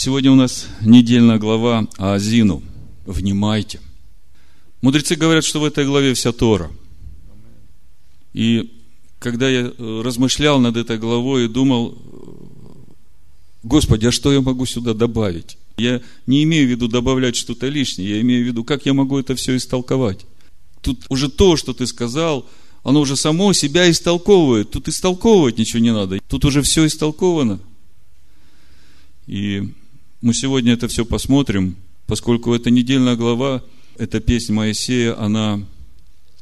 Сегодня 0.00 0.30
у 0.30 0.36
нас 0.36 0.68
недельная 0.80 1.38
глава 1.38 1.88
Азину. 1.96 2.62
Внимайте. 3.04 3.80
Мудрецы 4.80 5.16
говорят, 5.16 5.44
что 5.44 5.58
в 5.58 5.64
этой 5.64 5.84
главе 5.86 6.14
вся 6.14 6.30
Тора. 6.30 6.70
И 8.32 8.72
когда 9.18 9.48
я 9.48 9.62
э, 9.76 10.02
размышлял 10.04 10.60
над 10.60 10.76
этой 10.76 10.98
главой 10.98 11.46
и 11.46 11.48
думал, 11.48 11.98
Господи, 13.64 14.06
а 14.06 14.12
что 14.12 14.32
я 14.32 14.40
могу 14.40 14.66
сюда 14.66 14.94
добавить? 14.94 15.58
Я 15.78 16.00
не 16.28 16.44
имею 16.44 16.68
в 16.68 16.70
виду 16.70 16.86
добавлять 16.86 17.34
что-то 17.34 17.66
лишнее, 17.66 18.08
я 18.10 18.20
имею 18.20 18.44
в 18.44 18.46
виду, 18.46 18.62
как 18.62 18.86
я 18.86 18.94
могу 18.94 19.18
это 19.18 19.34
все 19.34 19.56
истолковать. 19.56 20.26
Тут 20.80 21.06
уже 21.08 21.28
то, 21.28 21.56
что 21.56 21.74
ты 21.74 21.88
сказал, 21.88 22.48
оно 22.84 23.00
уже 23.00 23.16
само 23.16 23.52
себя 23.52 23.90
истолковывает. 23.90 24.70
Тут 24.70 24.86
истолковывать 24.86 25.58
ничего 25.58 25.80
не 25.80 25.92
надо. 25.92 26.20
Тут 26.28 26.44
уже 26.44 26.62
все 26.62 26.86
истолковано. 26.86 27.58
И 29.26 29.74
мы 30.20 30.34
сегодня 30.34 30.72
это 30.72 30.88
все 30.88 31.04
посмотрим, 31.04 31.76
поскольку 32.06 32.52
эта 32.54 32.70
недельная 32.70 33.16
глава, 33.16 33.62
эта 33.96 34.20
песня 34.20 34.54
Моисея, 34.54 35.20
она 35.20 35.64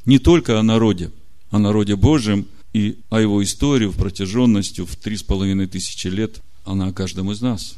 не 0.05 0.19
только 0.19 0.59
о 0.59 0.63
народе, 0.63 1.11
о 1.51 1.59
народе 1.59 1.95
Божьем 1.95 2.47
и 2.73 2.99
о 3.09 3.19
его 3.21 3.43
истории 3.43 3.87
в 3.87 3.97
протяженностью 3.97 4.85
в 4.85 4.95
три 4.95 5.17
с 5.17 5.23
половиной 5.23 5.67
тысячи 5.67 6.07
лет, 6.07 6.41
она 6.65 6.87
о 6.87 6.93
каждом 6.93 7.31
из 7.31 7.41
нас. 7.41 7.77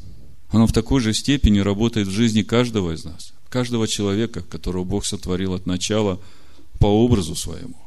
Она 0.49 0.66
в 0.66 0.73
такой 0.73 1.02
же 1.02 1.13
степени 1.13 1.59
работает 1.59 2.08
в 2.08 2.11
жизни 2.11 2.41
каждого 2.44 2.94
из 2.94 3.03
нас, 3.03 3.34
каждого 3.50 3.88
человека, 3.88 4.41
которого 4.41 4.84
Бог 4.84 5.05
сотворил 5.05 5.53
от 5.53 5.66
начала 5.66 6.20
по 6.80 6.88
образу 6.88 7.36
своему. 7.36 7.77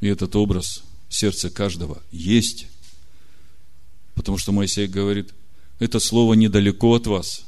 И 0.00 0.06
этот 0.06 0.36
образ 0.36 0.84
в 1.08 1.14
сердце 1.14 1.50
каждого 1.50 2.02
есть. 2.12 2.66
Потому 4.14 4.38
что 4.38 4.52
Моисей 4.52 4.86
говорит, 4.86 5.34
это 5.78 5.98
слово 6.00 6.34
недалеко 6.34 6.94
от 6.94 7.06
вас. 7.06 7.44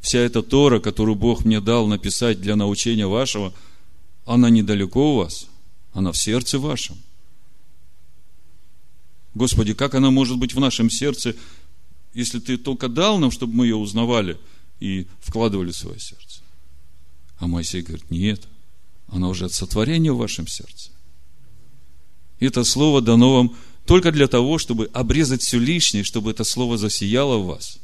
Вся 0.00 0.18
эта 0.18 0.42
Тора, 0.42 0.80
которую 0.80 1.14
Бог 1.14 1.44
мне 1.44 1.60
дал 1.60 1.86
написать 1.86 2.40
для 2.40 2.56
научения 2.56 3.06
вашего, 3.06 3.52
она 4.24 4.50
недалеко 4.50 5.14
у 5.14 5.16
вас, 5.18 5.46
она 5.92 6.12
в 6.12 6.18
сердце 6.18 6.58
вашем. 6.58 6.96
Господи, 9.34 9.74
как 9.74 9.94
она 9.94 10.10
может 10.10 10.38
быть 10.38 10.54
в 10.54 10.60
нашем 10.60 10.90
сердце, 10.90 11.34
если 12.12 12.38
ты 12.38 12.58
только 12.58 12.88
дал 12.88 13.18
нам, 13.18 13.30
чтобы 13.30 13.54
мы 13.54 13.66
ее 13.66 13.76
узнавали 13.76 14.38
и 14.80 15.06
вкладывали 15.20 15.70
в 15.70 15.76
свое 15.76 15.98
сердце? 15.98 16.40
А 17.38 17.46
Моисей 17.46 17.82
говорит, 17.82 18.10
нет, 18.10 18.46
она 19.08 19.28
уже 19.28 19.46
от 19.46 19.52
сотворения 19.52 20.12
в 20.12 20.18
вашем 20.18 20.46
сердце. 20.46 20.90
Это 22.40 22.64
слово 22.64 23.00
дано 23.00 23.34
вам 23.36 23.56
только 23.86 24.12
для 24.12 24.28
того, 24.28 24.58
чтобы 24.58 24.86
обрезать 24.92 25.42
все 25.42 25.58
лишнее, 25.58 26.04
чтобы 26.04 26.30
это 26.30 26.44
слово 26.44 26.78
засияло 26.78 27.38
в 27.38 27.46
вас. 27.46 27.78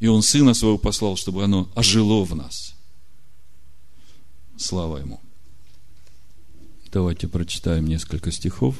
И 0.00 0.08
Он 0.08 0.22
Сына 0.22 0.52
Своего 0.54 0.78
послал, 0.78 1.16
чтобы 1.16 1.44
оно 1.44 1.70
ожило 1.74 2.24
в 2.24 2.34
нас. 2.34 2.74
Слава 4.58 4.98
Ему. 4.98 5.20
Давайте 6.92 7.28
прочитаем 7.28 7.86
несколько 7.86 8.30
стихов 8.30 8.76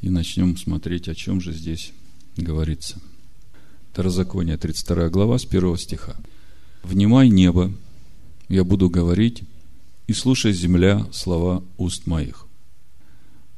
и 0.00 0.08
начнем 0.08 0.56
смотреть, 0.56 1.08
о 1.08 1.14
чем 1.14 1.40
же 1.40 1.52
здесь 1.52 1.92
говорится. 2.36 3.00
Второзаконие, 3.92 4.56
32 4.56 5.08
глава, 5.10 5.38
с 5.38 5.44
1 5.44 5.76
стиха. 5.78 6.16
«Внимай 6.82 7.28
небо, 7.28 7.72
я 8.48 8.64
буду 8.64 8.90
говорить, 8.90 9.42
и 10.08 10.12
слушай 10.12 10.52
земля 10.52 11.06
слова 11.12 11.62
уст 11.76 12.06
моих 12.06 12.46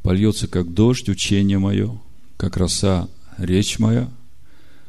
польется, 0.05 0.49
как 0.49 0.75
дождь, 0.75 1.09
учение 1.09 1.59
мое, 1.59 1.99
как 2.37 2.59
роса, 2.59 3.09
речь 3.39 3.79
моя, 3.79 4.11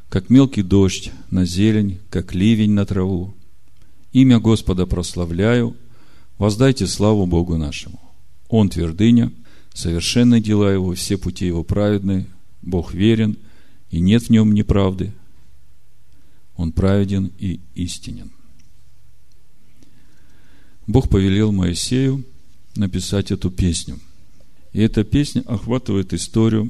как 0.09 0.29
мелкий 0.29 0.61
дождь 0.61 1.09
на 1.31 1.45
зелень, 1.45 1.99
как 2.09 2.35
ливень 2.35 2.71
на 2.71 2.85
траву. 2.85 3.33
Имя 4.11 4.39
Господа 4.39 4.85
прославляю, 4.85 5.77
воздайте 6.37 6.85
славу 6.85 7.25
Богу 7.25 7.55
нашему. 7.55 7.99
Он 8.49 8.67
твердыня, 8.69 9.31
совершенны 9.73 10.41
дела 10.41 10.69
Его, 10.73 10.93
все 10.95 11.17
пути 11.17 11.45
Его 11.45 11.63
праведны, 11.63 12.27
Бог 12.61 12.93
верен, 12.93 13.37
и 13.91 14.01
нет 14.01 14.23
в 14.23 14.29
нем 14.31 14.51
неправды. 14.51 15.13
Он 16.57 16.73
праведен 16.73 17.31
и 17.39 17.61
истинен. 17.73 18.31
Бог 20.87 21.07
повелел 21.07 21.53
Моисею 21.53 22.25
написать 22.75 23.31
эту 23.31 23.49
песню– 23.49 23.97
и 24.75 24.81
эта 24.81 25.05
песня 25.05 25.41
охватывает 25.47 26.13
историю 26.13 26.69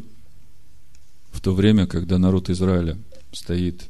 в 1.32 1.42
то 1.42 1.56
время, 1.56 1.88
когда 1.88 2.20
народ 2.20 2.52
Израиля 2.52 3.00
стоит 3.32 3.88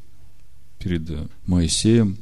перед 0.80 1.02
Моисеем, 1.46 2.16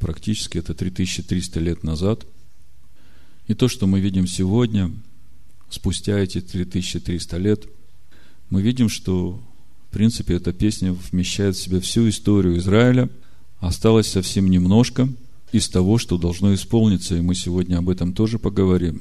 практически 0.00 0.58
это 0.58 0.74
3300 0.74 1.60
лет 1.60 1.84
назад. 1.84 2.26
И 3.46 3.54
то, 3.54 3.68
что 3.68 3.86
мы 3.86 4.00
видим 4.00 4.26
сегодня, 4.26 4.90
спустя 5.70 6.18
эти 6.18 6.40
3300 6.40 7.36
лет, 7.38 7.64
мы 8.50 8.60
видим, 8.60 8.88
что, 8.88 9.40
в 9.90 9.92
принципе, 9.92 10.34
эта 10.34 10.52
песня 10.52 10.92
вмещает 11.12 11.54
в 11.54 11.62
себя 11.62 11.78
всю 11.78 12.08
историю 12.08 12.58
Израиля. 12.58 13.08
Осталось 13.60 14.08
совсем 14.08 14.50
немножко 14.50 15.08
из 15.52 15.68
того, 15.68 15.98
что 15.98 16.18
должно 16.18 16.52
исполниться, 16.54 17.14
и 17.14 17.20
мы 17.20 17.36
сегодня 17.36 17.76
об 17.78 17.88
этом 17.88 18.14
тоже 18.14 18.40
поговорим. 18.40 19.00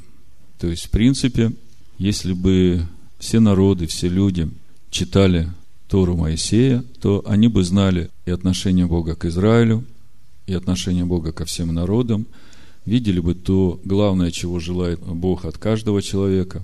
То 0.60 0.68
есть, 0.68 0.86
в 0.86 0.90
принципе, 0.92 1.54
если 1.98 2.34
бы 2.34 2.88
все 3.20 3.40
народы, 3.40 3.88
все 3.88 4.10
люди 4.10 4.50
читали 4.90 5.50
Тору 5.88 6.18
Моисея, 6.18 6.84
то 7.02 7.24
они 7.26 7.48
бы 7.48 7.64
знали 7.64 8.10
и 8.26 8.32
отношение 8.32 8.86
Бога 8.86 9.16
к 9.16 9.26
Израилю, 9.26 9.86
и 10.48 10.54
отношение 10.54 11.06
Бога 11.06 11.32
ко 11.32 11.46
всем 11.46 11.74
народам, 11.74 12.26
видели 12.86 13.20
бы 13.20 13.34
то 13.34 13.80
главное, 13.86 14.32
чего 14.32 14.60
желает 14.60 15.00
Бог 15.00 15.46
от 15.46 15.58
каждого 15.58 16.02
человека. 16.02 16.64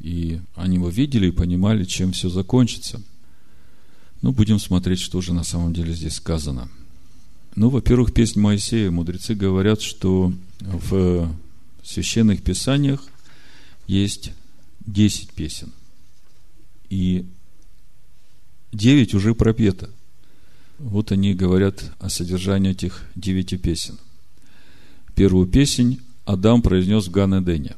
И 0.00 0.40
они 0.54 0.78
бы 0.78 0.90
видели 0.90 1.28
и 1.28 1.32
понимали, 1.32 1.84
чем 1.84 2.12
все 2.12 2.28
закончится. 2.28 3.00
Ну, 4.20 4.32
будем 4.32 4.58
смотреть, 4.58 5.00
что 5.00 5.20
же 5.20 5.32
на 5.32 5.44
самом 5.44 5.72
деле 5.72 5.92
здесь 5.92 6.16
сказано. 6.16 6.68
Ну, 7.56 7.70
во-первых, 7.70 8.12
песнь 8.12 8.40
Моисея. 8.40 8.90
Мудрецы 8.90 9.34
говорят, 9.34 9.80
что 9.80 10.32
в 10.60 11.32
священных 11.82 12.42
писаниях– 12.42 13.02
есть 13.88 14.30
10 14.86 15.32
песен. 15.32 15.72
И 16.90 17.26
9 18.72 19.14
уже 19.14 19.34
пропето. 19.34 19.90
Вот 20.78 21.10
они 21.10 21.34
говорят 21.34 21.82
о 21.98 22.08
содержании 22.08 22.70
этих 22.70 23.04
девяти 23.16 23.56
песен. 23.56 23.98
Первую 25.16 25.48
песнь 25.48 25.98
Адам 26.24 26.62
произнес 26.62 27.08
в 27.08 27.10
Ганедене. 27.10 27.74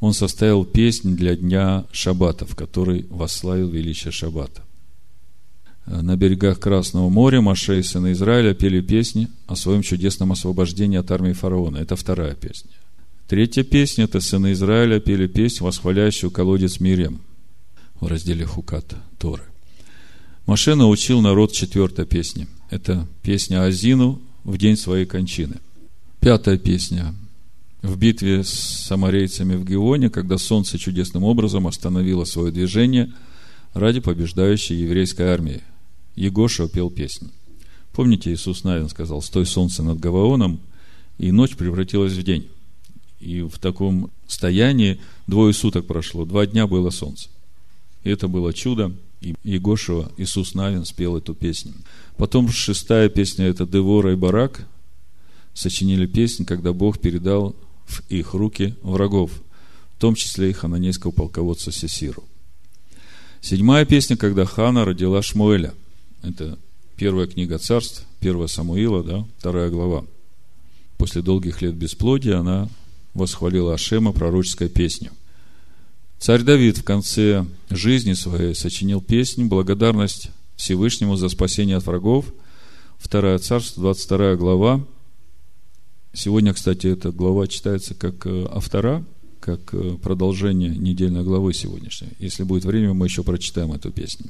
Он 0.00 0.14
составил 0.14 0.64
песнь 0.64 1.14
для 1.14 1.36
дня 1.36 1.84
Шаббата, 1.92 2.46
в 2.46 2.56
который 2.56 3.06
восславил 3.10 3.68
величие 3.68 4.12
Шаббата. 4.12 4.62
На 5.86 6.16
берегах 6.16 6.60
Красного 6.60 7.08
моря 7.08 7.40
Маше 7.40 7.80
и 7.80 7.82
сыны 7.82 8.12
Израиля 8.12 8.54
пели 8.54 8.80
песни 8.80 9.28
о 9.46 9.56
своем 9.56 9.82
чудесном 9.82 10.32
освобождении 10.32 10.96
от 10.96 11.10
армии 11.10 11.32
фараона. 11.32 11.78
Это 11.78 11.96
вторая 11.96 12.34
песня. 12.34 12.70
Третья 13.28 13.62
песня– 13.62 14.04
это 14.06 14.20
сыны 14.20 14.52
Израиля 14.52 15.00
пели 15.00 15.26
песнь, 15.26 15.62
восхваляющую 15.64 16.30
колодец 16.30 16.80
Мирем 16.80 17.20
в 18.00 18.06
разделе 18.06 18.44
Хукат 18.44 18.94
Торы. 19.18 19.44
Маше 20.46 20.74
научил 20.74 21.20
народ 21.20 21.52
четвертой 21.52 22.04
песни. 22.04 22.46
Это 22.68 23.06
песня 23.22 23.64
Азину 23.64 24.20
в 24.44 24.58
день 24.58 24.76
своей 24.76 25.06
кончины. 25.06 25.56
Пятая 26.20 26.58
песня 26.58 27.14
в 27.80 27.96
битве 27.96 28.44
с 28.44 28.50
самарейцами 28.50 29.54
в 29.54 29.64
Геоне, 29.64 30.10
когда 30.10 30.38
солнце 30.38 30.78
чудесным 30.78 31.24
образом 31.24 31.66
остановило 31.66 32.24
свое 32.24 32.52
движение 32.52 33.12
ради 33.72 34.00
побеждающей 34.00 34.76
еврейской 34.76 35.26
армии. 35.28 35.62
Егоша 36.14 36.68
пел 36.68 36.90
песнь. 36.90 37.30
Помните, 37.92 38.32
Иисус 38.32 38.64
Навин 38.64 38.88
сказал, 38.88 39.22
«Стой 39.22 39.46
солнце 39.46 39.82
над 39.82 40.00
Гаваоном», 40.00 40.60
и 41.18 41.30
ночь 41.30 41.56
превратилась 41.56 42.12
в 42.12 42.22
день. 42.22 42.48
И 43.22 43.42
в 43.42 43.58
таком 43.58 44.10
состоянии 44.26 45.00
двое 45.28 45.54
суток 45.54 45.86
прошло, 45.86 46.24
два 46.24 46.44
дня 46.44 46.66
было 46.66 46.90
солнце. 46.90 47.28
И 48.02 48.10
это 48.10 48.26
было 48.26 48.52
чудо. 48.52 48.92
И 49.20 49.36
Егошева, 49.44 50.10
Иисус 50.16 50.54
Навин 50.54 50.84
спел 50.84 51.16
эту 51.16 51.32
песню. 51.34 51.72
Потом 52.16 52.48
шестая 52.48 53.08
песня, 53.08 53.46
это 53.46 53.64
Девора 53.64 54.12
и 54.12 54.16
Барак, 54.16 54.66
сочинили 55.54 56.06
песнь, 56.06 56.44
когда 56.44 56.72
Бог 56.72 56.98
передал 56.98 57.54
в 57.86 58.02
их 58.08 58.34
руки 58.34 58.74
врагов, 58.82 59.30
в 59.96 60.00
том 60.00 60.16
числе 60.16 60.50
и 60.50 60.52
хананейского 60.52 61.12
полководца 61.12 61.70
Сесиру. 61.70 62.24
Седьмая 63.40 63.84
песня, 63.84 64.16
когда 64.16 64.44
Хана 64.44 64.84
родила 64.84 65.22
Шмуэля. 65.22 65.74
Это 66.22 66.58
первая 66.96 67.28
книга 67.28 67.58
царств, 67.58 68.04
первая 68.18 68.48
Самуила, 68.48 69.04
да, 69.04 69.24
вторая 69.38 69.70
глава. 69.70 70.04
После 70.96 71.22
долгих 71.22 71.62
лет 71.62 71.74
бесплодия 71.74 72.38
она 72.38 72.68
восхвалил 73.14 73.70
Ашема 73.70 74.12
пророческой 74.12 74.68
песню. 74.68 75.10
Царь 76.18 76.42
Давид 76.42 76.78
в 76.78 76.84
конце 76.84 77.44
жизни 77.68 78.12
своей 78.12 78.54
сочинил 78.54 79.00
песню 79.00 79.46
«Благодарность 79.46 80.30
Всевышнему 80.56 81.16
за 81.16 81.28
спасение 81.28 81.76
от 81.76 81.86
врагов. 81.86 82.26
Вторая 82.98 83.38
царство, 83.38 83.82
22 83.82 84.36
глава. 84.36 84.84
Сегодня, 86.12 86.54
кстати, 86.54 86.86
эта 86.86 87.10
глава 87.10 87.48
читается 87.48 87.94
как 87.94 88.26
э, 88.26 88.46
автора, 88.50 89.04
как 89.40 89.60
э, 89.72 89.96
продолжение 90.00 90.70
недельной 90.70 91.24
главы 91.24 91.54
сегодняшней. 91.54 92.10
Если 92.20 92.44
будет 92.44 92.64
время, 92.64 92.94
мы 92.94 93.06
еще 93.06 93.24
прочитаем 93.24 93.72
эту 93.72 93.90
песню. 93.90 94.26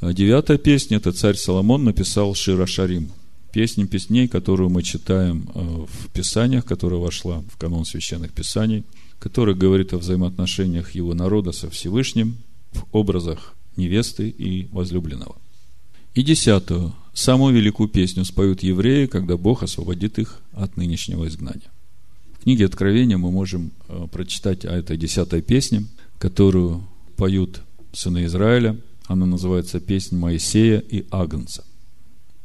Девятая 0.00 0.58
песня– 0.58 0.96
это 0.98 1.12
царь 1.12 1.36
Соломон 1.36 1.84
написал 1.84 2.34
Шира 2.34 2.66
Песнь 3.52 3.86
песней, 3.86 4.28
которую 4.28 4.70
мы 4.70 4.82
читаем 4.82 5.48
э, 5.54 5.60
в 5.60 6.08
Писаниях, 6.10 6.64
которая 6.64 7.00
вошла 7.00 7.42
в 7.52 7.56
канон 7.58 7.84
священных 7.84 8.32
Писаний, 8.32 8.84
которая 9.18 9.54
говорит 9.54 9.92
о 9.92 9.98
взаимоотношениях 9.98 10.92
его 10.92 11.14
народа 11.14 11.52
со 11.52 11.68
Всевышним 11.70 12.38
в 12.72 12.84
образах 12.92 13.54
невесты 13.76 14.28
и 14.28 14.68
возлюбленного. 14.72 15.36
И 16.14 16.22
десятую, 16.22 16.94
самую 17.12 17.54
великую 17.54 17.88
песню 17.88 18.24
споют 18.24 18.62
евреи, 18.62 19.06
когда 19.06 19.36
Бог 19.36 19.62
освободит 19.62 20.18
их 20.18 20.40
от 20.52 20.76
нынешнего 20.76 21.28
изгнания. 21.28 21.70
В 22.38 22.42
книге 22.44 22.66
Откровения 22.66 23.18
мы 23.18 23.30
можем 23.30 23.72
э, 23.88 24.06
прочитать 24.10 24.64
о 24.64 24.72
этой 24.72 24.96
десятой 24.96 25.42
песне, 25.42 25.86
которую 26.18 26.88
поют 27.16 27.60
сыны 27.92 28.24
Израиля– 28.24 28.76
она 29.12 29.26
называется 29.26 29.80
«Песнь 29.80 30.16
Моисея 30.16 30.78
и 30.78 31.04
Агнца». 31.10 31.64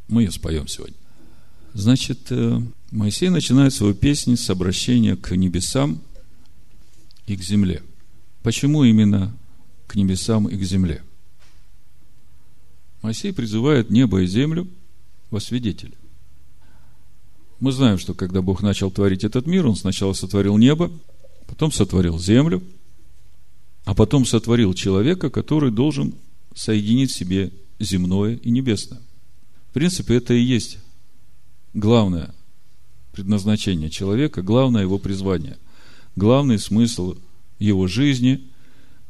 Мы 0.08 0.24
ее 0.24 0.32
споем 0.32 0.68
сегодня. 0.68 0.96
Значит, 1.74 2.32
э, 2.32 2.62
Моисей 2.92 3.30
начинает 3.30 3.74
свою 3.74 3.94
песню 3.94 4.38
с 4.38 4.50
обращения 4.50 5.16
к 5.16 5.36
небесам 5.36 6.02
и 7.26 7.36
к 7.36 7.42
земле. 7.42 7.84
Почему 8.42 8.84
именно 8.84 9.36
к 9.88 9.96
небесам 9.96 10.48
и 10.48 10.58
к 10.58 10.64
земле? 10.64 11.04
Моисей 13.02 13.34
призывает 13.34 13.90
небо 13.90 14.22
и 14.22 14.28
землю 14.28 14.68
во 15.30 15.40
свидетели. 15.40 15.94
Мы 17.60 17.72
знаем, 17.72 17.98
что 17.98 18.14
когда 18.14 18.42
Бог 18.42 18.62
начал 18.62 18.92
творить 18.92 19.24
этот 19.24 19.46
мир, 19.46 19.68
Он 19.68 19.76
сначала 19.76 20.14
сотворил 20.14 20.58
небо, 20.58 20.92
потом 21.48 21.72
сотворил 21.72 22.20
землю, 22.20 22.64
а 23.84 23.94
потом 23.94 24.26
сотворил 24.26 24.74
человека, 24.74 25.30
который 25.30 25.72
должен 25.72 26.16
соединить 26.56 27.12
в 27.12 27.16
себе 27.16 27.52
земное 27.80 28.36
и 28.36 28.50
небесное. 28.50 29.02
Принципе, 29.78 30.16
это 30.16 30.34
и 30.34 30.42
есть 30.42 30.80
главное 31.76 32.34
предназначение 33.12 33.92
человека, 33.92 34.42
главное 34.42 34.82
его 34.82 34.98
призвание, 34.98 35.56
главный 36.16 36.58
смысл 36.58 37.16
его 37.60 37.86
жизни, 37.86 38.42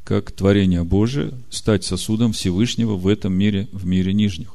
как 0.04 0.30
творение 0.30 0.84
Божие, 0.84 1.32
стать 1.48 1.84
сосудом 1.84 2.34
Всевышнего 2.34 2.96
в 2.96 3.08
этом 3.08 3.32
мире, 3.32 3.66
в 3.72 3.86
мире 3.86 4.12
нижних. 4.12 4.50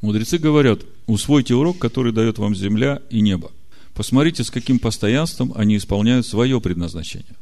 Мудрецы 0.00 0.38
говорят, 0.38 0.80
усвойте 1.06 1.54
урок, 1.54 1.78
который 1.78 2.12
дает 2.12 2.38
вам 2.38 2.56
земля 2.56 3.02
и 3.08 3.20
небо. 3.20 3.52
Посмотрите, 3.94 4.42
с 4.42 4.50
каким 4.50 4.80
постоянством 4.80 5.52
они 5.54 5.76
исполняют 5.76 6.26
свое 6.26 6.60
предназначение. 6.60 7.36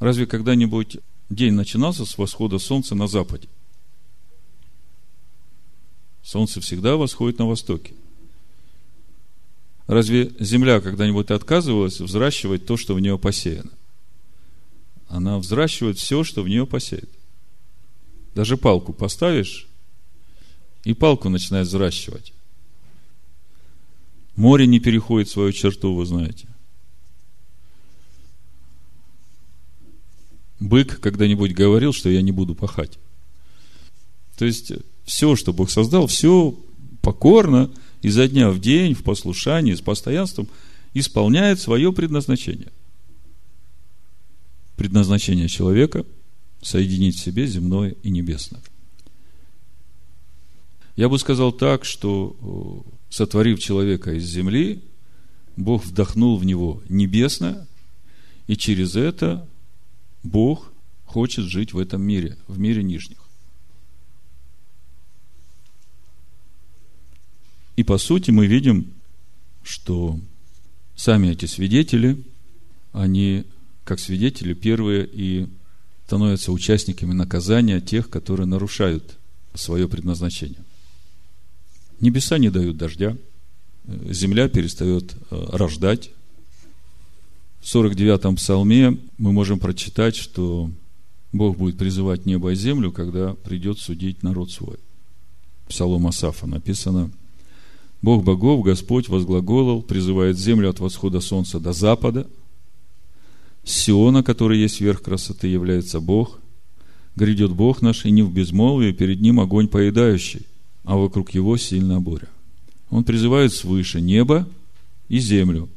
Разве 0.00 0.26
когда-нибудь 0.26 0.98
день 1.30 1.54
начинался 1.54 2.04
с 2.04 2.18
восхода 2.18 2.58
солнца 2.58 2.94
на 2.94 3.06
западе? 3.06 3.48
Солнце 6.22 6.60
всегда 6.60 6.96
восходит 6.96 7.38
на 7.38 7.46
востоке. 7.46 7.94
Разве 9.86 10.32
земля 10.38 10.80
когда-нибудь 10.80 11.30
отказывалась 11.30 12.00
взращивать 12.00 12.66
то, 12.66 12.76
что 12.76 12.94
в 12.94 13.00
нее 13.00 13.18
посеяно? 13.18 13.70
Она 15.08 15.38
взращивает 15.38 15.98
все, 15.98 16.22
что 16.22 16.42
в 16.42 16.48
нее 16.48 16.66
посеет. 16.66 17.10
Даже 18.34 18.56
палку 18.56 18.92
поставишь, 18.92 19.66
и 20.84 20.94
палку 20.94 21.28
начинает 21.28 21.66
взращивать. 21.66 22.32
Море 24.36 24.66
не 24.66 24.78
переходит 24.78 25.28
свою 25.28 25.52
черту, 25.52 25.94
вы 25.94 26.06
знаете. 26.06 26.46
Бык 30.60 31.00
когда-нибудь 31.00 31.54
говорил, 31.54 31.92
что 31.92 32.08
я 32.10 32.22
не 32.22 32.32
буду 32.32 32.54
пахать. 32.54 32.98
То 34.36 34.44
есть, 34.44 34.72
все, 35.04 35.36
что 35.36 35.52
Бог 35.52 35.70
создал, 35.70 36.06
все 36.06 36.58
покорно, 37.02 37.70
изо 38.02 38.28
дня 38.28 38.50
в 38.50 38.60
день, 38.60 38.94
в 38.94 39.02
послушании, 39.02 39.74
с 39.74 39.80
постоянством, 39.80 40.48
исполняет 40.94 41.60
свое 41.60 41.92
предназначение. 41.92 42.72
Предназначение 44.76 45.48
человека– 45.48 46.06
соединить 46.62 47.16
в 47.16 47.22
себе 47.22 47.46
земное 47.46 47.96
и 48.02 48.10
небесное. 48.10 48.60
Я 50.96 51.08
бы 51.08 51.18
сказал 51.18 51.52
так, 51.52 51.84
что 51.84 52.84
сотворив 53.08 53.58
человека 53.58 54.12
из 54.12 54.24
земли, 54.24 54.82
Бог 55.56 55.84
вдохнул 55.84 56.36
в 56.36 56.44
него 56.44 56.82
небесное, 56.88 57.66
и 58.46 58.56
через 58.56 58.96
это 58.96 59.48
Бог 60.22 60.72
хочет 61.04 61.44
жить 61.46 61.72
в 61.72 61.78
этом 61.78 62.02
мире, 62.02 62.36
в 62.46 62.58
мире 62.58 62.82
нижних. 62.82 63.18
И 67.76 67.82
по 67.82 67.98
сути 67.98 68.30
мы 68.30 68.46
видим, 68.46 68.92
что 69.62 70.18
сами 70.96 71.28
эти 71.28 71.46
свидетели, 71.46 72.22
они 72.92 73.46
как 73.84 74.00
свидетели 74.00 74.54
первые 74.54 75.06
и 75.06 75.48
становятся 76.06 76.52
участниками 76.52 77.12
наказания 77.12 77.80
тех, 77.80 78.10
которые 78.10 78.46
нарушают 78.46 79.16
свое 79.54 79.88
предназначение. 79.88 80.64
Небеса 82.00 82.38
не 82.38 82.50
дают 82.50 82.76
дождя, 82.76 83.16
земля 83.86 84.48
перестает 84.48 85.14
э, 85.30 85.46
рождать, 85.52 86.10
в 87.60 87.64
49-м 87.64 88.36
псалме 88.36 88.98
мы 89.18 89.32
можем 89.32 89.58
прочитать, 89.58 90.16
что 90.16 90.70
Бог 91.32 91.58
будет 91.58 91.78
призывать 91.78 92.26
небо 92.26 92.52
и 92.52 92.56
землю, 92.56 92.90
когда 92.90 93.34
придет 93.34 93.78
судить 93.78 94.22
народ 94.22 94.50
свой. 94.50 94.76
Псалом 95.68 96.06
Асафа 96.06 96.46
написано, 96.46 97.10
Бог 98.02 98.24
богов, 98.24 98.64
Господь 98.64 99.08
возглаголал, 99.08 99.82
призывает 99.82 100.38
землю 100.38 100.70
от 100.70 100.80
восхода 100.80 101.20
солнца 101.20 101.60
до 101.60 101.72
запада. 101.72 102.26
Сиона, 103.62 104.22
который 104.22 104.58
есть 104.58 104.80
верх 104.80 105.02
красоты, 105.02 105.46
является 105.48 106.00
Бог. 106.00 106.40
Грядет 107.14 107.52
Бог 107.52 107.82
наш, 107.82 108.06
и 108.06 108.10
не 108.10 108.22
в 108.22 108.32
безмолвии, 108.32 108.92
перед 108.92 109.20
Ним 109.20 109.38
огонь 109.38 109.68
поедающий, 109.68 110.46
а 110.84 110.96
вокруг 110.96 111.30
Его 111.34 111.58
сильная 111.58 112.00
буря. 112.00 112.28
Он 112.88 113.04
призывает 113.04 113.52
свыше 113.52 114.00
небо 114.00 114.48
и 115.08 115.18
землю 115.18 115.68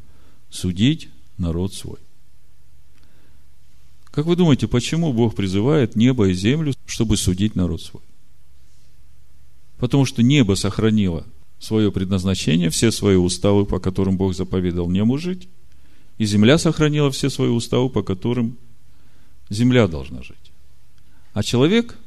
судить 0.50 1.10
народ 1.38 1.74
свой. 1.74 2.00
Как 4.12 4.25
вы 4.25 4.36
думаете, 4.36 4.68
почему 4.68 5.12
Бог 5.12 5.36
призывает 5.36 5.96
небо 5.96 6.30
и 6.30 6.34
землю, 6.34 6.74
чтобы 6.86 7.18
судить 7.18 7.56
народ 7.56 7.82
свой? 7.82 8.04
Потому 9.78 10.06
что 10.06 10.22
небо 10.22 10.54
сохранило 10.54 11.25
свое 11.60 11.92
предназначение, 11.92 12.70
все 12.70 12.92
свои 12.92 13.16
уставы, 13.16 13.66
по 13.66 13.80
которым 13.80 14.18
Бог 14.18 14.36
заповедал 14.36 14.90
нему 14.90 15.18
жить, 15.18 15.48
и 16.18 16.25
земля 16.25 16.58
сохранила 16.58 17.10
все 17.10 17.30
свои 17.30 17.50
уставы, 17.50 17.90
по 17.90 18.04
которым 18.04 18.58
земля 19.50 19.88
должна 19.88 20.22
жить. 20.22 20.52
А 21.34 21.42
человек 21.42 21.98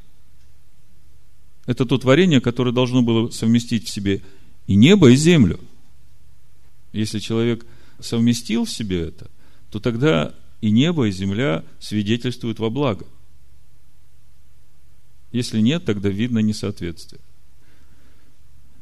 –это 1.66 1.84
то 1.84 1.98
творение, 1.98 2.40
которое 2.40 2.72
должно 2.72 3.02
было 3.02 3.30
совместить 3.30 3.88
в 3.88 3.90
себе 3.90 4.22
и 4.66 4.76
небо, 4.76 5.10
и 5.10 5.16
землю. 5.16 5.58
Если 6.92 7.18
человек 7.18 7.66
совместил 8.00 8.64
в 8.64 8.70
себе 8.70 9.08
это, 9.08 9.30
то 9.70 9.80
тогда 9.80 10.34
и 10.60 10.70
небо, 10.70 11.06
и 11.06 11.12
земля 11.12 11.64
свидетельствуют 11.80 12.58
во 12.58 12.70
благо. 12.70 13.06
Если 15.32 15.60
нет, 15.60 15.84
тогда 15.84 16.08
видно 16.08 16.38
несоответствие. 16.38 17.20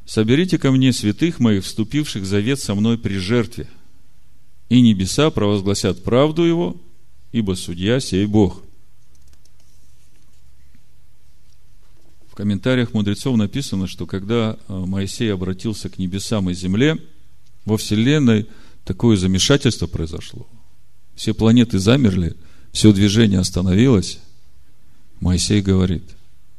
Соберите 0.07 0.59
ко 0.59 0.71
мне 0.71 0.93
святых 0.93 1.41
моих, 1.41 1.65
вступивших 1.65 2.25
завет 2.27 2.61
со 2.61 2.75
мной 2.75 2.99
при 2.99 3.17
жертве, 3.17 3.69
и 4.69 4.81
небеса 4.81 5.31
провозгласят 5.31 6.05
правду 6.05 6.43
его, 6.43 6.77
ибо 7.33 7.55
судья 7.55 8.01
сей 8.01 8.27
Бог. 8.27 8.63
В 12.31 12.37
комментариях 12.37 12.93
мудрецов 12.93 13.37
написано, 13.37 13.87
что 13.87 14.07
когда 14.07 14.59
э, 14.69 14.73
Моисей 14.75 15.33
обратился 15.33 15.89
к 15.89 15.99
небесам 15.99 16.51
и 16.51 16.55
земле, 16.55 16.99
во 17.65 17.77
Вселенной– 17.77 18.49
такое 18.85 19.17
замешательство 19.17 19.87
произошло. 19.87 20.47
Все 21.15 21.35
планеты 21.35 21.79
замерли, 21.79 22.37
все 22.73 22.93
движение 22.93 23.39
остановилось. 23.39 24.19
Моисей 25.21 25.63
говорит, 25.63 26.05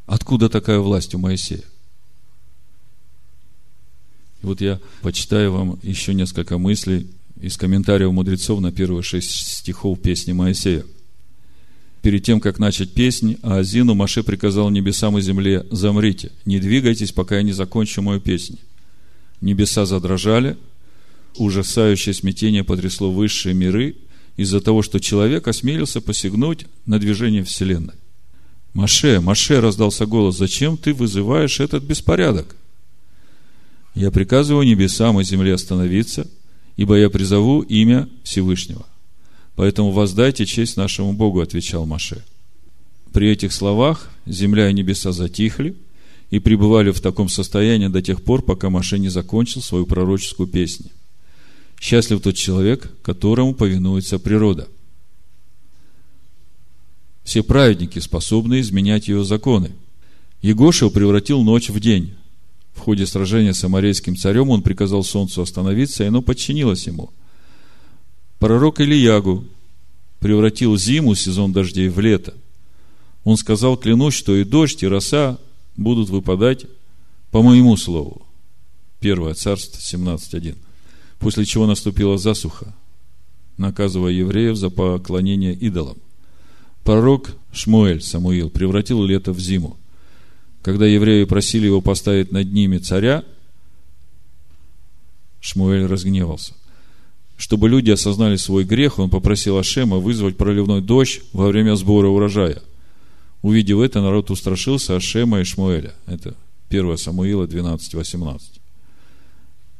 откуда 0.05 0.49
такая 0.49 0.79
власть 0.79 1.13
у 1.13 1.19
Моисея? 1.19 1.63
И 4.41 4.45
вот 4.45 4.61
я 4.61 4.79
почитаю 5.01 5.51
вам 5.51 5.79
еще 5.83 6.13
несколько 6.13 6.57
мыслей 6.57 7.07
из 7.39 7.57
комментариев 7.57 8.11
мудрецов 8.11 8.61
на 8.61 8.71
первые 8.71 9.03
шесть 9.03 9.31
стихов 9.31 9.99
песни 10.01 10.31
Моисея. 10.31 10.85
Перед 12.01 12.23
тем, 12.23 12.39
как 12.39 12.59
начать 12.59 12.93
песнь, 12.93 13.37
Аазину 13.41 13.95
Маше 13.95 14.21
приказал 14.23 14.69
небесам 14.69 15.17
и 15.17 15.21
земле, 15.21 15.65
замрите, 15.71 16.31
не 16.45 16.59
двигайтесь, 16.59 17.11
пока 17.11 17.37
я 17.37 17.41
не 17.41 17.51
закончу 17.51 18.03
мою 18.03 18.21
песню. 18.21 18.57
Небеса 19.41 19.85
задрожали, 19.85 20.55
ужасающее 21.37 22.13
смятение 22.13 22.63
потрясло 22.63 23.11
высшие 23.11 23.53
миры 23.53 23.95
из-за 24.37 24.61
того, 24.61 24.81
что 24.81 24.99
человек 24.99 25.47
осмелился 25.47 26.01
посягнуть 26.01 26.65
на 26.85 26.99
движение 26.99 27.43
Вселенной. 27.43 27.95
Маше, 28.73 29.21
Маше, 29.21 29.61
раздался 29.61 30.05
голос, 30.05 30.37
зачем 30.37 30.77
ты 30.77 30.93
вызываешь 30.93 31.61
этот 31.61 31.83
беспорядок? 31.83 32.55
Я 33.93 34.11
приказываю 34.11 34.67
небесам 34.67 35.19
и 35.21 35.23
земле 35.23 35.53
остановиться, 35.53 36.27
ибо 36.75 36.97
я 36.97 37.09
призову 37.09 37.61
имя 37.61 38.09
Всевышнего. 38.23 38.85
Поэтому 39.55 39.91
воздайте 39.91 40.45
честь 40.45 40.75
нашему 40.75 41.13
Богу, 41.13 41.39
отвечал 41.39 41.85
Маше. 41.85 42.25
При 43.13 43.29
этих 43.29 43.53
словах 43.53 44.09
земля 44.25 44.69
и 44.69 44.73
небеса 44.73 45.13
затихли 45.13 45.77
и 46.29 46.39
пребывали 46.39 46.91
в 46.91 46.99
таком 46.99 47.29
состоянии 47.29 47.87
до 47.87 48.01
тех 48.01 48.21
пор, 48.21 48.41
пока 48.41 48.69
Маше 48.69 48.99
не 48.99 49.07
закончил 49.07 49.61
свою 49.61 49.85
пророческую 49.85 50.47
песню. 50.49 50.89
Счастлив 51.79 52.21
тот 52.21 52.35
человек, 52.35 52.91
которому 53.01 53.53
повинуется 53.53 54.17
природа. 54.19 54.67
Все 57.23 57.43
праведники 57.43 57.99
способны 57.99 58.59
изменять 58.59 59.07
ее 59.07 59.23
законы. 59.23 59.71
Егошев 60.41 60.93
превратил 60.93 61.41
ночь 61.41 61.69
в 61.69 61.79
день. 61.79 62.13
В 62.73 62.79
ходе 62.79 63.05
сражения 63.05 63.53
с 63.53 63.63
амарейским 63.63 64.15
царем 64.15 64.49
он 64.49 64.61
приказал 64.61 65.03
солнцу 65.03 65.41
остановиться, 65.41 66.03
и 66.03 66.07
оно 66.07 66.21
подчинилось 66.21 66.87
ему– 66.87 67.11
Пророк 68.39 68.81
Ильягу 68.81 69.45
превратил 70.19 70.77
зиму, 70.77 71.15
сезон 71.15 71.53
дождей, 71.53 71.89
в 71.89 71.99
лето. 71.99 72.33
Он 73.23 73.37
сказал, 73.37 73.77
клянусь, 73.77 74.13
что 74.13 74.35
и 74.35 74.43
дождь, 74.43 74.83
и 74.83 74.87
роса 74.87 75.39
будут 75.75 76.09
выпадать 76.09 76.65
по 77.31 77.41
моему 77.41 77.75
слову. 77.77 78.25
Первое 78.99 79.33
царство 79.33 79.79
17.1. 79.79 80.55
После 81.19 81.45
чего 81.45 81.65
наступила 81.65 82.17
засуха, 82.17 82.73
наказывая 83.57 84.11
евреев 84.11 84.55
за 84.55 84.69
поклонение 84.69 85.53
идолам. 85.53 85.97
Пророк 86.83 87.31
Шмуэль, 87.51 88.01
Самуил, 88.01 88.49
превратил 88.49 89.03
лето 89.03 89.31
в 89.31 89.39
зиму. 89.39 89.77
Когда 90.61 90.85
евреи 90.85 91.23
просили 91.23 91.65
его 91.65 91.81
поставить 91.81 92.31
над 92.31 92.51
ними 92.51 92.77
царя, 92.77 93.23
Шмуэль 95.39 95.85
разгневался. 95.85 96.53
Чтобы 97.37 97.69
люди 97.69 97.91
осознали 97.91 98.35
свой 98.35 98.63
грех, 98.63 98.97
он 98.97 99.09
попросил 99.09 99.57
Ашема 99.57 99.97
вызвать 99.97 100.37
проливной 100.37 100.81
дождь 100.81 101.21
во 101.33 101.47
время 101.47 101.75
сбора 101.75 102.07
урожая. 102.07 102.61
Увидев 103.41 103.79
это, 103.79 104.01
народ 104.01 104.31
устрашился 104.31 104.95
Ашема 104.95 105.39
и 105.39 105.43
Шмуэля. 105.43 105.93
Это 106.07 106.35
1 106.69 106.97
Самуила 106.97 107.45
12.18. 107.45 108.39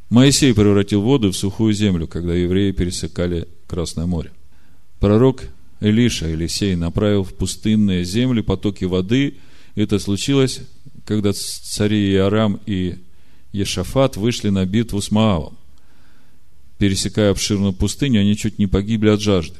Моисей 0.09 0.53
превратил 0.53 1.01
воду 1.01 1.31
в 1.31 1.37
сухую 1.37 1.73
землю, 1.73 2.07
когда 2.07 2.33
евреи 2.33 2.71
пересекали 2.71 3.47
Красное 3.67 4.05
море. 4.05 4.31
Пророк 4.99 5.43
Элиша, 5.79 6.27
Елисей, 6.27 6.75
направил 6.75 7.23
в 7.23 7.33
пустынные 7.33 8.03
земли 8.03 8.41
потоки 8.41 8.85
воды. 8.85 9.37
Это 9.75 9.99
случилось, 9.99 10.61
когда 11.05 11.33
цари 11.33 12.13
Иорам 12.13 12.59
и 12.65 12.95
Ешафат 13.51 14.17
вышли 14.17 14.49
на 14.49 14.65
битву 14.65 15.01
с 15.01 15.11
Маавом 15.11 15.57
пересекая 16.77 17.31
обширную 17.31 17.73
пустыню, 17.73 18.21
они 18.21 18.35
чуть 18.35 18.59
не 18.59 18.67
погибли 18.67 19.09
от 19.09 19.21
жажды. 19.21 19.57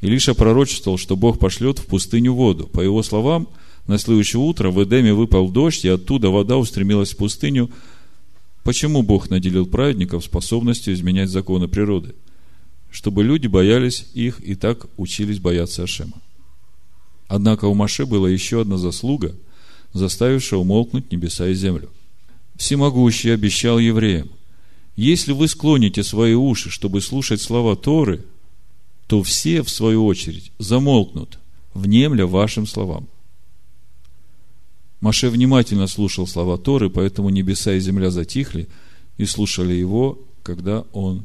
Илиша 0.00 0.34
пророчествовал, 0.34 0.98
что 0.98 1.16
Бог 1.16 1.38
пошлет 1.38 1.78
в 1.78 1.86
пустыню 1.86 2.34
воду. 2.34 2.66
По 2.66 2.80
его 2.80 3.02
словам, 3.02 3.48
на 3.86 3.98
следующее 3.98 4.40
утро 4.40 4.70
в 4.70 4.82
Эдеме 4.82 5.14
выпал 5.14 5.48
дождь, 5.48 5.84
и 5.84 5.88
оттуда 5.88 6.30
вода 6.30 6.56
устремилась 6.56 7.12
в 7.12 7.16
пустыню. 7.16 7.70
Почему 8.66 9.02
Бог 9.02 9.30
наделил 9.30 9.64
праведников 9.64 10.24
способностью 10.24 10.92
изменять 10.92 11.30
законы 11.30 11.68
природы? 11.68 12.16
Чтобы 12.90 13.22
люди 13.22 13.46
боялись 13.46 14.06
их 14.12 14.40
и 14.40 14.56
так 14.56 14.86
учились 14.96 15.38
бояться 15.38 15.84
Ашема. 15.84 16.20
Однако 17.28 17.66
у 17.66 17.74
Маше 17.74 18.06
была 18.06 18.28
еще 18.28 18.62
одна 18.62 18.76
заслуга, 18.76 19.36
заставившая 19.92 20.58
умолкнуть 20.58 21.12
небеса 21.12 21.46
и 21.46 21.54
землю. 21.54 21.90
Всемогущий 22.56 23.30
обещал 23.30 23.78
евреям, 23.78 24.30
если 24.96 25.30
вы 25.30 25.46
склоните 25.46 26.02
свои 26.02 26.34
уши, 26.34 26.68
чтобы 26.68 27.00
слушать 27.00 27.40
слова 27.40 27.76
Торы, 27.76 28.24
то 29.06 29.22
все, 29.22 29.62
в 29.62 29.70
свою 29.70 30.04
очередь, 30.04 30.50
замолкнут, 30.58 31.38
внемля 31.72 32.26
вашим 32.26 32.66
словам. 32.66 33.06
Маше 35.00 35.28
внимательно 35.28 35.86
слушал 35.86 36.26
слова 36.26 36.58
Торы, 36.58 36.90
поэтому 36.90 37.28
небеса 37.30 37.74
и 37.74 37.80
земля 37.80 38.10
затихли 38.10 38.68
и 39.18 39.24
слушали 39.24 39.74
его, 39.74 40.18
когда 40.42 40.82
он 40.92 41.24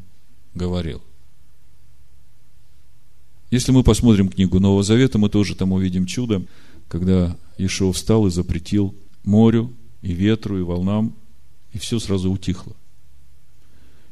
говорил. 0.54 1.02
Если 3.50 3.72
мы 3.72 3.84
посмотрим 3.84 4.30
книгу 4.30 4.60
Нового 4.60 4.84
Завета, 4.84 5.18
мы 5.18 5.30
тоже 5.30 5.56
там 5.56 5.74
увидим 5.74 6.06
чудо, 6.06 6.46
когда 6.88 7.38
Ишуа 7.58 7.92
встал 7.92 8.28
и 8.28 8.32
запретил 8.32 8.96
морю, 9.24 9.74
и 10.02 10.14
ветру, 10.14 10.58
и 10.58 10.62
волнам, 10.62 11.14
и 11.74 11.78
все 11.78 12.00
сразу 12.00 12.32
утихло. 12.32 12.76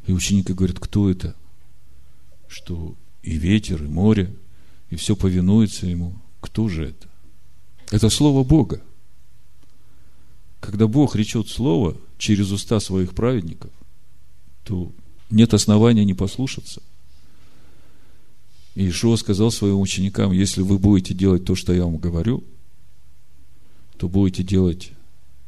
И 0.07 0.11
ученики 0.11 0.53
говорят, 0.53 0.79
кто 0.79 1.09
это? 1.09 1.35
Что 2.47 2.95
и 3.23 3.37
ветер, 3.37 3.83
и 3.83 3.87
море, 3.87 4.33
и 4.89 4.95
все 4.95 5.15
повинуется 5.15 5.87
ему. 5.87 6.15
Кто 6.41 6.67
же 6.67 6.89
это? 6.89 7.07
Это 7.91 8.09
Слово 8.09 8.43
Бога. 8.43 8.81
Когда 10.59 10.87
Бог 10.87 11.15
речет 11.15 11.47
Слово 11.47 11.95
через 12.17 12.51
уста 12.51 12.79
своих 12.79 13.13
праведников, 13.13 13.71
то 14.63 14.91
нет 15.29 15.53
основания 15.53 16.05
не 16.05 16.13
послушаться. 16.13 16.81
И 18.75 18.89
сказал 18.91 19.51
своим 19.51 19.79
ученикам, 19.79 20.31
если 20.31 20.61
вы 20.61 20.77
будете 20.77 21.13
делать 21.13 21.45
то, 21.45 21.55
что 21.55 21.73
я 21.73 21.83
вам 21.83 21.97
говорю, 21.97 22.43
то 23.97 24.07
будете 24.07 24.43
делать 24.43 24.91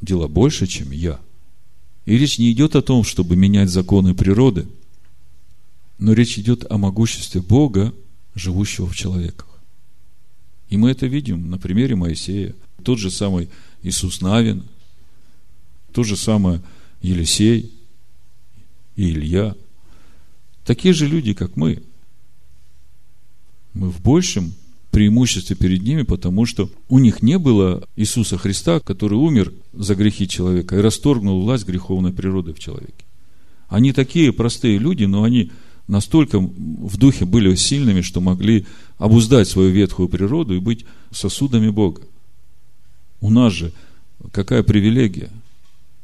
дела 0.01 0.27
больше, 0.27 0.67
чем 0.67 0.91
я– 0.91 1.19
и 2.05 2.17
речь 2.17 2.39
не 2.39 2.51
идет 2.51 2.75
о 2.75 2.81
том, 2.81 3.03
чтобы 3.03 3.35
менять 3.35 3.69
законы 3.69 4.15
природы, 4.15 4.67
но 5.99 6.13
речь 6.13 6.37
идет 6.39 6.69
о 6.69 6.77
могуществе 6.77 7.41
Бога, 7.41 7.93
живущего 8.33 8.87
в 8.87 8.95
человеках. 8.95 9.47
И 10.69 10.77
мы 10.77 10.91
это 10.91 11.05
видим 11.05 11.49
на 11.49 11.57
примере 11.57 11.95
Моисея. 11.95 12.55
Тот 12.83 12.97
же 12.97 13.11
самый 13.11 13.49
Иисус 13.83 14.21
Навин, 14.21 14.63
тот 15.91 16.05
же 16.05 16.15
самый 16.15 16.61
Елисей 17.01 17.71
и 18.95 19.09
Илья. 19.09 19.55
Такие 20.65 20.93
же 20.93 21.07
люди, 21.07 21.33
как 21.33 21.55
мы. 21.55 21.83
Мы 23.73 23.89
в 23.89 24.01
большем 24.01 24.53
преимуществе 24.91 25.55
перед 25.55 25.81
ними, 25.81 26.03
потому 26.03 26.45
что 26.45 26.69
у 26.89 26.99
них 26.99 27.21
не 27.21 27.39
было 27.39 27.87
Иисуса 27.95 28.37
Христа, 28.37 28.79
который 28.79 29.17
умер 29.17 29.53
за 29.73 29.95
грехи 29.95 30.27
человека 30.27 30.75
и 30.75 30.81
расторгнул 30.81 31.41
власть 31.41 31.65
греховной 31.65 32.11
природы 32.11 32.53
в 32.53 32.59
человеке. 32.59 33.05
Они 33.69 33.93
такие 33.93 34.33
простые 34.33 34.77
люди, 34.77 35.05
но 35.05 35.23
они 35.23 35.51
настолько 35.87 36.39
в 36.39 36.97
духе 36.97 37.25
были 37.25 37.55
сильными, 37.55 38.01
что 38.01 38.19
могли 38.19 38.65
обуздать 38.97 39.47
свою 39.47 39.71
ветхую 39.71 40.09
природу 40.09 40.55
и 40.55 40.59
быть 40.59 40.85
сосудами 41.11 41.69
Бога. 41.69 42.01
У 43.21 43.29
нас 43.29 43.53
же 43.53 43.71
какая 44.31 44.61
привилегия? 44.61 45.29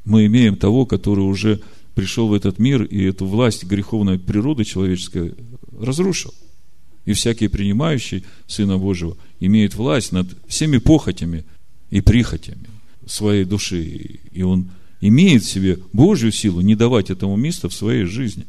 Мы 0.07 0.25
имеем 0.25 0.55
того, 0.55 0.85
который 0.85 1.21
уже 1.21 1.61
пришел 1.93 2.27
в 2.27 2.33
этот 2.33 2.59
мир 2.59 2.83
и 2.83 3.03
эту 3.03 3.25
власть 3.25 3.63
греховной 3.65 4.17
природы 4.17 4.63
человеческой 4.63 5.35
разрушил– 5.79 6.33
и 7.07 7.13
всякий 7.13 7.47
принимающий 7.47 8.25
Сына 8.47 8.77
Божьего 8.77 9.15
имеет 9.39 9.75
власть 9.75 10.11
над 10.11 10.27
всеми 10.47 10.77
похотями 10.77 11.45
и 11.89 12.01
прихотями 12.01 12.67
своей 13.05 13.45
души. 13.45 14.19
И 14.33 14.41
он 14.43 14.69
имеет 14.99 15.43
в 15.43 15.49
себе 15.49 15.79
Божью 15.93 16.33
силу 16.33 16.59
не 16.59 16.75
давать 16.75 17.09
этому 17.09 17.37
места 17.37 17.69
в 17.69 17.73
своей 17.73 18.03
жизни. 18.03 18.45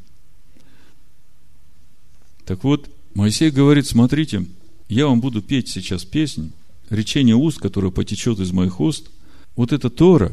Так 2.44 2.64
вот, 2.64 2.90
Моисей 3.14 3.52
говорит, 3.52 3.86
смотрите, 3.86 4.44
я 4.88 5.06
вам 5.06 5.20
буду 5.20 5.40
петь 5.40 5.68
сейчас 5.68 6.04
песнь, 6.04 6.50
речение 6.90 7.36
уст, 7.36 7.60
которое 7.60 7.92
потечет 7.92 8.40
из 8.40 8.50
моих 8.50 8.80
уст. 8.80 9.08
Вот 9.54 9.72
это 9.72 9.88
Тора, 9.88 10.32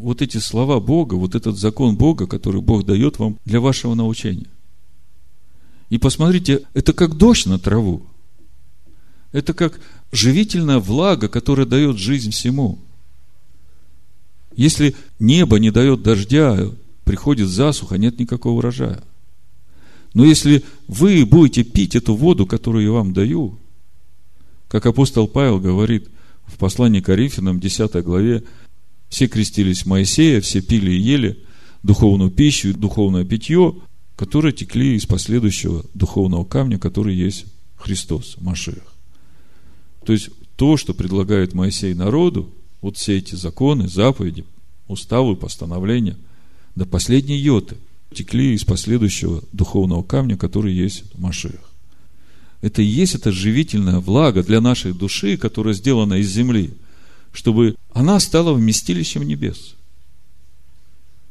вот 0.00 0.22
эти 0.22 0.38
слова 0.38 0.80
Бога, 0.80 1.14
вот 1.14 1.34
этот 1.34 1.58
закон 1.58 1.96
Бога, 1.96 2.26
который 2.26 2.60
Бог 2.60 2.84
дает 2.84 3.18
вам 3.18 3.38
для 3.44 3.60
вашего 3.60 3.94
научения. 3.94 4.48
И 5.88 5.98
посмотрите, 5.98 6.62
это 6.74 6.92
как 6.92 7.16
дождь 7.16 7.46
на 7.46 7.58
траву. 7.58 8.02
Это 9.32 9.54
как 9.54 9.80
живительная 10.12 10.78
влага, 10.78 11.28
которая 11.28 11.66
дает 11.66 11.98
жизнь 11.98 12.30
всему. 12.30 12.78
Если 14.56 14.94
небо 15.18 15.58
не 15.58 15.70
дает 15.70 16.02
дождя, 16.02 16.58
приходит 17.04 17.48
засуха, 17.48 17.98
нет 17.98 18.18
никакого 18.18 18.58
урожая. 18.58 19.02
Но 20.14 20.24
если 20.24 20.64
вы 20.88 21.24
будете 21.24 21.62
пить 21.62 21.94
эту 21.94 22.14
воду, 22.14 22.46
которую 22.46 22.84
я 22.84 22.92
вам 22.92 23.12
даю, 23.12 23.58
Как 24.68 24.86
апостол 24.86 25.26
Павел 25.26 25.58
говорит 25.58 26.08
в 26.46 26.56
послании 26.56 27.00
к 27.00 27.06
Коринфянам, 27.06 27.58
10 27.58 28.04
главе, 28.04 28.44
все 29.10 29.26
крестились 29.26 29.84
Моисея, 29.84 30.40
все 30.40 30.62
пили 30.62 30.92
и 30.92 31.00
ели 31.00 31.38
духовную 31.82 32.30
пищу, 32.30 32.72
духовное 32.72 33.24
питье, 33.24 33.74
которые 34.16 34.52
текли 34.52 34.94
из 34.96 35.04
последующего 35.04 35.84
духовного 35.92 36.44
камня, 36.44 36.78
который 36.78 37.14
есть 37.14 37.44
Христос, 37.76 38.36
Машех. 38.40 38.94
То 40.04 40.12
есть, 40.12 40.30
то, 40.56 40.76
что 40.76 40.94
предлагает 40.94 41.54
Моисей 41.54 41.94
народу, 41.94 42.50
вот 42.80 42.96
все 42.96 43.18
эти 43.18 43.34
законы, 43.34 43.88
заповеди, 43.88 44.44
уставы, 44.88 45.36
постановления, 45.36 46.16
до 46.76 46.86
последней 46.86 47.36
йоты 47.36 47.76
текли 48.12 48.54
из 48.54 48.64
последующего 48.64 49.42
духовного 49.52 50.02
камня, 50.02 50.36
который 50.36 50.74
есть 50.74 51.04
Машех. 51.18 51.60
Это 52.60 52.82
и 52.82 52.86
есть 52.86 53.14
это 53.14 53.32
живительное 53.32 54.00
благо 54.00 54.42
для 54.42 54.60
нашей 54.60 54.92
души, 54.92 55.36
которое 55.36 55.74
сделано 55.74 56.14
из 56.14 56.30
земли, 56.30 56.74
чтобы 57.32 57.76
она 57.92 58.18
стала 58.20 58.52
вместилищем 58.52 59.22
небес. 59.22 59.76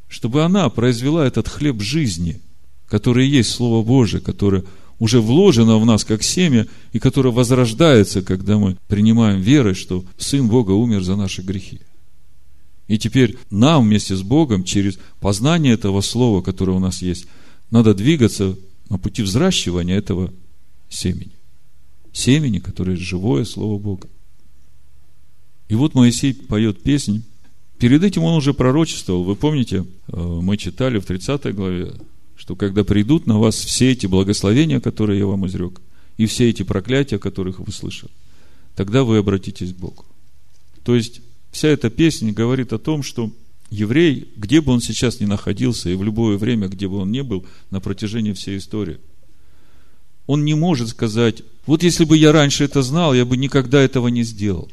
Чтобы 0.08 0.44
она 0.44 0.70
произвела 0.70 1.25
этот 1.25 1.48
хлеб 1.48 1.82
жизни, 1.82 2.41
который 2.88 3.27
есть 3.27 3.51
Слово 3.51 3.86
Божие, 3.86 4.22
которое 4.22 4.63
уже 4.98 5.22
вложено 5.22 5.77
в 5.77 5.86
нас 5.86 6.03
как 6.03 6.24
семя, 6.24 6.68
и 6.91 7.00
которое 7.00 7.29
возрождается, 7.32 8.22
когда 8.22 8.58
мы 8.58 8.77
принимаем 8.88 9.39
верой, 9.39 9.74
что 9.74 10.03
Сын 10.18 10.48
Бога 10.48 10.72
умер 10.72 11.03
за 11.03 11.15
наши 11.15 11.41
грехи. 11.41 11.79
И 12.88 12.98
теперь 12.98 13.38
нам 13.50 13.86
вместе 13.86 14.15
с 14.15 14.24
Богом 14.24 14.63
через 14.63 14.98
познание 15.20 15.74
этого 15.74 16.01
слова, 16.01 16.41
которое 16.41 16.74
у 16.74 16.79
нас 16.79 17.01
есть, 17.01 17.27
надо 17.70 17.94
двигаться 17.94 18.58
на 18.89 18.98
пути 18.98 19.22
взращивания 19.22 19.96
этого 19.96 20.34
семени. 20.89 21.32
Семени, 22.12 22.58
которое 22.58 22.98
живое 22.98 23.46
Слово 23.46 23.77
Бога. 23.77 24.10
И 25.69 25.75
вот 25.75 25.93
Моисей 25.93 26.33
поет 26.33 26.81
песнь. 26.81 27.23
Перед 27.77 28.03
этим 28.03 28.23
он 28.23 28.35
уже 28.35 28.53
пророчествовал. 28.53 29.23
Вы 29.23 29.35
помните, 29.35 29.85
э, 30.07 30.17
мы 30.17 30.57
читали 30.57 30.99
в 30.99 31.05
30 31.05 31.53
главе, 31.55 31.93
что 32.35 32.55
когда 32.55 32.83
придут 32.83 33.27
на 33.27 33.39
вас 33.39 33.55
все 33.55 33.91
эти 33.91 34.07
благословения, 34.07 34.81
которые 34.81 35.19
я 35.19 35.27
вам 35.27 35.47
изрек, 35.47 35.79
и 36.17 36.25
все 36.25 36.49
эти 36.49 36.63
проклятия, 36.63 37.19
которых 37.19 37.59
вы 37.59 37.71
слышали, 37.71 38.11
тогда 38.75 39.03
вы 39.03 39.17
обратитесь 39.17 39.73
к 39.73 39.77
Богу. 39.77 40.05
То 40.83 40.95
есть, 40.95 41.21
вся 41.51 41.69
эта 41.69 41.89
песня 41.89 42.33
говорит 42.33 42.73
о 42.73 42.79
том, 42.79 43.03
что 43.03 43.31
еврей, 43.69 44.27
где 44.35 44.61
бы 44.61 44.73
он 44.73 44.81
сейчас 44.81 45.19
ни 45.19 45.25
находился, 45.25 45.89
и 45.89 45.95
в 45.95 46.03
любое 46.03 46.38
время, 46.38 46.67
где 46.67 46.88
бы 46.88 46.97
он 46.97 47.11
ни 47.11 47.21
был, 47.21 47.45
на 47.69 47.79
протяжении 47.79 48.33
всей 48.33 48.57
истории, 48.57 48.97
он 50.25 50.43
не 50.45 50.55
может 50.55 50.89
сказать, 50.89 51.43
вот 51.65 51.83
если 51.83 52.03
бы 52.03 52.17
я 52.17 52.31
раньше 52.31 52.63
это 52.63 52.81
знал, 52.81 53.13
я 53.13 53.25
бы 53.25 53.38
никогда 53.38 53.79
этого 53.79 54.07
не 54.07 54.23
сделал. 54.23 54.69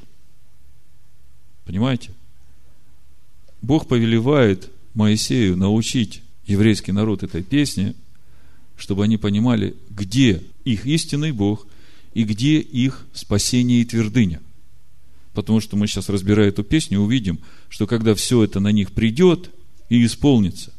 Понимаете? 1.66 2.12
Бог 3.60 3.88
повелевает 3.88 4.70
Моисею 4.94 5.56
научить 5.56 6.22
еврейский 6.46 6.92
народ 6.92 7.22
этой 7.22 7.42
песни, 7.42 7.94
чтобы 8.76 9.04
они 9.04 9.16
понимали, 9.16 9.74
где 9.90 10.42
их 10.64 10.86
истинный 10.86 11.32
Бог 11.32 11.66
и 12.14 12.24
где 12.24 12.60
их 12.60 13.04
спасение 13.12 13.80
и 13.80 13.84
твердыня. 13.84 14.40
Потому 15.34 15.60
что 15.60 15.76
мы 15.76 15.86
сейчас, 15.86 16.08
разбирая 16.08 16.48
эту 16.48 16.62
песню, 16.62 17.00
увидим, 17.00 17.40
что 17.68 17.86
когда 17.86 18.14
все 18.14 18.42
это 18.44 18.60
на 18.60 18.72
них 18.72 18.92
придет 18.92 19.50
и 19.90 20.04
исполнится, 20.04 20.72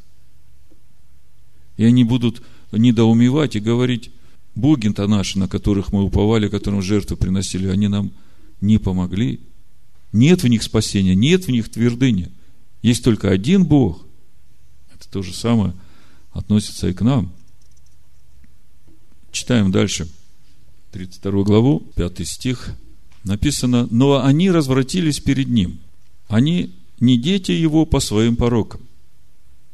и 1.75 1.83
они 1.83 2.03
будут 2.03 2.41
недоумевать 2.71 3.55
и 3.55 3.59
говорить, 3.59 4.09
боги-то 4.55 5.05
наши, 5.07 5.37
на 5.37 5.47
которых 5.47 5.91
мы 5.91 6.03
уповали, 6.03 6.47
которым 6.47 6.81
жертвы 6.81 7.17
приносили, 7.17 7.67
они 7.67 7.87
нам 7.87 8.11
не 8.61 8.79
помогли. 8.79 9.39
Нет 10.11 10.43
в 10.43 10.47
них 10.47 10.63
спасения, 10.63 11.15
нет 11.15 11.45
в 11.45 11.49
них 11.49 11.69
твердыни. 11.69 12.31
Есть 12.81 13.03
только 13.03 13.29
один 13.29 13.65
Бог, 13.65 14.07
то 15.11 15.23
же 15.23 15.33
самое 15.33 15.73
относится 16.31 16.87
и 16.87 16.93
к 16.93 17.01
нам. 17.01 17.31
Читаем 19.31 19.71
дальше. 19.71 20.07
32 20.91 21.43
главу, 21.43 21.79
5 21.95 22.27
стих. 22.27 22.75
Написано, 23.23 23.87
но 23.91 24.23
они 24.23 24.51
развратились 24.51 25.19
перед 25.19 25.47
ним. 25.47 25.79
Они 26.27 26.73
не 26.99 27.17
дети 27.17 27.51
его 27.51 27.85
по 27.85 27.99
своим 27.99 28.35
порокам. 28.35 28.81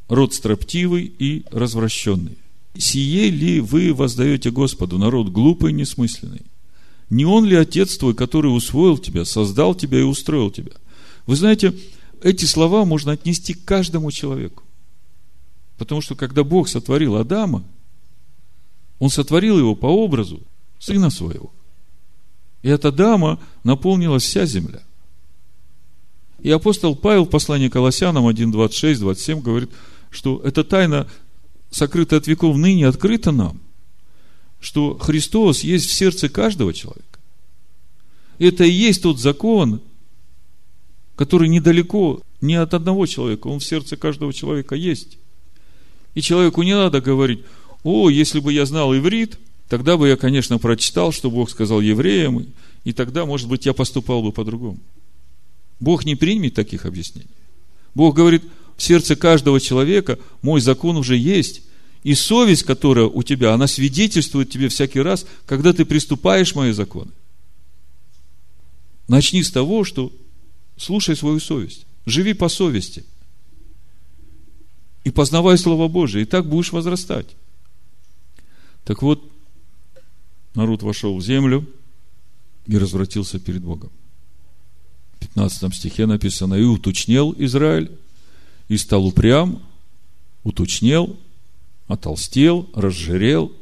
Род 0.08 0.34
строптивый 0.34 1.04
и 1.18 1.44
развращенный. 1.50 2.38
Сие 2.76 3.30
ли 3.30 3.60
вы 3.60 3.94
воздаете 3.94 4.50
Господу, 4.50 4.98
народ 4.98 5.28
глупый 5.28 5.70
и 5.70 5.74
несмысленный? 5.74 6.42
Не 7.14 7.24
он 7.24 7.44
ли 7.44 7.54
Отец 7.54 7.96
твой, 7.96 8.12
который 8.12 8.48
усвоил 8.48 8.98
тебя, 8.98 9.24
создал 9.24 9.76
тебя 9.76 10.00
и 10.00 10.02
устроил 10.02 10.50
тебя? 10.50 10.72
Вы 11.26 11.36
знаете, 11.36 11.72
эти 12.20 12.44
слова 12.44 12.84
можно 12.84 13.12
отнести 13.12 13.54
к 13.54 13.64
каждому 13.64 14.10
человеку. 14.10 14.64
Потому 15.78 16.00
что 16.00 16.16
когда 16.16 16.42
Бог 16.42 16.68
сотворил 16.68 17.14
Адама, 17.14 17.62
Он 18.98 19.10
сотворил 19.10 19.60
его 19.60 19.76
по 19.76 19.86
образу 19.86 20.42
сына 20.80 21.08
своего. 21.08 21.52
И 22.62 22.70
от 22.70 22.84
Адама 22.84 23.40
наполнилась 23.62 24.24
вся 24.24 24.44
земля. 24.44 24.82
И 26.40 26.50
апостол 26.50 26.96
Павел 26.96 27.26
в 27.26 27.30
послании 27.30 27.68
Колоссянам 27.68 28.26
1, 28.26 28.50
26, 28.50 29.00
27 29.00 29.40
говорит, 29.40 29.70
что 30.10 30.40
эта 30.42 30.64
тайна, 30.64 31.06
сокрытая 31.70 32.18
от 32.18 32.26
веков, 32.26 32.56
ныне 32.56 32.88
открыта 32.88 33.30
нам, 33.30 33.60
что 34.64 34.96
Христос 34.96 35.60
есть 35.60 35.90
в 35.90 35.92
сердце 35.92 36.30
каждого 36.30 36.72
человека. 36.72 37.18
Это 38.38 38.64
и 38.64 38.70
есть 38.70 39.02
тот 39.02 39.20
закон, 39.20 39.82
который 41.16 41.48
недалеко, 41.48 42.22
не 42.40 42.54
от 42.54 42.72
одного 42.72 43.04
человека, 43.04 43.48
он 43.48 43.60
в 43.60 43.64
сердце 43.64 43.98
каждого 43.98 44.32
человека 44.32 44.74
есть. 44.74 45.18
И 46.14 46.22
человеку 46.22 46.62
не 46.62 46.74
надо 46.74 47.02
говорить, 47.02 47.40
о, 47.82 48.08
если 48.08 48.40
бы 48.40 48.54
я 48.54 48.64
знал 48.64 48.96
иврит, 48.96 49.38
тогда 49.68 49.98
бы 49.98 50.08
я, 50.08 50.16
конечно, 50.16 50.58
прочитал, 50.58 51.12
что 51.12 51.30
Бог 51.30 51.50
сказал 51.50 51.82
евреям, 51.82 52.46
и 52.84 52.92
тогда, 52.94 53.26
может 53.26 53.48
быть, 53.48 53.66
я 53.66 53.74
поступал 53.74 54.22
бы 54.22 54.32
по-другому. 54.32 54.78
Бог 55.78 56.06
не 56.06 56.14
примет 56.14 56.54
таких 56.54 56.86
объяснений. 56.86 57.28
Бог 57.94 58.16
говорит, 58.16 58.44
в 58.78 58.82
сердце 58.82 59.14
каждого 59.14 59.60
человека 59.60 60.18
мой 60.40 60.62
закон 60.62 60.96
уже 60.96 61.18
есть, 61.18 61.60
и 62.04 62.14
совесть, 62.14 62.62
которая 62.62 63.06
у 63.06 63.22
тебя, 63.22 63.52
она 63.52 63.66
свидетельствует 63.66 64.50
тебе 64.50 64.68
всякий 64.68 65.00
раз, 65.00 65.26
когда 65.46 65.72
ты 65.72 65.84
приступаешь 65.84 66.54
мои 66.54 66.70
законы. 66.70 67.10
Начни 69.08 69.42
с 69.42 69.50
того, 69.50 69.82
что 69.82 70.12
слушай 70.76 71.16
свою 71.16 71.40
совесть, 71.40 71.84
живи 72.06 72.32
по 72.32 72.48
совести– 72.48 73.04
и 75.04 75.10
познавай 75.10 75.56
Слово 75.58 75.86
Божие, 75.88 76.22
и 76.22 76.26
так 76.26 76.48
будешь 76.48 76.72
возрастать. 76.72 77.26
Так 78.84 79.02
вот, 79.02 79.30
народ 80.54 80.82
вошел 80.82 81.16
в 81.16 81.22
землю 81.22 81.66
и 82.66 82.76
развратился 82.76 83.38
перед 83.38 83.62
Богом. 83.62 83.90
В 85.16 85.18
15 85.28 85.74
стихе 85.74 86.06
написано, 86.06 86.54
и 86.54 86.62
уточнел 86.62 87.34
Израиль, 87.38 87.90
и 88.68 88.78
стал 88.78 89.06
упрям, 89.06 89.62
уточнел, 90.42 91.18
отолстел, 91.86 92.68
разжирел, 92.74 93.52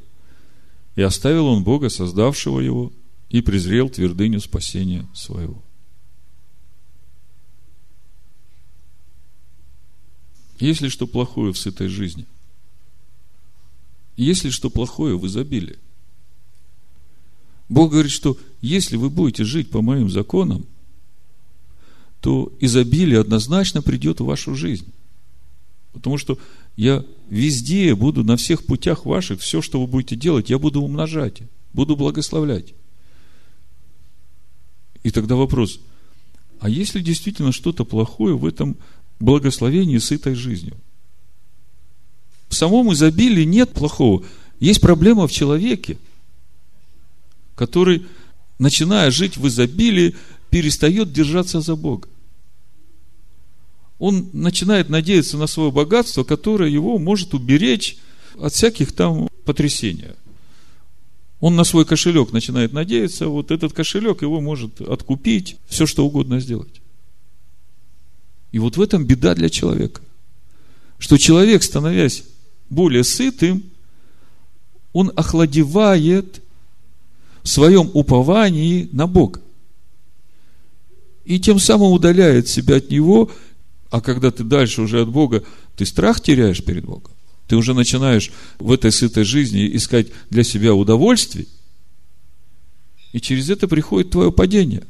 и 0.94 1.02
оставил 1.02 1.46
он 1.46 1.64
Бога, 1.64 1.88
создавшего 1.88 2.60
его, 2.60 2.92
и 3.30 3.40
презрел 3.40 3.88
твердыню 3.88 4.40
спасения 4.40 5.08
своего. 5.14 5.62
Есть 10.58 10.80
ли 10.80 10.88
что 10.88 11.06
плохое 11.06 11.52
в 11.52 11.58
сытой 11.58 11.88
жизни? 11.88 12.26
Есть 14.16 14.44
ли 14.44 14.50
что 14.50 14.70
плохое 14.70 15.18
в 15.18 15.26
изобилии? 15.26 15.78
Бог 17.68 17.90
говорит, 17.90 18.12
что 18.12 18.36
если 18.60 18.96
вы 18.96 19.08
будете 19.08 19.44
жить 19.44 19.70
по 19.70 19.80
моим 19.80 20.10
законам, 20.10 20.66
то 22.20 22.52
изобилие 22.60 23.18
однозначно 23.18 23.82
придет 23.82 24.20
в 24.20 24.26
вашу 24.26 24.54
жизнь. 24.54 24.92
Потому 25.92 26.18
что 26.18 26.38
я 26.76 27.04
везде 27.28 27.94
буду, 27.94 28.24
на 28.24 28.36
всех 28.36 28.64
путях 28.64 29.04
ваших, 29.04 29.40
все, 29.40 29.62
что 29.62 29.80
вы 29.80 29.86
будете 29.86 30.16
делать, 30.16 30.50
я 30.50 30.58
буду 30.58 30.82
умножать, 30.82 31.42
буду 31.72 31.96
благословлять. 31.96 32.74
И 35.02 35.10
тогда 35.10 35.34
вопрос, 35.34 35.80
а 36.60 36.68
есть 36.68 36.94
ли 36.94 37.02
действительно 37.02 37.52
что-то 37.52 37.84
плохое 37.84 38.36
в 38.36 38.46
этом 38.46 38.76
благословении 39.18 39.98
сытой 39.98 40.34
жизнью. 40.34 40.76
В 42.48 42.54
самом 42.54 42.92
изобилии 42.92 43.44
нет 43.44 43.72
плохого. 43.72 44.24
Есть 44.60 44.80
проблема 44.80 45.26
в 45.26 45.32
человеке, 45.32 45.96
который, 47.54 48.06
начиная 48.58 49.10
жить 49.10 49.36
в 49.36 49.48
изобилии, 49.48 50.14
перестает 50.50 51.12
держаться 51.12 51.60
за 51.60 51.76
Бога. 51.76 52.08
Он 54.02 54.30
начинает 54.32 54.88
надеяться 54.88 55.36
на 55.36 55.46
свое 55.46 55.70
богатство, 55.70 56.24
которое 56.24 56.68
его 56.68 56.98
может 56.98 57.34
уберечь 57.34 57.98
от 58.36 58.52
всяких 58.52 58.90
там 58.90 59.28
потрясений. 59.44 60.06
Он 61.38 61.54
на 61.54 61.62
свой 61.62 61.84
кошелек 61.84 62.32
начинает 62.32 62.72
надеяться, 62.72 63.28
вот 63.28 63.52
этот 63.52 63.72
кошелек 63.74 64.22
его 64.22 64.40
может 64.40 64.80
откупить, 64.80 65.56
все 65.68 65.86
что 65.86 66.04
угодно 66.04 66.40
сделать. 66.40 66.82
И 68.50 68.58
вот 68.58 68.76
в 68.76 68.82
этом 68.82 69.04
беда 69.04 69.36
для 69.36 69.48
человека. 69.48 70.02
Что 70.98 71.16
человек, 71.16 71.62
становясь 71.62 72.24
более 72.70 73.04
сытым, 73.04 73.62
он 74.92 75.12
охладевает 75.14 76.42
в 77.44 77.48
своем 77.48 77.88
уповании 77.94 78.88
на 78.90 79.06
Бога. 79.06 79.40
И 81.24 81.38
тем 81.38 81.60
самым 81.60 81.92
удаляет 81.92 82.48
себя 82.48 82.78
от 82.78 82.90
Него, 82.90 83.30
а 83.92 84.00
когда 84.00 84.30
ты 84.30 84.42
дальше 84.42 84.80
уже 84.80 85.02
от 85.02 85.10
Бога, 85.10 85.44
ты 85.76 85.84
страх 85.84 86.22
теряешь 86.22 86.64
перед 86.64 86.86
Богом. 86.86 87.12
Ты 87.46 87.56
уже 87.56 87.74
начинаешь 87.74 88.32
в 88.58 88.72
этой 88.72 88.90
сытой 88.90 89.24
жизни 89.24 89.76
искать 89.76 90.06
для 90.30 90.44
себя 90.44 90.74
удовольствие, 90.74 91.46
и 93.12 93.20
через 93.20 93.50
это 93.50 93.68
приходит 93.68 94.10
твое 94.10 94.32
падение. 94.32 94.84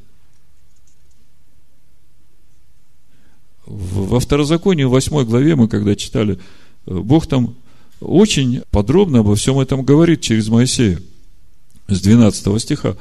Во 3.66 4.20
второзаконии, 4.20 4.84
в 4.84 4.90
8 4.90 5.24
главе 5.24 5.56
мы 5.56 5.66
когда 5.66 5.96
читали, 5.96 6.38
э, 6.86 6.94
Бог 6.94 7.26
там 7.26 7.56
очень 8.00 8.62
подробно 8.70 9.20
обо 9.20 9.34
всем 9.34 9.58
этом 9.58 9.84
говорит 9.84 10.20
через 10.20 10.46
Моисея. 10.46 11.02
С 11.88 12.00
12 12.00 12.60
стиха. 12.60 12.96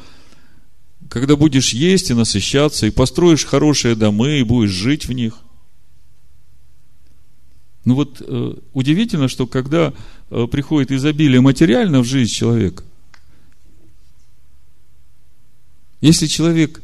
Когда 1.10 1.36
будешь 1.36 1.74
есть 1.74 2.10
и 2.10 2.16
насыщаться, 2.16 2.88
и 2.88 2.92
построишь 2.92 3.46
хорошие 3.46 3.94
домы, 3.94 4.40
и 4.40 4.44
будешь 4.44 4.72
жить 4.72 5.06
в 5.06 5.12
них. 5.12 5.36
Ну 7.84 7.96
вот 7.96 8.22
э, 8.22 8.54
удивительно, 8.74 9.28
что 9.28 9.48
когда 9.48 9.94
э, 10.30 10.48
приходит 10.48 10.92
изобилие 10.92 11.42
материально 11.42 12.02
в 12.02 12.06
жизнь 12.06 12.32
человека, 12.32 12.84
если 16.00 16.28
человек 16.28 16.82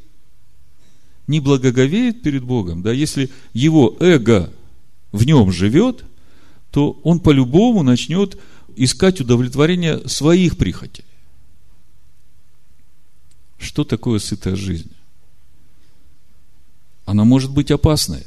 не 1.27 1.39
благоговеет 1.39 2.21
перед 2.21 2.43
Богом, 2.43 2.81
да, 2.81 2.91
если 2.91 3.29
его 3.53 3.95
эго 3.99 4.51
в 5.11 5.25
нем 5.25 5.51
живет, 5.51 6.03
то 6.71 6.99
он 7.03 7.19
по-любому 7.19 7.83
начнет 7.83 8.39
искать 8.75 9.19
удовлетворение 9.19 10.07
своих 10.07 10.57
прихотей. 10.57 11.05
Что 13.57 13.83
такое 13.83 14.19
сытая 14.19 14.55
жизнь? 14.55 14.91
Она 17.05 17.23
может 17.23 17.51
быть 17.51 17.71
опасной. 17.71 18.25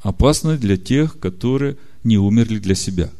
Опасной 0.00 0.56
для 0.56 0.76
тех, 0.76 1.18
которые 1.18 1.76
не 2.04 2.16
умерли 2.16 2.58
для 2.58 2.74
себя. 2.74 3.10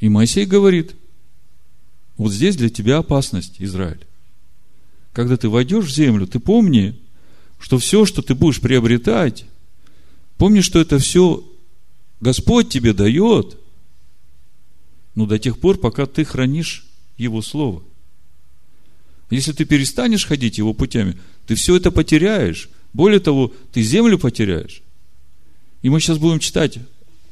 И 0.00 0.08
Моисей 0.08 0.46
говорит, 0.46 0.94
вот 2.16 2.32
здесь 2.32 2.56
для 2.56 2.68
тебя 2.68 2.98
опасность, 2.98 3.56
Израиль. 3.58 4.04
Когда 5.12 5.36
ты 5.36 5.48
войдешь 5.48 5.86
в 5.86 5.94
землю, 5.94 6.26
ты 6.26 6.38
помни, 6.38 6.98
что 7.58 7.78
все, 7.78 8.04
что 8.04 8.22
ты 8.22 8.34
будешь 8.34 8.60
приобретать, 8.60 9.44
помни, 10.36 10.60
что 10.60 10.80
это 10.80 10.98
все 10.98 11.44
Господь 12.20 12.68
тебе 12.68 12.92
дает, 12.92 13.58
но 15.14 15.26
до 15.26 15.38
тех 15.38 15.58
пор, 15.58 15.78
пока 15.78 16.06
ты 16.06 16.24
хранишь 16.24 16.86
Его 17.16 17.42
Слово. 17.42 17.82
Если 19.30 19.52
ты 19.52 19.64
перестанешь 19.64 20.26
ходить 20.26 20.58
Его 20.58 20.72
путями, 20.72 21.16
ты 21.46 21.54
все 21.54 21.76
это 21.76 21.90
потеряешь. 21.90 22.68
Более 22.92 23.20
того, 23.20 23.52
ты 23.72 23.82
землю 23.82 24.18
потеряешь. 24.18 24.82
И 25.82 25.90
мы 25.90 26.00
сейчас 26.00 26.18
будем 26.18 26.38
читать, 26.38 26.78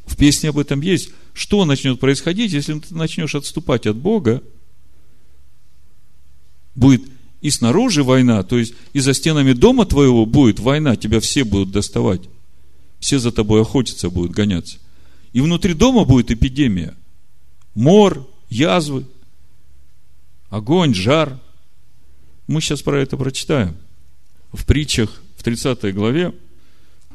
в 0.06 0.16
песне 0.16 0.50
об 0.50 0.58
этом 0.58 0.80
есть, 0.80 1.10
что 1.34 1.64
начнет 1.64 1.98
происходить, 1.98 2.52
если 2.52 2.78
ты 2.78 2.94
начнешь 2.94 3.34
отступать 3.34 3.86
от 3.86 3.96
Бога, 3.96 4.42
будет 6.74 7.02
и 7.40 7.50
снаружи 7.50 8.02
война, 8.02 8.42
то 8.42 8.58
есть 8.58 8.74
и 8.92 9.00
за 9.00 9.14
стенами 9.14 9.52
дома 9.52 9.84
твоего 9.84 10.26
будет 10.26 10.60
война, 10.60 10.96
тебя 10.96 11.20
все 11.20 11.44
будут 11.44 11.70
доставать. 11.70 12.22
Все 12.98 13.18
за 13.18 13.30
тобой 13.30 13.62
охотиться 13.62 14.10
будут, 14.10 14.32
гоняться. 14.32 14.78
И 15.32 15.40
внутри 15.40 15.74
дома 15.74 16.04
будет 16.04 16.30
эпидемия. 16.30 16.94
Мор, 17.74 18.26
язвы, 18.48 19.06
огонь, 20.48 20.94
жар. 20.94 21.38
Мы 22.46 22.60
сейчас 22.60 22.82
про 22.82 23.00
это 23.00 23.16
прочитаем. 23.16 23.76
В 24.52 24.64
притчах 24.64 25.20
в 25.36 25.42
30 25.42 25.94
главе 25.94 26.34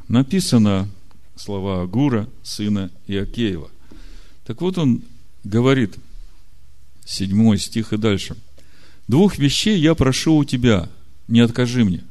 написано 0.08 0.90
слова 1.36 1.82
Агура, 1.82 2.28
сына 2.44 2.92
Иакеева. 3.08 3.70
Так 4.46 4.62
вот 4.62 4.78
он 4.78 5.02
говорит, 5.44 5.96
седьмой 7.06 7.58
стих 7.58 7.94
и 7.94 7.98
дальше– 7.98 8.36
Двух 9.12 9.38
вещей 9.38 9.78
я 9.78 9.94
прошу 9.94 10.38
у 10.38 10.46
тебя, 10.46 10.90
не 11.28 11.42
откажи 11.42 11.84
мне, 11.84 12.02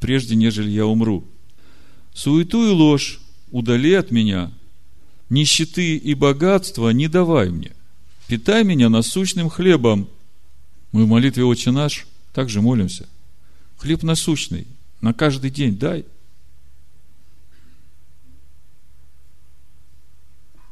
прежде 0.00 0.34
нежели 0.34 0.70
я 0.70 0.86
умру. 0.86 1.24
Суету 2.14 2.66
и 2.66 2.70
ложь 2.70 3.20
удали 3.52 3.94
от 3.94 4.10
меня, 4.10 4.50
нищеты 5.30 5.96
и 5.96 6.14
богатства 6.14 6.90
не 6.90 7.06
давай 7.06 7.50
мне. 7.50 7.70
Питай 8.26 8.64
меня 8.64 8.88
насущным 8.88 9.50
хлебом. 9.50 10.08
Мы 10.90 11.04
в 11.04 11.08
молитве 11.08 11.44
«Отче 11.44 11.70
наш» 11.70 12.08
также 12.32 12.60
молимся. 12.60 13.08
Хлеб 13.76 14.02
насущный, 14.02 14.66
на 15.00 15.12
каждый 15.12 15.50
день 15.50 15.76
дай. 15.76 16.04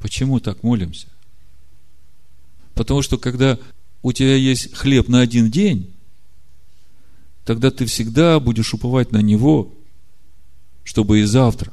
Почему 0.01 0.41
так 0.41 0.63
молимся? 0.63 1.09
Потому 2.75 3.03
что 3.03 3.19
когда 3.19 3.59
у 4.03 4.13
тебя 4.13 4.35
есть 4.37 4.75
хлеб 4.75 5.09
на 5.09 5.21
один 5.21 5.51
день, 5.51 5.93
тогда 7.45 7.71
ты 7.71 7.85
всегда 7.85 8.41
будешь 8.41 8.73
уповать 8.73 9.13
на 9.13 9.21
него, 9.21 9.75
чтобы 10.85 11.21
и 11.21 11.25
завтра. 11.25 11.73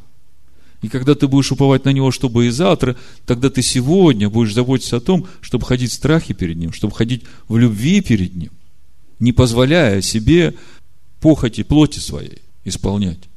И 0.81 0.89
когда 0.89 1.15
ты 1.15 1.27
будешь 1.27 1.51
уповать 1.51 1.85
на 1.85 1.89
него, 1.89 2.11
чтобы 2.11 2.47
и 2.47 2.49
завтра, 2.49 2.97
тогда 3.25 3.49
ты 3.49 3.61
сегодня 3.61 4.29
будешь 4.29 4.53
заботиться 4.53 4.97
о 4.97 5.01
том, 5.01 5.27
чтобы 5.41 5.65
ходить 5.65 5.91
в 5.91 5.95
страхе 5.95 6.33
перед 6.33 6.57
ним, 6.57 6.71
чтобы 6.73 6.93
ходить 6.93 7.23
в 7.47 7.57
любви 7.57 8.01
перед 8.01 8.35
ним, 8.35 8.51
не 9.19 9.31
позволяя 9.31 10.01
себе 10.01 10.55
похоти 11.19 11.63
плоти 11.63 11.99
своей 11.99 12.41
исполнять. 12.63 13.29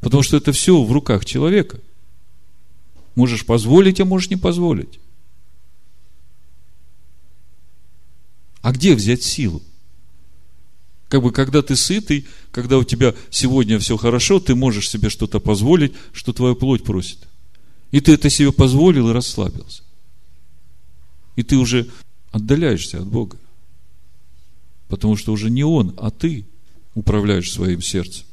Потому 0.00 0.22
что 0.22 0.36
это 0.36 0.52
все 0.52 0.82
в 0.82 0.92
руках 0.92 1.24
человека. 1.24 1.80
Можешь 3.14 3.44
позволить, 3.44 4.00
а 4.00 4.04
можешь 4.04 4.30
не 4.30 4.36
позволить. 4.36 5.00
А 8.62 8.72
где 8.72 8.94
взять 8.94 9.22
силу? 9.22 9.62
Как 11.08 11.22
бы, 11.22 11.32
когда 11.32 11.62
ты 11.62 11.74
сытый, 11.74 12.26
когда 12.50 12.76
у 12.76 12.84
тебя 12.84 13.14
сегодня 13.30 13.78
все 13.78 13.96
хорошо, 13.96 14.40
ты 14.40 14.54
можешь 14.54 14.90
себе 14.90 15.08
что-то 15.08 15.40
позволить, 15.40 15.94
что 16.12 16.32
твоя 16.32 16.54
плоть 16.54 16.84
просит. 16.84 17.26
И 17.90 18.00
ты 18.00 18.12
это 18.12 18.28
себе 18.28 18.52
позволил 18.52 19.08
и 19.08 19.12
расслабился. 19.14 19.82
И 21.36 21.42
ты 21.42 21.56
уже 21.56 21.88
отдаляешься 22.30 22.98
от 22.98 23.06
Бога. 23.06 23.38
Потому 24.88 25.16
что 25.16 25.32
уже 25.32 25.50
не 25.50 25.64
Он, 25.64 25.94
а 25.98 26.10
ты 26.10 26.46
управляешь 26.94 27.52
своим 27.52 27.82
сердцем. 27.82 28.24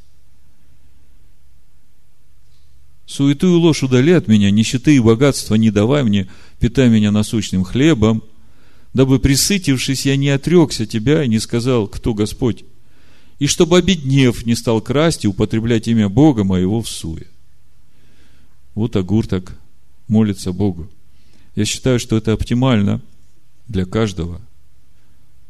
Суету 3.06 3.48
и 3.48 3.56
ложь 3.56 3.84
удали 3.84 4.13
от 4.13 4.28
меня, 4.28 4.50
нищеты 4.50 4.96
и 4.96 5.00
богатства 5.00 5.56
не 5.56 5.70
давай 5.70 6.04
мне, 6.04 6.28
питай 6.60 6.89
меня 6.89 7.12
насущным 7.12 7.63
хлебом– 7.63 8.24
дабы, 8.96 9.20
присытившись, 9.20 10.06
я 10.06 10.15
не 10.15 10.30
отрекся 10.30 10.86
тебя 10.86 11.22
и 11.22 11.28
не 11.28 11.39
сказал, 11.39 11.86
кто 11.86 12.13
Господь, 12.13 12.63
и 13.39 13.46
чтобы, 13.46 13.78
обеднев, 13.78 14.46
не 14.46 14.56
стал 14.56 14.80
красть 14.80 15.26
и 15.26 15.28
употреблять 15.28 15.89
имя 15.89 16.08
Бога 16.08 16.46
моего 16.46 16.82
в 16.82 16.88
суе. 16.88 17.28
Вот 18.74 18.96
Агур 18.96 19.28
так 19.28 19.58
молится 20.08 20.54
Богу. 20.54 20.88
Я 21.56 21.65
считаю, 21.65 22.00
что 22.00 22.15
это 22.15 22.32
оптимально 22.32 23.02
для 23.68 23.84
каждого 23.84 24.39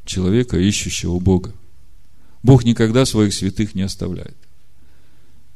человека, 0.05 0.57
ищущего 0.57 1.19
Бога. 1.19 1.53
Бог 2.43 2.63
никогда 2.63 3.05
своих 3.05 3.33
святых 3.33 3.75
не 3.75 3.81
оставляет. 3.81 4.37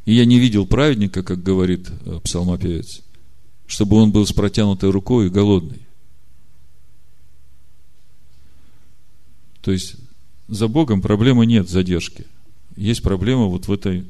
И 0.05 0.13
я 0.13 0.25
не 0.25 0.39
видел 0.39 0.65
праведника, 0.65 1.21
как 1.21 1.43
говорит 1.43 1.89
э, 2.05 2.19
псалмопевец, 2.23 3.01
чтобы 3.67 3.97
он 3.97 4.11
был 4.11 4.25
с 4.25 4.33
протянутой 4.33 4.89
рукой 4.89 5.27
и 5.27 5.29
голодный. 5.29 5.81
То 9.61 9.71
есть 9.71 9.97
за 10.47 10.67
Богом 10.67 11.01
проблемы 11.01 11.45
нет 11.45 11.69
задержки. 11.69 12.25
Есть 12.75 13.03
проблема 13.03 13.45
вот 13.45 13.67
в 13.67 13.71
этой 13.71 14.05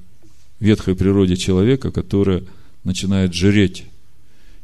ветхой 0.59 0.95
природе 0.95 1.35
человека, 1.35 1.91
которая 1.91 2.43
начинает 2.83 3.33
жреть. 3.33 3.85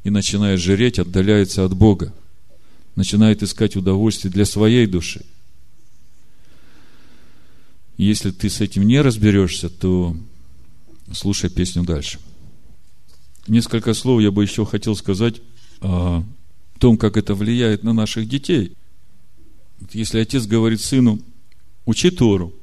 И 0.06 0.10
начиная 0.10 0.56
жреть, 0.56 1.00
отдаляется 1.00 1.66
от 1.66 1.76
Бога. 1.76 2.14
Начинает 2.96 3.44
искать 3.44 3.76
удовольствие 3.76 4.32
для 4.32 4.46
своей 4.46 4.86
души. 4.86 5.26
Если 7.98 8.32
ты 8.32 8.50
с 8.50 8.62
этим 8.62 8.86
не 8.86 9.02
разберешься, 9.02 9.70
то 9.70 10.16
слушай 11.14 11.50
песню 11.50 11.84
дальше. 11.84 12.20
Несколько 13.48 13.94
слов 13.94 14.22
я 14.22 14.32
бы 14.32 14.44
еще 14.44 14.66
хотел 14.66 14.96
сказать 14.96 15.42
о 15.82 16.24
том, 16.80 16.98
как 16.98 17.16
это 17.16 17.36
влияет 17.36 17.84
на 17.84 17.94
наших 17.94 18.28
детей. 18.28 18.76
Если 19.92 20.20
отец 20.20 20.46
говорит 20.46 20.82
сыну, 20.82 21.22
учи 21.86 22.10
Тору, 22.10 22.54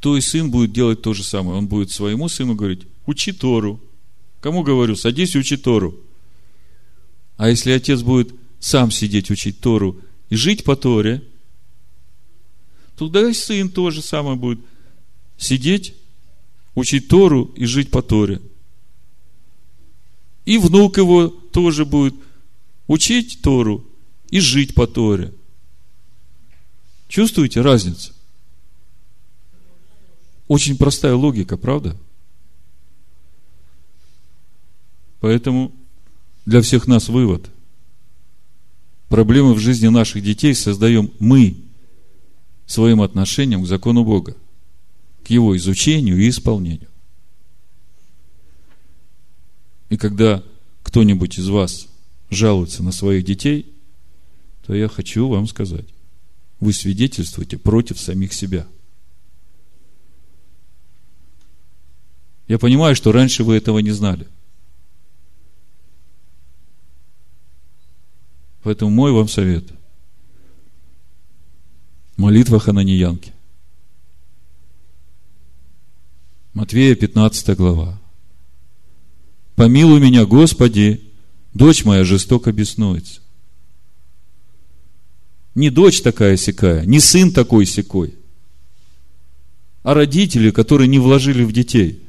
то 0.00 0.16
и 0.16 0.20
сын 0.20 0.50
будет 0.50 0.72
делать 0.72 1.02
то 1.02 1.14
же 1.14 1.24
самое. 1.24 1.58
Он 1.58 1.66
будет 1.66 1.90
своему 1.90 2.28
сыну 2.28 2.54
говорить, 2.54 2.86
учи 3.06 3.32
Тору. 3.32 3.80
Кому 4.40 4.62
говорю, 4.62 4.96
садись 4.96 5.34
и 5.34 5.38
учи 5.38 5.56
Тору. 5.56 5.96
А 7.36 7.50
если 7.50 7.72
отец 7.72 8.02
будет 8.02 8.34
сам 8.60 8.90
сидеть 8.90 9.30
учить 9.30 9.60
Тору 9.60 10.00
и 10.30 10.36
жить 10.36 10.64
по 10.64 10.76
Торе, 10.76 11.22
тогда 12.96 13.28
и 13.28 13.32
сын 13.32 13.68
тоже 13.68 14.02
самое 14.02 14.36
будет 14.36 14.60
сидеть, 15.36 15.94
учить 16.74 17.08
Тору 17.08 17.44
и 17.56 17.64
жить 17.64 17.90
по 17.90 18.02
Торе. 18.02 18.40
И 20.44 20.58
внук 20.58 20.96
его 20.96 21.28
тоже 21.28 21.84
будет 21.84 22.14
учить 22.86 23.40
Тору 23.42 23.84
и 24.30 24.40
жить 24.40 24.74
по 24.74 24.86
Торе. 24.86 25.32
Чувствуете 27.08 27.60
разницу? 27.60 28.12
Очень 30.48 30.76
простая 30.76 31.14
логика, 31.14 31.56
правда? 31.56 31.96
Поэтому 35.20 35.72
для 36.44 36.62
всех 36.62 36.86
нас 36.86 37.08
вывод. 37.08 37.50
Проблемы 39.08 39.54
в 39.54 39.58
жизни 39.58 39.88
наших 39.88 40.22
детей 40.22 40.54
создаем 40.54 41.10
мы 41.18 41.65
своим 42.66 43.00
отношением 43.00 43.62
к 43.62 43.66
закону 43.66 44.04
Бога, 44.04 44.36
к 45.24 45.30
его 45.30 45.56
изучению 45.56 46.18
и 46.18 46.28
исполнению. 46.28 46.88
И 49.88 49.96
когда 49.96 50.42
кто-нибудь 50.82 51.38
из 51.38 51.48
вас 51.48 51.86
жалуется 52.30 52.82
на 52.82 52.92
своих 52.92 53.24
детей, 53.24 53.72
то 54.66 54.74
я 54.74 54.88
хочу 54.88 55.28
вам 55.28 55.46
сказать, 55.46 55.86
вы 56.58 56.72
свидетельствуете 56.72 57.56
против 57.56 58.00
самих 58.00 58.32
себя. 58.32 58.66
Я 62.48 62.58
понимаю, 62.58 62.94
что 62.96 63.12
раньше 63.12 63.44
вы 63.44 63.56
этого 63.56 63.78
не 63.78 63.90
знали. 63.90 64.26
Поэтому 68.62 68.90
мой 68.90 69.12
вам 69.12 69.28
совет. 69.28 69.64
Молитва 72.16 72.58
Хананьянки. 72.58 73.34
Матвея 76.54 76.94
15 76.94 77.54
глава. 77.56 78.00
Помилуй 79.54 80.00
меня, 80.00 80.24
Господи, 80.24 81.02
дочь 81.52 81.84
моя 81.84 82.04
жестоко 82.04 82.52
беснуется. 82.52 83.20
Не 85.54 85.68
дочь 85.68 86.00
такая 86.00 86.38
сякая, 86.38 86.86
не 86.86 87.00
сын 87.00 87.32
такой 87.32 87.66
секой, 87.66 88.14
а 89.82 89.92
родители, 89.92 90.50
которые 90.50 90.88
не 90.88 90.98
вложили 90.98 91.44
в 91.44 91.52
детей. 91.52 92.02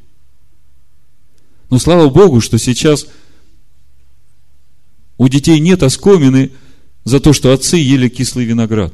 Но 1.70 1.80
слава 1.80 2.10
Богу, 2.10 2.39
что 2.39 2.58
сейчас 2.58 3.08
у 5.17 5.28
детей 5.28 5.60
нет 5.60 5.84
оскомины 5.84 6.52
за 7.04 7.20
то, 7.20 7.34
что 7.34 7.52
отцы 7.52 7.76
ели 7.76 8.08
кислый 8.08 8.46
виноград. 8.46 8.93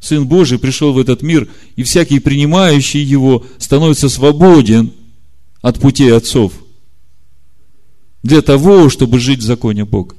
Сын 0.00 0.26
Божий 0.26 0.58
пришел 0.58 0.92
в 0.92 0.98
этот 0.98 1.22
мир, 1.22 1.48
и 1.76 1.82
всякий 1.82 2.20
принимающий 2.20 3.02
его 3.02 3.44
становится 3.58 4.08
свободен 4.08 4.92
от 5.60 5.80
путей 5.80 6.14
отцов 6.14 6.52
для 8.22 8.42
того, 8.42 8.88
чтобы 8.90 9.18
жить 9.18 9.40
в 9.40 9.44
законе 9.44 9.84
Бога. 9.84 10.14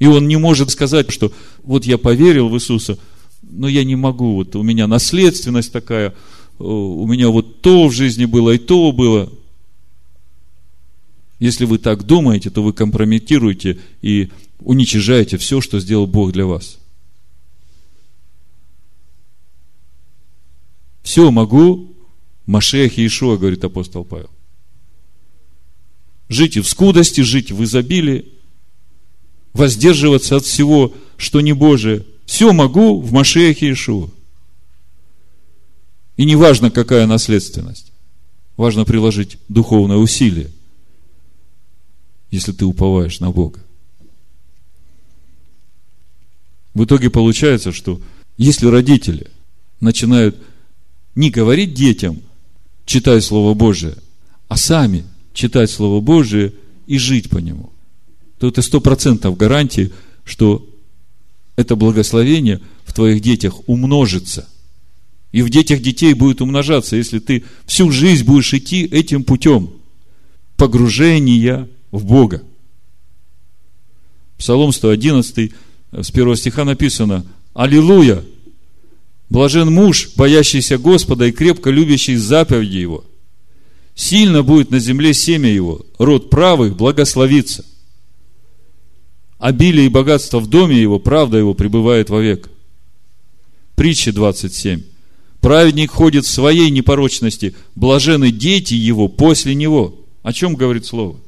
И 0.00 0.06
он 0.06 0.26
не 0.26 0.36
может 0.36 0.70
сказать, 0.70 1.10
что 1.12 1.32
вот 1.62 1.84
я 1.84 1.98
поверил 1.98 2.48
в 2.48 2.56
Иисуса, 2.56 2.98
но 3.42 3.68
я 3.68 3.84
не 3.84 3.96
могу, 3.96 4.34
вот 4.34 4.56
у 4.56 4.62
меня 4.62 4.86
наследственность 4.86 5.72
такая, 5.72 6.14
у 6.58 7.06
меня 7.06 7.28
вот 7.28 7.60
то 7.60 7.86
в 7.86 7.92
жизни 7.92 8.24
было 8.24 8.50
и 8.50 8.58
то 8.58 8.92
было. 8.92 9.30
Если 11.38 11.64
вы 11.64 11.78
так 11.78 12.04
думаете, 12.04 12.50
то 12.50 12.62
вы 12.62 12.72
компрометируете 12.72 13.78
и 14.02 14.30
уничижаете 14.60 15.38
все, 15.38 15.60
что 15.60 15.80
сделал 15.80 16.06
Бог 16.06 16.32
для 16.32 16.46
вас. 16.46 16.79
Все 21.10 21.28
могу, 21.32 21.92
Машех 22.46 22.96
Иешуа, 22.96 23.36
говорит 23.36 23.64
апостол 23.64 24.04
Павел. 24.04 24.30
Жить 26.28 26.56
в 26.56 26.68
скудости, 26.68 27.22
жить 27.22 27.50
в 27.50 27.64
изобилии, 27.64 28.28
воздерживаться 29.52 30.36
от 30.36 30.44
всего, 30.44 30.94
что 31.16 31.40
не 31.40 31.52
Божие. 31.52 32.06
Все 32.26 32.52
могу 32.52 33.00
в 33.00 33.10
Машехе 33.10 33.66
Иешуа. 33.66 34.08
И 36.16 36.24
не 36.24 36.36
важно, 36.36 36.70
какая 36.70 37.08
наследственность. 37.08 37.90
Важно 38.56 38.84
приложить 38.84 39.36
духовное 39.48 39.96
усилие– 39.96 40.48
если 42.30 42.52
ты 42.52 42.64
уповаешь 42.64 43.18
на 43.18 43.32
Бога. 43.32 43.58
В 46.72 46.84
итоге 46.84 47.10
получается, 47.10 47.72
что 47.72 48.00
если 48.36 48.66
родители 48.66 49.26
начинают 49.80 50.36
не 51.14 51.30
говорить 51.30 51.74
детям, 51.74 52.20
читай 52.84 53.20
Слово 53.20 53.54
Божие, 53.54 53.96
а 54.48 54.56
сами 54.56 55.04
читать 55.32 55.70
Слово 55.70 56.00
Божие 56.00 56.52
и 56.86 56.98
жить 56.98 57.30
по 57.30 57.38
нему, 57.38 57.70
то 58.38 58.48
это 58.48 58.62
сто 58.62 58.80
процентов 58.80 59.36
гарантии, 59.36 59.92
что 60.24 60.66
это 61.56 61.76
благословение 61.76 62.60
в 62.84 62.92
твоих 62.92 63.20
детях 63.20 63.68
умножится. 63.68 64.48
И 65.32 65.42
в 65.42 65.50
детях 65.50 65.80
детей 65.80 66.14
будет 66.14 66.40
умножаться, 66.40 66.96
если 66.96 67.20
ты 67.20 67.44
всю 67.66 67.90
жизнь 67.92 68.24
будешь 68.24 68.52
идти 68.52 68.84
этим 68.84 69.22
путем 69.22 69.70
погружения 70.56 71.68
в 71.92 72.04
Бога. 72.04 72.42
Псалом 74.36 74.72
111, 74.72 75.52
с 75.92 76.10
первого 76.10 76.36
стиха 76.36 76.64
написано, 76.64 77.24
Аллилуйя! 77.54 78.24
Блажен 79.30 79.72
муж, 79.72 80.10
боящийся 80.16 80.76
Господа 80.76 81.26
и 81.26 81.32
крепко 81.32 81.70
любящий 81.70 82.16
заповеди 82.16 82.76
Его. 82.76 83.04
Сильно 83.94 84.42
будет 84.42 84.70
на 84.70 84.78
земле 84.78 85.14
семя 85.14 85.48
Его, 85.48 85.86
род 85.98 86.28
правых 86.28 86.76
благословится. 86.76 87.64
Обилие 89.38 89.86
и 89.86 89.88
богатство 89.88 90.40
в 90.40 90.48
доме 90.48 90.78
Его, 90.78 90.98
правда 90.98 91.38
Его 91.38 91.54
пребывает 91.54 92.10
вовек. 92.10 92.50
Притча 93.76 94.12
27. 94.12 94.82
Праведник 95.40 95.90
ходит 95.90 96.26
в 96.26 96.30
своей 96.30 96.68
непорочности, 96.68 97.54
блажены 97.74 98.30
дети 98.30 98.74
Его 98.74 99.08
после 99.08 99.54
Него. 99.54 99.94
О 100.22 100.34
чем 100.34 100.54
говорит 100.54 100.84
Слово? 100.84 101.18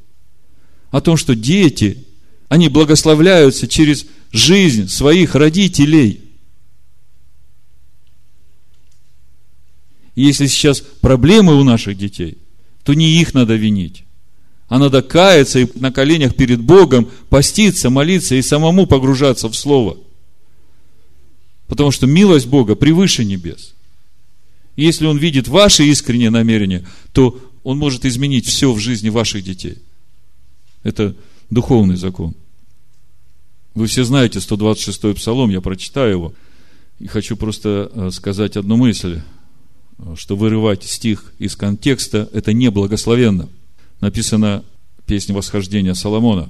о 0.93 1.01
том, 1.01 1.17
что 1.17 1.35
дети, 1.35 2.05
они 2.49 2.69
благословляются 2.69 3.67
через 3.67 4.05
жизнь 4.31 4.87
своих 4.89 5.33
родителей. 5.33 6.22
Если 10.15 10.47
сейчас 10.47 10.81
проблемы 10.81 11.59
у 11.59 11.63
наших 11.63 11.97
детей, 11.97 12.37
то 12.83 12.93
не 12.93 13.19
их 13.19 13.33
надо 13.33 13.55
винить, 13.55 14.03
а 14.67 14.77
надо 14.77 15.01
каяться 15.01 15.59
и 15.59 15.67
на 15.79 15.91
коленях 15.91 16.35
перед 16.35 16.61
Богом 16.61 17.09
поститься, 17.29 17.89
молиться 17.89 18.35
и 18.35 18.41
самому 18.41 18.85
погружаться 18.85 19.49
в 19.49 19.55
Слово. 19.55 19.97
Потому 21.67 21.91
что 21.91 22.05
милость 22.05 22.47
Бога 22.47 22.75
превыше 22.75 23.25
небес. 23.25 23.73
И 24.75 24.83
если 24.83 25.05
Он 25.05 25.17
видит 25.17 25.47
ваши 25.47 25.85
искренние 25.85 26.29
намерения, 26.29 26.85
то 27.13 27.39
Он 27.63 27.77
может 27.77 28.05
изменить 28.05 28.45
все 28.45 28.71
в 28.71 28.79
жизни 28.79 29.09
ваших 29.09 29.43
детей– 29.43 29.77
это 30.83 31.15
духовный 31.49 31.95
закон. 31.95 32.35
Вы 33.73 33.87
все 33.87 34.03
знаете 34.03 34.39
126-й 34.39 35.15
псалом, 35.15 35.49
я 35.49 35.61
прочитаю 35.61 36.11
его. 36.11 36.33
И 36.99 37.07
хочу 37.07 37.35
просто 37.35 37.91
э, 37.91 38.11
сказать 38.11 38.55
одну 38.55 38.77
мысль, 38.77 39.21
что 40.15 40.35
вырывать 40.35 40.83
стих 40.83 41.33
из 41.39 41.55
контекста– 41.55 42.29
это 42.33 42.53
не 42.53 42.69
благословенно. 42.69 43.49
Написано 44.01 44.63
песня 45.05 45.35
восхождения 45.35 45.93
Соломона. 45.93 46.49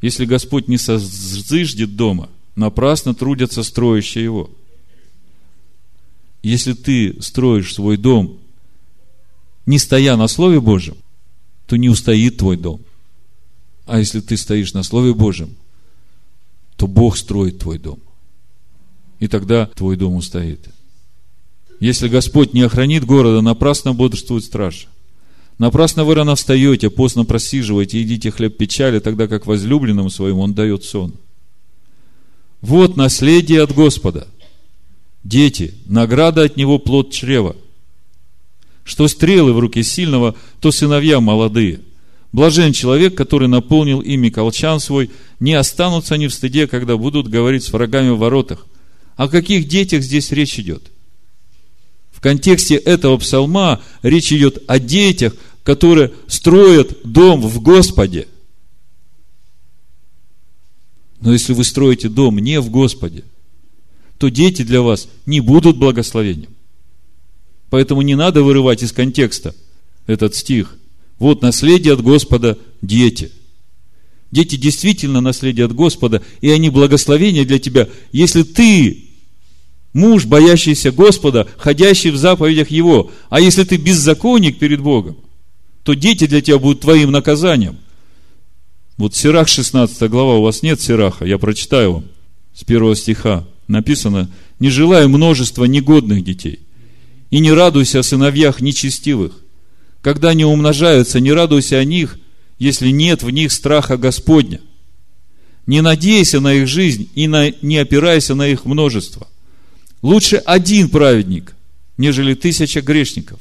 Если 0.00 0.24
Господь 0.24 0.68
не 0.68 0.78
созыждет 0.78 1.96
дома, 1.96 2.28
напрасно 2.56 3.14
трудятся 3.14 3.62
строящие 3.62 4.24
его. 4.24 4.50
Если 6.42 6.72
ты 6.72 7.20
строишь 7.22 7.74
свой 7.74 7.96
дом, 7.96 8.38
не 9.64 9.78
стоя 9.78 10.16
на 10.16 10.26
Слове 10.26 10.60
Божьем, 10.60 10.96
то 11.66 11.76
не 11.76 11.88
устоит 11.88 12.38
твой 12.38 12.56
дом– 12.56 12.80
а 13.86 13.98
если 13.98 14.20
ты 14.20 14.36
стоишь 14.36 14.74
на 14.74 14.82
Слове 14.82 15.14
Божьем, 15.14 15.56
то 16.76 16.86
Бог 16.86 17.16
строит 17.16 17.58
твой 17.58 17.78
дом. 17.78 18.00
И 19.18 19.28
тогда 19.28 19.66
твой 19.66 19.96
дом 19.96 20.14
устоит. 20.14 20.68
Если 21.82 22.06
Господь 22.06 22.54
не 22.54 22.62
охранит 22.62 23.04
города, 23.04 23.40
напрасно 23.40 23.92
бодрствует 23.92 24.44
стража. 24.44 24.86
Напрасно 25.58 26.04
вы 26.04 26.14
рано 26.14 26.36
встаете, 26.36 26.90
постно 26.90 27.24
просиживаете, 27.24 27.98
едите 27.98 28.30
хлеб 28.30 28.56
печали, 28.56 29.00
тогда 29.00 29.26
как 29.26 29.46
возлюбленному 29.46 30.08
своему 30.08 30.42
он 30.42 30.54
дает 30.54 30.84
сон. 30.84 31.12
Вот 32.60 32.96
наследие 32.96 33.62
от 33.62 33.74
Господа. 33.74 34.28
Дети, 35.24 35.74
награда 35.86 36.44
от 36.44 36.56
Него 36.56 36.78
плод 36.78 37.10
чрева. 37.10 37.56
Что 38.84 39.08
стрелы 39.08 39.52
в 39.52 39.58
руке 39.58 39.82
сильного, 39.82 40.36
то 40.60 40.70
сыновья 40.70 41.18
молодые. 41.18 41.80
Блажен 42.30 42.72
человек, 42.72 43.16
который 43.16 43.48
наполнил 43.48 44.00
ими 44.00 44.28
колчан 44.28 44.78
свой, 44.78 45.10
не 45.40 45.54
останутся 45.54 46.14
они 46.14 46.28
в 46.28 46.32
стыде, 46.32 46.68
когда 46.68 46.96
будут 46.96 47.26
говорить 47.26 47.64
с 47.64 47.72
врагами 47.72 48.10
в 48.10 48.18
воротах. 48.18 48.68
О 49.16 49.26
каких 49.26 49.66
детях 49.66 50.04
здесь 50.04 50.30
речь 50.30 50.60
идет? 50.60 50.92
Контексте 52.22 52.76
этого 52.76 53.18
псалма 53.18 53.82
речь 54.02 54.32
идет 54.32 54.62
о 54.68 54.78
детях, 54.78 55.34
которые 55.64 56.12
строят 56.28 56.96
дом 57.02 57.40
в 57.42 57.60
Господе. 57.60 58.28
Но 61.20 61.32
если 61.32 61.52
вы 61.52 61.64
строите 61.64 62.08
дом 62.08 62.38
не 62.38 62.60
в 62.60 62.70
Господе, 62.70 63.24
то 64.18 64.28
дети 64.28 64.62
для 64.62 64.82
вас 64.82 65.08
не 65.26 65.40
будут 65.40 65.78
благословением. 65.78 66.50
Поэтому 67.70 68.02
не 68.02 68.14
надо 68.14 68.44
вырывать 68.44 68.84
из 68.84 68.92
контекста 68.92 69.52
этот 70.06 70.36
стих. 70.36 70.76
Вот 71.18 71.42
наследие 71.42 71.92
от 71.92 72.02
Господа 72.02 72.56
дети. 72.82 73.32
Дети 74.30 74.54
действительно 74.54 75.20
наследие 75.20 75.66
от 75.66 75.74
Господа, 75.74 76.22
и 76.40 76.50
они 76.50 76.70
благословения 76.70 77.44
для 77.44 77.58
тебя, 77.58 77.88
если 78.12 78.44
ты 78.44 79.11
муж, 79.92 80.24
боящийся 80.24 80.92
Господа, 80.92 81.46
ходящий 81.56 82.10
в 82.10 82.16
заповедях 82.16 82.70
Его. 82.70 83.10
А 83.30 83.40
если 83.40 83.64
ты 83.64 83.76
беззаконник 83.76 84.58
перед 84.58 84.80
Богом, 84.80 85.16
то 85.82 85.94
дети 85.94 86.26
для 86.26 86.40
тебя 86.40 86.58
будут 86.58 86.80
твоим 86.80 87.10
наказанием. 87.10 87.78
Вот 88.96 89.14
Сирах 89.14 89.48
16 89.48 90.10
глава, 90.10 90.36
у 90.36 90.42
вас 90.42 90.62
нет 90.62 90.80
Сираха, 90.80 91.24
я 91.24 91.38
прочитаю 91.38 91.92
вам 91.92 92.04
с 92.54 92.64
первого 92.64 92.94
стиха. 92.94 93.46
Написано, 93.68 94.30
не 94.58 94.70
желая 94.70 95.08
множества 95.08 95.64
негодных 95.64 96.24
детей, 96.24 96.60
и 97.30 97.38
не 97.38 97.52
радуйся 97.52 98.00
о 98.00 98.02
сыновьях 98.02 98.60
нечестивых. 98.60 99.32
Когда 100.02 100.30
они 100.30 100.44
умножаются, 100.44 101.20
не 101.20 101.32
радуйся 101.32 101.78
о 101.78 101.84
них, 101.84 102.18
если 102.58 102.90
нет 102.90 103.22
в 103.22 103.30
них 103.30 103.52
страха 103.52 103.96
Господня. 103.96 104.60
Не 105.66 105.80
надейся 105.80 106.40
на 106.40 106.54
их 106.54 106.68
жизнь 106.68 107.08
и 107.14 107.28
на, 107.28 107.52
не 107.62 107.78
опирайся 107.78 108.34
на 108.34 108.48
их 108.48 108.64
множество. 108.64 109.28
Лучше 110.02 110.36
один 110.36 110.88
праведник, 110.88 111.54
нежели 111.96 112.34
тысяча 112.34 112.80
грешников. 112.80 113.38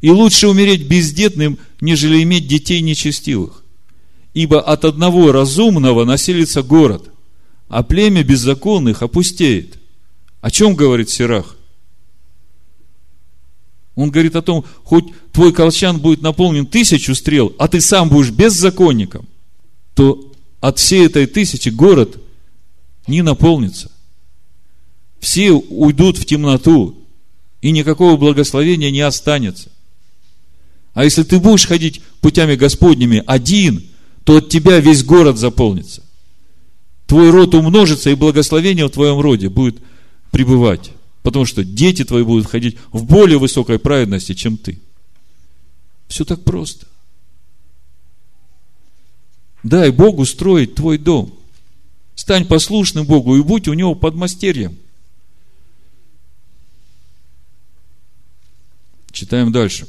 И 0.00 0.10
лучше 0.10 0.48
умереть 0.48 0.88
бездетным, 0.88 1.58
нежели 1.80 2.22
иметь 2.22 2.48
детей 2.48 2.80
нечестивых. 2.80 3.62
Ибо 4.32 4.60
от 4.60 4.84
одного 4.84 5.32
разумного 5.32 6.04
населится 6.04 6.62
город, 6.62 7.10
а 7.68 7.82
племя 7.82 8.22
беззаконных 8.24 9.02
опустеет. 9.02 9.78
О 10.40 10.50
чем 10.50 10.74
говорит 10.74 11.10
Сирах? 11.10 11.56
Он 13.96 14.10
говорит 14.10 14.36
о 14.36 14.42
том, 14.42 14.64
хоть 14.84 15.06
твой 15.32 15.52
колчан 15.52 15.98
будет 15.98 16.22
наполнен 16.22 16.66
тысячу 16.66 17.16
стрел, 17.16 17.52
а 17.58 17.66
ты 17.66 17.80
сам 17.80 18.08
будешь 18.08 18.30
беззаконником, 18.30 19.26
то 19.94 20.32
от 20.60 20.78
всей 20.78 21.06
этой 21.06 21.26
тысячи 21.26 21.68
город 21.70 22.20
не 23.08 23.22
наполнится. 23.22 23.90
Все 25.20 25.52
уйдут 25.52 26.16
в 26.18 26.24
темноту, 26.24 26.96
и 27.60 27.70
никакого 27.70 28.16
благословения 28.16 28.90
не 28.90 29.00
останется. 29.00 29.70
А 30.94 31.04
если 31.04 31.22
ты 31.22 31.38
будешь 31.38 31.66
ходить 31.66 32.02
путями 32.20 32.54
Господними 32.54 33.22
один, 33.26 33.84
то 34.24 34.36
от 34.36 34.48
тебя 34.48 34.80
весь 34.80 35.04
город 35.04 35.38
заполнится. 35.38 36.02
Твой 37.06 37.30
род 37.30 37.54
умножится, 37.54 38.10
и 38.10 38.14
благословение 38.14 38.86
в 38.86 38.90
твоем 38.90 39.20
роде 39.20 39.48
будет 39.48 39.78
пребывать. 40.30 40.90
Потому 41.22 41.46
что 41.46 41.64
дети 41.64 42.04
твои 42.04 42.22
будут 42.22 42.46
ходить 42.46 42.76
в 42.92 43.04
более 43.04 43.38
высокой 43.38 43.78
праведности, 43.78 44.34
чем 44.34 44.56
ты. 44.56 44.78
Все 46.08 46.24
так 46.24 46.44
просто. 46.44 46.86
Дай 49.62 49.90
Богу 49.90 50.24
строить 50.24 50.74
твой 50.74 50.98
дом. 50.98 51.34
Стань 52.14 52.44
послушным 52.44 53.06
Богу 53.06 53.36
и 53.36 53.42
будь 53.42 53.68
у 53.68 53.72
Него 53.72 53.94
подмастерьем. 53.94 54.76
Читаем 59.18 59.50
дальше. 59.50 59.88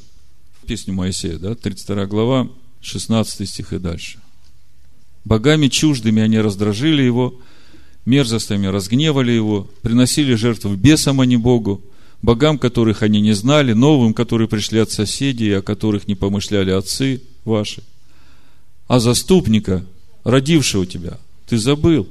Песню 0.66 0.96
Моисея, 0.96 1.38
да, 1.38 1.54
32 1.54 2.08
глава, 2.08 2.50
16 2.82 3.48
стих 3.48 3.74
и 3.74 3.78
дальше. 3.78 4.18
Богами 5.24 5.68
чуждыми 5.68 6.24
они 6.24 6.40
раздражили 6.40 7.04
его, 7.04 7.40
мерзостями 8.06 8.66
разгневали 8.66 9.32
его, 9.32 9.70
приносили 9.84 10.34
жертву 10.34 10.76
бесам, 10.76 11.22
а 11.22 11.28
не 11.28 11.38
Богу, 11.38 11.80
богам, 12.24 12.58
которых 12.58 13.04
они 13.04 13.22
не 13.22 13.34
знали, 13.34 13.74
новым, 13.74 14.16
которые 14.16 14.48
пришли 14.48 14.80
от 14.80 14.90
соседей, 14.90 15.52
о 15.52 15.62
которых 15.62 16.08
не 16.08 16.16
помышляли 16.16 16.72
отцы 16.72 17.22
ваши. 17.46 17.84
А 18.88 19.00
заступника, 19.00 19.86
родившего 20.24 20.88
тебя, 20.88 21.20
ты 21.48 21.60
забыл 21.60 22.10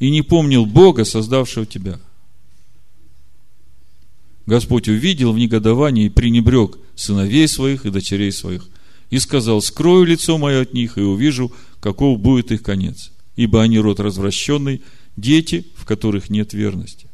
и 0.00 0.10
не 0.10 0.22
помнил 0.22 0.66
Бога, 0.66 1.04
создавшего 1.04 1.66
тебя– 1.66 2.00
Господь 4.46 4.88
увидел 4.88 5.32
в 5.32 5.38
негодовании 5.38 6.06
и 6.06 6.10
пренебрег 6.10 6.78
сыновей 6.94 7.46
своих 7.46 7.86
и 7.86 7.90
дочерей 7.90 8.32
своих. 8.32 8.68
И 9.10 9.18
сказал, 9.18 9.60
скрою 9.60 10.04
лицо 10.04 10.38
мое 10.38 10.62
от 10.62 10.72
них 10.72 10.98
и 10.98 11.02
увижу, 11.02 11.52
каков 11.80 12.18
будет 12.18 12.50
их 12.50 12.62
конец. 12.62 13.12
Ибо 13.36 13.62
они 13.62 13.78
род 13.78 14.00
развращенный, 14.00 14.82
дети, 15.16 15.66
в 15.76 15.84
которых 15.84 16.30
нет 16.30 16.54
верности. 16.54 17.06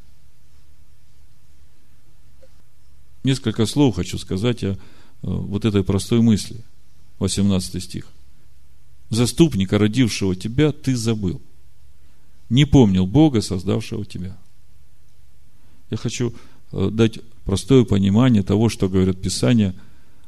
Несколько 3.24 3.66
слов 3.66 3.96
хочу 3.96 4.16
сказать 4.16 4.62
о 4.64 4.70
э, 4.70 4.76
вот 5.22 5.64
этой 5.64 5.84
простой 5.84 6.20
мысли. 6.20 6.64
18 7.18 7.82
стих. 7.82 8.06
Заступника, 9.10 9.78
родившего 9.78 10.36
тебя, 10.36 10.72
ты 10.72 10.96
забыл. 10.96 11.42
Не 12.48 12.64
помнил 12.64 13.06
Бога, 13.06 13.40
создавшего 13.40 14.04
тебя. 14.04 14.38
Я 15.90 15.96
хочу 15.96 16.34
дать 16.72 17.20
простое 17.44 17.84
понимание 17.84 18.42
того, 18.42 18.68
что 18.68 18.88
говорят 18.88 19.20
Писания, 19.20 19.74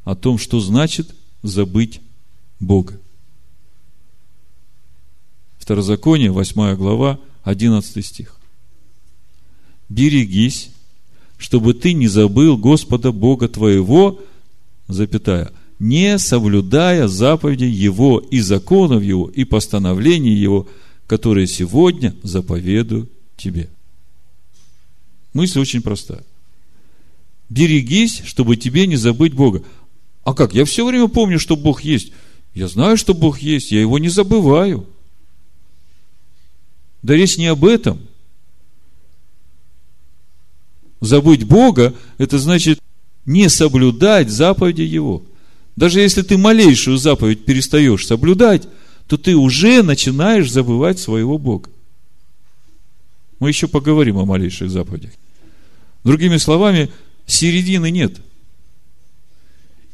о 0.05 0.15
том, 0.15 0.39
что 0.39 0.61
значит 0.61 1.15
забыть 1.43 2.01
Бога. 2.59 2.99
Второзаконие, 5.59 6.31
8 6.31 6.77
глава, 6.77 7.19
11 7.45 8.05
стих. 8.05 8.37
«Берегись, 9.89 10.71
чтобы 11.37 11.75
ты 11.75 11.93
не 11.93 12.09
забыл 12.09 12.57
Господа 12.57 13.13
Бога 13.13 13.49
твоего, 13.49 14.21
запятая, 14.89 15.53
не 15.79 16.19
соблюдая 16.19 17.09
заповедей 17.09 17.71
Его 17.71 18.19
и 18.19 18.41
законов 18.41 19.03
Его 19.03 19.29
и 19.29 19.45
постановлений 19.45 20.35
Его, 20.35 20.67
которые 21.07 21.47
сегодня 21.47 22.15
заповедую 22.23 23.09
тебе». 23.37 23.69
Мысль 25.33 25.61
очень 25.61 25.83
простая 25.83 26.25
берегись, 27.51 28.23
чтобы 28.25 28.57
тебе 28.57 28.87
не 28.87 28.97
забыть 28.97 29.35
Бога. 29.35 29.63
А 30.25 30.33
как? 30.33 30.55
Я 30.55 30.65
все 30.65 30.87
время 30.87 31.09
помню, 31.09 31.39
что 31.39 31.57
Бог 31.57 31.83
есть. 31.83 32.13
Я 32.55 32.69
знаю, 32.69 32.97
что 32.97 33.13
Бог 33.13 33.41
есть, 33.41 33.73
я 33.73 33.81
его 33.81 33.99
не 33.99 34.09
забываю. 34.09 34.87
Да 37.03 37.15
речь 37.15 37.37
не 37.37 37.47
об 37.47 37.65
этом. 37.65 38.01
Забыть 41.01 41.45
Бога, 41.45 41.95
это 42.19 42.39
значит 42.39 42.79
не 43.25 43.49
соблюдать 43.49 44.31
заповеди 44.31 44.83
Его. 44.83 45.23
Даже 45.77 46.01
если 46.01 46.23
ты 46.23 46.37
малейшую 46.37 46.99
заповедь 46.99 47.45
перестаешь 47.45 48.07
соблюдать, 48.07 48.69
то 49.07 49.17
ты 49.17 49.35
уже 49.35 49.83
начинаешь 49.83 50.51
забывать 50.51 50.99
своего 50.99 51.39
Бога. 51.39 51.71
Мы 53.39 53.49
еще 53.49 53.67
поговорим 53.67 54.19
о 54.19 54.27
малейших 54.27 54.71
заповедях. 54.71 55.13
Другими 56.05 56.37
словами, 56.37 56.91
середины 57.31 57.91
нет. 57.91 58.21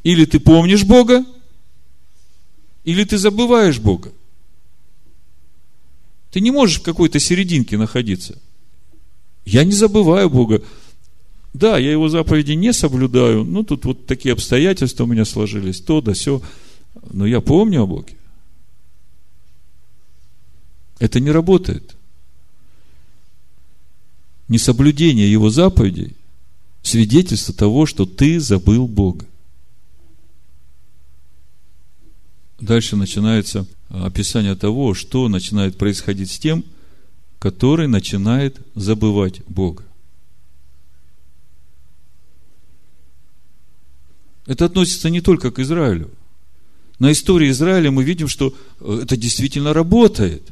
Или 0.03 0.24
ты 0.24 0.41
помнишь 0.41 0.84
Бога, 0.84 1.24
или 2.84 3.05
ты 3.05 3.18
забываешь 3.18 3.78
Бога. 3.78 4.12
Ты 6.30 6.41
не 6.41 6.51
можешь 6.51 6.80
в 6.80 6.82
какой-то 6.82 7.18
серединке 7.18 7.76
находиться. 7.76 8.39
Я 9.45 9.64
не 9.64 9.72
забываю 9.72 10.30
Бога. 10.30 10.62
Да, 11.55 11.78
я 11.78 11.91
его 11.91 12.09
заповеди 12.09 12.53
не 12.53 12.72
соблюдаю, 12.72 13.45
ну 13.45 13.64
тут 13.64 13.87
вот 13.87 14.07
такие 14.07 14.34
обстоятельства 14.34 15.05
у 15.05 15.07
меня 15.07 15.24
сложились, 15.24 15.80
то 15.80 16.03
да 16.03 16.12
все, 16.12 16.43
но 17.11 17.24
я 17.26 17.41
помню 17.41 17.82
о 17.82 17.87
Боге. 17.87 18.14
Это 20.99 21.18
не 21.18 21.30
работает. 21.30 21.97
Несоблюдение 24.49 25.30
его 25.30 25.49
заповедей 25.49 26.14
свидетельство 26.87 27.53
того, 27.53 27.84
что 27.84 28.07
ты 28.07 28.39
забыл 28.39 28.87
Бога. 28.87 29.26
Дальше 32.61 32.97
начинается 32.97 33.66
описание 33.89 34.55
того, 34.55 34.95
что 34.95 35.28
начинает 35.28 35.76
происходить 35.76 36.30
с 36.30 36.39
тем, 36.39 36.64
который 37.39 37.89
начинает 37.89 38.59
забывать 38.74 39.43
Бога. 39.47 39.84
Это 44.47 44.66
относится 44.66 45.11
не 45.11 45.20
только 45.20 45.51
к 45.51 45.59
Израилю. 45.59 46.11
На 47.01 47.11
истории 47.11 47.51
Израиля 47.51 47.91
мы 47.91 48.05
видим, 48.05 48.28
что 48.28 48.55
э, 48.80 49.01
это 49.03 49.16
действительно 49.16 49.74
работает. 49.74 50.43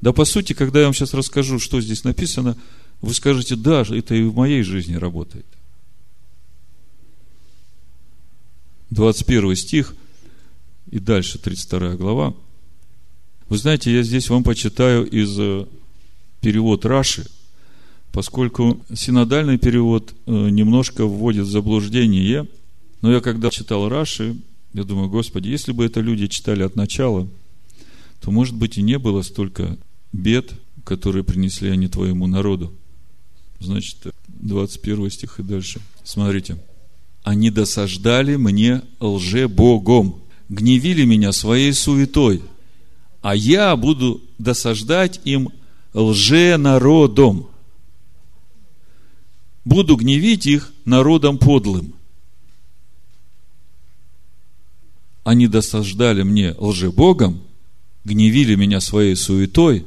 Да, 0.00 0.12
по 0.12 0.24
сути, 0.24 0.52
когда 0.52 0.80
я 0.80 0.86
вам 0.86 0.94
сейчас 0.94 1.14
расскажу, 1.14 1.60
что 1.60 1.80
здесь 1.80 2.02
написано, 2.02 2.56
вы 3.00 3.14
скажете, 3.14 3.54
да, 3.54 3.82
это 3.88 4.14
и 4.14 4.24
в 4.24 4.34
моей 4.34 4.62
жизни 4.62 4.96
работает. 4.96 5.46
21 8.90 9.56
стих 9.56 9.94
и 10.90 10.98
дальше 10.98 11.38
32 11.38 11.96
глава. 11.96 12.34
Вы 13.48 13.58
знаете, 13.58 13.92
я 13.92 14.02
здесь 14.02 14.28
вам 14.30 14.44
почитаю 14.44 15.08
из 15.08 15.38
э, 15.38 15.66
перевод 16.40 16.84
Раши, 16.84 17.26
поскольку 18.12 18.84
синодальный 18.94 19.58
перевод 19.58 20.14
э, 20.26 20.30
немножко 20.30 21.04
вводит 21.06 21.46
в 21.46 21.50
заблуждение– 21.50 22.46
но 23.00 23.12
я 23.12 23.20
когда 23.20 23.50
читал 23.50 23.88
Раши, 23.88 24.36
я 24.72 24.84
думаю, 24.84 25.08
Господи, 25.08 25.48
если 25.48 25.72
бы 25.72 25.84
это 25.84 26.00
люди 26.00 26.26
читали 26.26 26.62
от 26.62 26.76
начала, 26.76 27.28
то, 28.20 28.30
может 28.30 28.54
быть, 28.54 28.78
и 28.78 28.82
не 28.82 28.98
было 28.98 29.22
столько 29.22 29.78
бед, 30.12 30.52
которые 30.84 31.24
принесли 31.24 31.70
они 31.70 31.88
твоему 31.88 32.26
народу. 32.26 32.72
Значит, 33.58 34.14
21 34.28 35.10
стих 35.10 35.40
и 35.40 35.42
дальше. 35.42 35.80
Смотрите. 36.04 36.58
Они 37.22 37.50
досаждали 37.50 38.36
мне 38.36 38.82
лже-богом, 38.98 40.20
гневили 40.48 41.04
меня 41.04 41.32
своей 41.32 41.72
суетой, 41.72 42.42
а 43.22 43.34
я 43.36 43.76
буду 43.76 44.20
досаждать 44.38 45.20
им 45.24 45.50
лже-народом. 45.92 47.48
Буду 49.64 49.96
гневить 49.96 50.46
их 50.46 50.72
народом 50.84 51.38
подлым. 51.38 51.94
они 55.30 55.46
досаждали 55.46 56.22
мне 56.22 56.56
лжебогом, 56.58 57.40
гневили 58.04 58.56
меня 58.56 58.80
своей 58.80 59.14
суетой, 59.14 59.86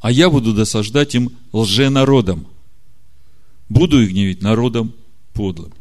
а 0.00 0.12
я 0.12 0.28
буду 0.28 0.52
досаждать 0.52 1.14
им 1.14 1.30
лженародом. 1.52 2.46
Буду 3.70 4.02
их 4.02 4.10
гневить 4.10 4.42
народом 4.42 4.92
подлым. 5.32 5.72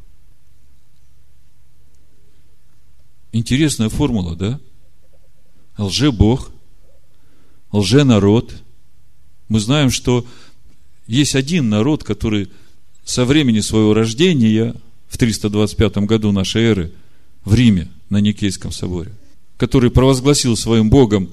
Интересная 3.32 3.90
формула, 3.90 4.36
да? 4.36 4.60
Лже-бог, 5.78 6.52
лже-народ. 7.72 8.54
Мы 9.48 9.60
знаем, 9.60 9.90
что 9.90 10.26
есть 11.08 11.36
один 11.36 11.70
народ, 11.70 12.04
который 12.04 12.50
со 13.04 13.26
времени 13.26 13.62
своего 13.62 13.94
рождения 13.94 14.76
в 15.08 15.18
325 15.18 15.98
году 16.00 16.32
нашей 16.32 16.64
эры 16.64 16.92
в 17.46 17.54
Риме– 17.54 17.90
на 18.12 18.18
Никейском 18.18 18.72
соборе, 18.74 19.12
который 19.58 19.90
провозгласил 19.90 20.56
своим 20.58 20.90
Богом 20.90 21.30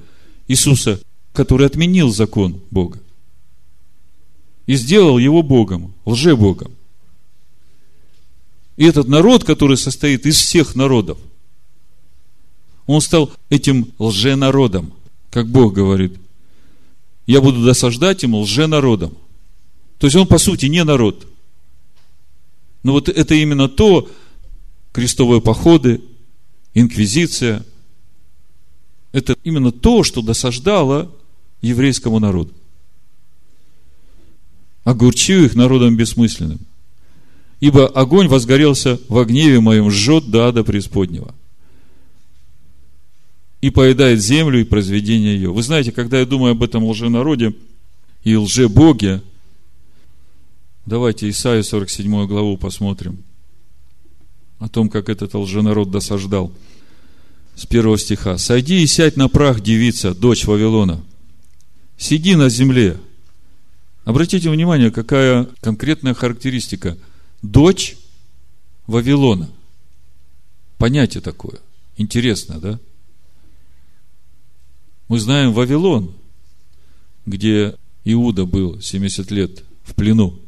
Иисуса, 0.47 1.03
который 1.35 1.67
отменил 1.67 2.11
закон 2.11 2.63
Бога 2.71 3.01
и 4.67 4.77
сделал 4.77 5.19
его 5.19 5.43
Богом, 5.43 5.93
лже-Богом. 6.07 6.73
И 8.77 8.85
этот 8.85 9.09
народ, 9.09 9.43
который 9.43 9.77
состоит 9.77 10.25
из 10.25 10.37
всех 10.37 10.77
народов, 10.77 11.19
он 12.89 13.03
стал 13.03 13.31
этим 13.51 13.93
лженародом, 13.99 14.95
как 15.31 15.47
Бог 15.47 15.75
говорит. 15.75 16.15
Я 17.27 17.43
буду 17.43 17.63
досаждать 17.63 18.23
ему 18.23 18.41
лженародом. 18.41 19.15
То 19.99 20.07
есть 20.07 20.17
он, 20.17 20.27
по 20.27 20.39
сути, 20.39 20.67
не 20.67 20.83
народ. 20.85 21.27
Но 22.83 22.93
вот 22.93 23.11
это 23.11 23.35
именно 23.35 23.69
то, 23.69 24.09
крестовые 24.93 25.43
походы, 25.43 26.01
инквизиция, 26.73 27.63
это 29.13 29.37
именно 29.45 29.71
то, 29.71 30.03
что 30.03 30.23
досаждало 30.23 31.15
еврейскому 31.61 32.19
народу. 32.21 32.55
Огурчил 34.85 35.45
их 35.45 35.55
народом 35.55 35.95
бессмысленным. 35.95 36.61
Ибо 37.61 37.87
огонь 37.87 38.29
возгорелся 38.29 38.99
в 39.11 39.23
гневе 39.27 39.61
моем, 39.61 39.91
жжет 39.91 40.31
до 40.31 40.49
ада 40.49 40.65
преисподнего. 40.65 41.35
И 43.61 43.71
поедает 43.71 44.21
землю 44.21 44.61
и 44.61 44.65
произведение 44.65 45.35
ее. 45.35 45.53
Вы 45.53 45.63
знаете, 45.63 45.91
когда 45.91 46.19
я 46.19 46.27
думаю 46.27 46.53
об 46.53 46.63
этом 46.63 46.85
лженароде 46.85 47.55
и 48.23 48.37
лже-боге, 48.37 49.23
давайте 50.87 51.29
Исаию 51.29 51.65
47 51.65 52.27
главу 52.27 52.57
посмотрим 52.57 53.25
о 54.59 54.69
том, 54.69 54.89
как 54.89 55.09
этот 55.09 55.35
лженарод 55.35 55.91
досаждал. 55.91 56.53
С 57.57 57.67
первого 57.67 57.99
стиха. 57.99 58.39
«Сойди 58.39 58.83
и 58.83 58.87
сядь 58.87 59.17
на 59.17 59.29
прах, 59.29 59.61
девица, 59.61 60.15
дочь 60.15 60.45
Вавилона. 60.45 61.03
Сиди 61.97 62.37
на 62.37 62.49
земле». 62.49 62.99
Обратите 64.09 64.49
внимание, 64.49 64.91
какая 64.91 65.47
конкретная 65.61 66.15
характеристика. 66.15 66.97
Дочь 67.43 67.97
Вавилона. 68.87 69.51
Понятие 70.79 71.21
такое. 71.21 71.59
Интересно, 71.99 72.59
да? 72.59 72.81
Мы 75.09 75.19
знаем 75.19 75.53
Вавилон, 75.53 76.13
где 77.25 77.77
Иуда 78.05 78.45
был 78.45 78.81
70 78.81 79.31
лет 79.31 79.65
в 79.83 79.95
плену. 79.95 80.39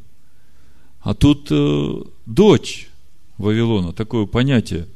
А 1.01 1.15
тут 1.15 1.47
э, 1.49 2.03
дочь 2.27 2.89
Вавилона. 3.37 3.91
Такое 3.91 4.27
понятие 4.27 4.87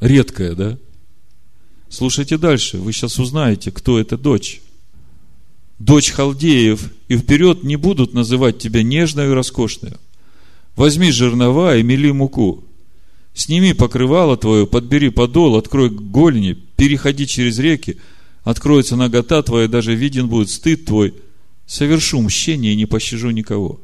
редкое, 0.00 0.54
да? 0.54 0.78
Слушайте 1.88 2.36
дальше, 2.36 2.78
вы 2.78 2.92
сейчас 2.92 3.18
узнаете, 3.18 3.70
кто 3.70 3.98
эта 3.98 4.18
дочь. 4.18 4.60
Дочь 5.78 6.10
халдеев, 6.10 6.90
и 7.08 7.16
вперед 7.16 7.64
не 7.64 7.76
будут 7.76 8.12
называть 8.12 8.58
тебя 8.58 8.82
нежной 8.82 9.26
и 9.26 9.32
роскошной. 9.32 9.92
Возьми 10.74 11.10
жернова 11.10 11.76
и 11.76 11.82
мели 11.82 12.10
муку. 12.10 12.64
Сними 13.34 13.72
покрывало 13.72 14.36
твое, 14.36 14.66
подбери 14.66 15.10
подол, 15.10 15.56
открой 15.56 15.90
голени, 15.90 16.56
переходи 16.76 17.26
через 17.26 17.58
реки, 17.58 17.98
откроется 18.44 18.96
нагота 18.96 19.42
твоя, 19.42 19.68
даже 19.68 19.94
виден 19.94 20.28
будет 20.28 20.50
стыд 20.50 20.84
твой. 20.84 21.14
Совершу 21.66 22.20
мщение 22.20 22.72
и 22.72 22.76
не 22.76 22.86
пощажу 22.86 23.30
никого. 23.30 23.80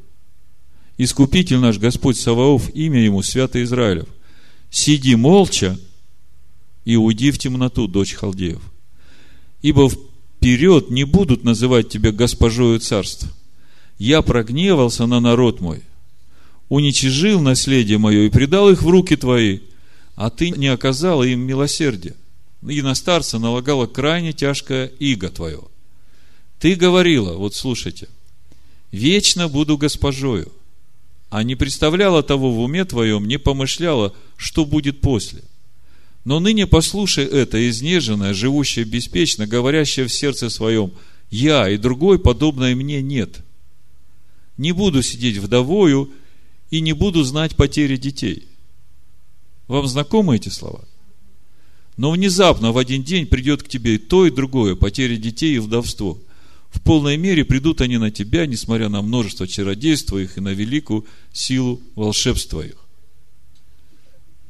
Искупитель 0.96 1.58
наш 1.58 1.78
Господь 1.78 2.18
Саваоф, 2.18 2.70
имя 2.74 3.04
ему 3.04 3.22
Святый 3.22 3.62
Израилев. 3.62 4.08
Сиди 4.70 5.14
молча 5.14 5.78
и 6.84 6.96
уйди 6.96 7.30
в 7.30 7.38
темноту, 7.38 7.86
дочь 7.86 8.14
халдеев. 8.14 8.60
Ибо 9.62 9.88
вперед 9.88 10.90
не 10.90 11.04
будут 11.04 11.44
называть 11.44 11.88
тебя 11.88 12.12
госпожою 12.12 12.80
царства. 12.80 13.28
Я 13.98 14.22
прогневался 14.22 15.06
на 15.06 15.20
народ 15.20 15.60
мой, 15.60 15.82
уничижил 16.68 17.40
наследие 17.40 17.98
мое 17.98 18.26
и 18.26 18.30
предал 18.30 18.70
их 18.70 18.82
в 18.82 18.88
руки 18.88 19.16
твои, 19.16 19.60
а 20.14 20.30
ты 20.30 20.50
не 20.50 20.68
оказала 20.68 21.24
им 21.24 21.40
милосердия. 21.40 22.14
И 22.66 22.82
на 22.82 22.94
старца 22.94 23.38
налагала 23.38 23.86
крайне 23.86 24.32
тяжкое 24.32 24.86
иго 24.98 25.28
твое. 25.28 25.62
Ты 26.58 26.74
говорила, 26.74 27.34
вот 27.34 27.54
слушайте, 27.54 28.08
вечно 28.90 29.48
буду 29.48 29.78
госпожою, 29.78 30.52
а 31.30 31.42
не 31.44 31.54
представляла 31.54 32.22
того 32.22 32.52
в 32.52 32.58
уме 32.60 32.84
твоем, 32.84 33.28
не 33.28 33.38
помышляла, 33.38 34.14
что 34.36 34.64
будет 34.64 35.00
после. 35.00 35.42
Но 36.24 36.40
ныне 36.40 36.66
послушай 36.66 37.24
это, 37.24 37.68
изнеженное, 37.68 38.34
живущее 38.34 38.84
беспечно, 38.84 39.46
говорящее 39.46 40.06
в 40.06 40.12
сердце 40.12 40.50
своем, 40.50 40.92
я 41.30 41.68
и 41.68 41.76
другой, 41.76 42.18
подобной 42.18 42.74
мне, 42.74 43.00
нет. 43.02 43.40
Не 44.56 44.72
буду 44.72 45.02
сидеть 45.02 45.38
вдовою 45.38 46.10
и 46.70 46.80
не 46.80 46.92
буду 46.92 47.22
знать 47.22 47.54
потери 47.54 47.96
детей. 47.96 48.48
Вам 49.68 49.86
знакомы 49.86 50.36
эти 50.36 50.48
слова? 50.48 50.84
Но 51.98 52.10
внезапно 52.10 52.72
в 52.72 52.78
один 52.78 53.02
день 53.02 53.26
придет 53.26 53.62
к 53.62 53.68
тебе 53.68 53.96
и 53.96 53.98
то, 53.98 54.24
и 54.24 54.30
другое, 54.30 54.74
потеря 54.74 55.16
детей 55.16 55.56
и 55.56 55.58
вдовство– 55.58 56.18
в 56.70 56.80
полной 56.80 57.16
мере 57.16 57.44
придут 57.44 57.80
они 57.80 57.96
на 57.96 58.10
тебя, 58.10 58.46
несмотря 58.46 58.88
на 58.88 59.02
множество 59.02 59.48
чародейства 59.48 60.18
их 60.18 60.36
и 60.36 60.40
на 60.40 60.50
великую 60.50 61.06
силу 61.32 61.80
волшебства 61.94 62.64
их. 62.64 62.76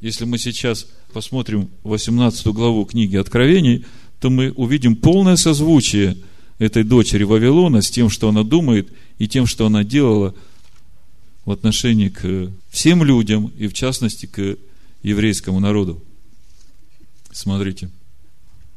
Если 0.01 0.25
мы 0.25 0.39
сейчас 0.39 0.87
посмотрим 1.13 1.71
18 1.85 2.47
главу 2.49 2.85
книги 2.85 3.17
Откровений, 3.17 3.85
то 4.21 4.31
мы 4.31 4.53
увидим 4.53 4.97
полное 4.97 5.37
созвучие 5.37 6.17
этой 6.59 6.83
дочери 6.83 7.25
Вавилона 7.25 7.83
с 7.83 7.91
тем, 7.91 8.11
что 8.11 8.29
она 8.29 8.43
думает, 8.43 8.89
и 9.19 9.29
тем, 9.29 9.47
что 9.47 9.67
она 9.67 9.85
делала 9.85 10.35
в 11.45 11.51
отношении 11.51 12.09
к 12.09 12.53
всем 12.71 13.05
людям 13.05 13.53
и 13.57 13.69
в 13.69 13.75
частности 13.75 14.27
к 14.27 14.57
еврейскому 15.03 15.61
народу. 15.61 16.03
Смотрите, 17.31 17.91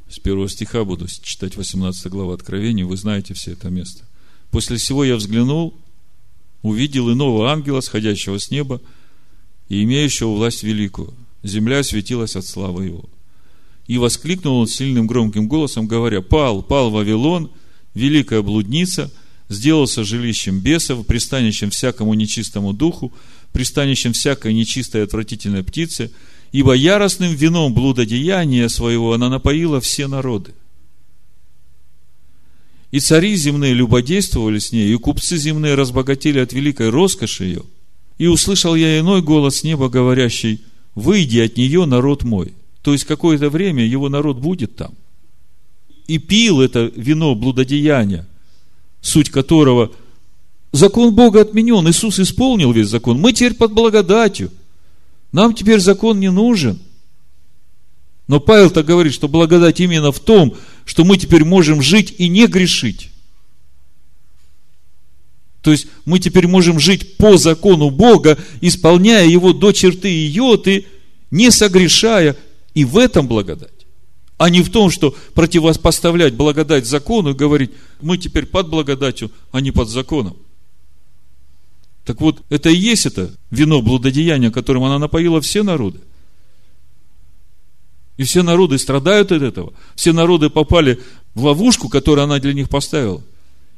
с 0.10 0.20
первого 0.20 0.50
стиха 0.50 0.84
буду 0.84 1.08
читать 1.08 1.56
18 1.56 2.08
глава 2.08 2.34
Откровения, 2.34 2.86
вы 2.86 2.98
знаете 2.98 3.34
все 3.34 3.52
это 3.54 3.70
место. 3.70 4.04
После 4.52 4.78
всего 4.78 5.04
я 5.04 5.16
взглянул, 5.16 5.74
увидел 6.62 7.12
иного 7.12 7.52
ангела, 7.52 7.82
сходящего 7.82 8.38
с 8.38 8.52
неба 8.52 8.82
и 9.70 9.84
имеющего 9.84 10.34
власть 10.34 10.64
великую. 10.64 11.14
Земля 11.44 11.82
светилась 11.84 12.36
от 12.36 12.46
славы 12.46 12.86
его. 12.86 13.06
И 13.88 13.98
воскликнул 13.98 14.60
он 14.60 14.68
сильным 14.68 15.08
громким 15.08 15.48
голосом, 15.48 15.88
говоря, 15.88 16.22
«Пал, 16.22 16.62
пал 16.62 16.92
Вавилон, 16.92 17.52
великая 17.94 18.42
блудница, 18.42 19.12
сделался 19.50 20.04
жилищем 20.04 20.60
бесов, 20.60 21.06
пристанищем 21.06 21.70
всякому 21.72 22.14
нечистому 22.14 22.74
духу, 22.74 23.12
пристанищем 23.52 24.14
всякой 24.14 24.54
нечистой 24.54 25.02
и 25.02 25.04
отвратительной 25.04 25.64
птице, 25.64 26.12
ибо 26.52 26.74
яростным 26.74 27.34
вином 27.34 27.74
блудодеяния 27.74 28.68
своего 28.68 29.14
она 29.14 29.30
напоила 29.30 29.80
все 29.80 30.08
народы. 30.08 30.54
И 32.92 33.00
цари 33.00 33.36
земные 33.36 33.74
любодействовали 33.74 34.60
с 34.60 34.74
ней, 34.74 34.94
и 34.94 34.98
купцы 34.98 35.38
земные 35.38 35.76
разбогатели 35.76 36.40
от 36.40 36.52
великой 36.52 36.90
роскоши 36.90 37.46
ее. 37.46 37.64
И 38.18 38.28
услышал 38.28 38.76
я 38.76 39.00
иной 39.00 39.22
голос 39.22 39.64
неба, 39.64 39.90
говорящий, 39.90 40.62
«Выйди 40.94 41.40
от 41.40 41.56
нее, 41.56 41.86
народ 41.86 42.24
мой». 42.24 42.54
То 42.82 42.92
есть, 42.92 43.06
какое-то 43.06 43.50
время 43.50 43.86
его 43.86 44.10
народ 44.10 44.40
будет 44.40 44.76
там. 44.76 44.94
И 46.08 46.18
пил 46.18 46.60
это 46.60 46.92
вино 46.94 47.34
блудодеяния, 47.36 48.28
суть 49.00 49.30
которого 49.30 49.92
закон 50.74 51.16
Бога 51.16 51.42
отменен. 51.42 51.88
Иисус 51.88 52.20
исполнил 52.20 52.74
весь 52.74 52.90
закон. 52.90 53.20
Мы 53.20 53.32
теперь 53.32 53.54
под 53.54 53.72
благодатью. 53.72 54.52
Нам 55.32 55.54
теперь 55.54 55.80
закон 55.80 56.20
не 56.20 56.30
нужен. 56.30 56.80
Но 58.28 58.40
Павел 58.40 58.70
так 58.70 58.86
говорит, 58.86 59.14
что 59.14 59.28
благодать 59.28 59.80
именно 59.80 60.12
в 60.12 60.20
том, 60.20 60.56
что 60.86 61.04
мы 61.04 61.18
теперь 61.18 61.44
можем 61.44 61.82
жить 61.82 62.16
и 62.18 62.28
не 62.28 62.48
грешить. 62.48 63.12
То 65.62 65.72
есть 65.72 65.88
мы 66.06 66.20
теперь 66.20 66.48
можем 66.48 66.80
жить 66.80 67.18
по 67.18 67.38
закону 67.38 67.90
Бога, 67.90 68.38
исполняя 68.62 69.26
его 69.28 69.54
до 69.54 69.72
черты 69.72 70.28
йоты, 70.28 70.86
не 71.30 71.52
согрешая, 71.52 72.36
и 72.74 72.86
в 72.86 72.98
этом 72.98 73.28
благодать. 73.28 73.70
А 74.38 74.50
не 74.50 74.62
в 74.62 74.72
том, 74.72 74.90
что 74.90 75.16
противопоставлять 75.36 76.34
благодать 76.34 76.88
закону 76.88 77.32
и 77.32 77.36
говорить, 77.36 77.72
мы 78.02 78.18
теперь 78.18 78.46
под 78.46 78.70
благодатью, 78.70 79.32
а 79.52 79.62
не 79.62 79.72
под 79.72 79.90
законом. 79.90 80.36
Так 82.06 82.20
вот, 82.20 82.44
это 82.50 82.70
и 82.70 82.76
есть 82.76 83.06
это 83.06 83.32
вино 83.52 83.82
блудодеяния, 83.82 84.52
которым 84.52 84.84
она 84.84 84.98
напоила 84.98 85.40
все 85.42 85.64
народы. 85.64 86.00
И 88.18 88.24
все 88.24 88.44
народы 88.44 88.78
страдают 88.78 89.32
от 89.32 89.42
этого. 89.42 89.74
Все 89.96 90.14
народы 90.14 90.50
попали 90.50 91.00
в 91.34 91.44
ловушку, 91.46 91.90
которую 91.90 92.26
она 92.26 92.40
для 92.40 92.54
них 92.54 92.70
поставила. 92.70 93.22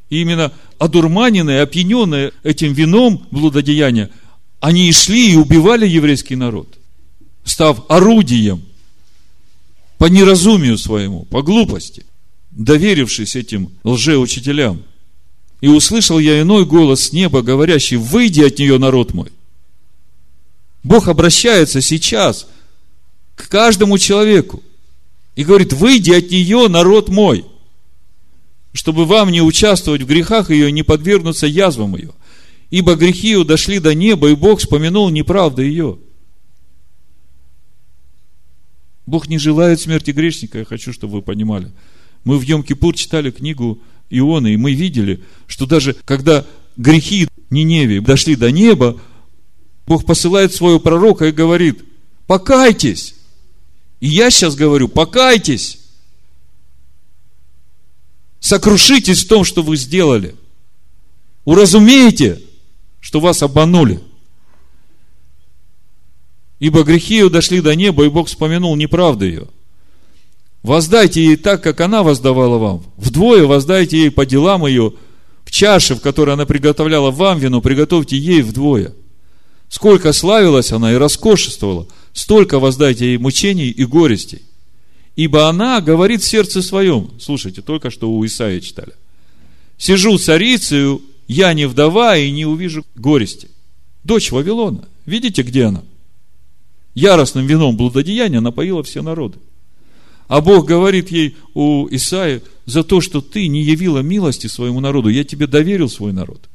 И 0.10 0.22
именно 0.22 0.52
одурманенные, 0.80 1.62
опьяненные 1.62 2.34
этим 2.44 2.74
вином 2.74 3.26
блудодеяния, 3.32 4.10
они 4.60 4.88
и 4.88 4.92
шли 4.92 5.34
и 5.34 5.36
убивали 5.36 5.88
еврейский 5.88 6.36
народ, 6.36 6.78
став 7.44 7.86
орудием 7.90 8.64
по 9.98 10.06
неразумию 10.06 10.78
своему, 10.78 11.26
по 11.26 11.42
глупости, 11.42 12.06
доверившись 12.52 13.36
этим 13.36 13.72
лжеучителям. 13.84 14.84
И 15.64 15.68
услышал 15.70 16.20
я 16.20 16.42
иной 16.42 16.66
голос 16.66 17.06
с 17.06 17.14
неба, 17.14 17.42
говорящий, 17.42 17.96
выйди 17.96 18.42
от 18.42 18.60
нее, 18.60 18.78
народ 18.78 19.14
мой. 19.14 19.32
Бог 20.84 21.08
обращается 21.08 21.80
сейчас 21.80 22.48
к 23.36 23.48
каждому 23.48 23.98
человеку 23.98 24.62
и 25.38 25.46
говорит, 25.46 25.72
выйди 25.72 26.12
от 26.12 26.30
нее, 26.32 26.68
народ 26.68 27.08
мой, 27.08 27.46
чтобы 28.74 29.06
вам 29.06 29.32
не 29.32 29.42
участвовать 29.42 30.02
в 30.02 30.06
грехах 30.06 30.50
ее, 30.50 30.70
не 30.70 30.84
подвергнуться 30.84 31.48
язвам 31.48 31.96
ее. 31.96 32.12
Ибо 32.70 32.96
грехи 32.96 33.30
ее 33.30 33.46
дошли 33.46 33.80
до 33.80 33.96
неба, 33.96 34.32
и 34.32 34.36
Бог 34.36 34.60
вспомянул 34.60 35.10
неправду 35.12 35.62
ее. 35.62 35.98
Бог 39.06 39.30
не 39.30 39.38
желает 39.38 39.80
смерти 39.80 40.12
грешника, 40.12 40.60
я 40.60 40.66
хочу, 40.66 40.92
чтобы 40.92 41.14
вы 41.14 41.22
понимали. 41.22 41.72
Мы 42.26 42.38
в 42.38 42.44
Йом-Кипур 42.44 42.96
читали 42.96 43.32
книгу 43.32 43.80
Иона, 44.18 44.48
и 44.48 44.58
мы 44.58 44.74
видели, 44.74 45.24
что 45.48 45.66
даже 45.66 45.96
когда 46.06 46.46
грехи 46.78 47.28
Ниневии 47.50 48.00
дошли 48.00 48.36
до 48.36 48.52
неба, 48.52 49.00
Бог 49.86 50.06
посылает 50.06 50.54
своего 50.54 50.80
пророка 50.80 51.26
и 51.26 51.32
говорит, 51.32 51.84
покайтесь. 52.28 53.16
И 54.00 54.08
я 54.08 54.30
сейчас 54.30 54.56
говорю, 54.56 54.88
покайтесь. 54.88 55.80
Сокрушитесь 58.40 59.24
в 59.24 59.28
том, 59.28 59.44
что 59.44 59.64
вы 59.64 59.78
сделали. 59.78 60.36
Уразумеете, 61.46 62.42
что 63.00 63.20
вас 63.20 63.44
обманули. 63.44 64.02
Ибо 66.60 66.84
грехи 66.84 67.16
ее 67.16 67.30
дошли 67.30 67.62
до 67.62 67.76
неба, 67.76 68.06
и 68.06 68.10
Бог 68.10 68.28
вспомянул 68.28 68.76
неправду 68.76 69.26
ее. 69.26 69.48
Воздайте 70.64 71.24
ей 71.24 71.36
так, 71.36 71.62
как 71.62 71.82
она 71.82 72.04
воздавала 72.04 72.58
вам. 72.58 72.84
Вдвое 72.98 73.46
воздайте 73.46 73.98
ей 73.98 74.12
по 74.12 74.26
делам 74.26 74.66
ее, 74.66 74.94
в 75.44 75.52
чаше, 75.52 75.96
в 75.96 76.02
которой 76.02 76.32
она 76.32 76.46
приготовляла 76.46 77.12
вам 77.12 77.38
вину, 77.38 77.62
приготовьте 77.62 78.18
ей 78.18 78.42
вдвое. 78.42 78.94
Сколько 79.70 80.14
славилась 80.14 80.72
она 80.72 80.94
и 80.94 80.96
роскошествовала– 80.96 81.88
столько 82.14 82.60
воздайте 82.60 83.08
ей 83.08 83.18
мучений 83.18 83.70
и 83.70 83.84
горестей. 83.86 84.44
Ибо 85.16 85.50
она 85.50 85.82
говорит 85.82 86.22
в 86.22 86.28
сердце 86.28 86.62
своем, 86.62 87.12
слушайте, 87.20 87.62
только 87.62 87.90
что 87.90 88.12
у 88.12 88.26
Исаия 88.26 88.62
читали, 88.62 88.94
сижу 89.78 90.18
царицею, 90.18 91.02
я 91.28 91.54
не 91.54 91.66
вдова 91.66 92.18
и 92.18 92.32
не 92.32 92.46
увижу 92.46 92.86
горести. 92.96 93.50
Дочь 94.04 94.32
Вавилона, 94.32 94.88
видите, 95.06 95.42
где 95.44 95.66
она? 95.66 95.84
Яростным 96.96 97.46
вином 97.46 97.76
блудодеяния 97.78 98.40
напоила 98.40 98.84
все 98.84 99.02
народы. 99.02 99.38
А 100.34 100.42
Бог 100.42 100.66
говорит 100.66 101.12
ей 101.12 101.36
у 101.54 101.88
Исаия, 101.92 102.42
за 102.66 102.84
то, 102.84 103.02
что 103.02 103.22
ты 103.22 103.48
не 103.48 103.62
явила 103.62 104.00
милости 104.00 104.48
своему 104.48 104.80
народу, 104.80 105.10
я 105.10 105.24
тебе 105.24 105.46
доверил 105.46 105.90
свой 105.90 106.12
народ. 106.12 106.50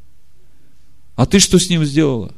А 1.15 1.27
ты 1.27 1.39
что 1.39 1.61
с 1.61 1.71
ним 1.71 1.85
сделала? 1.85 2.35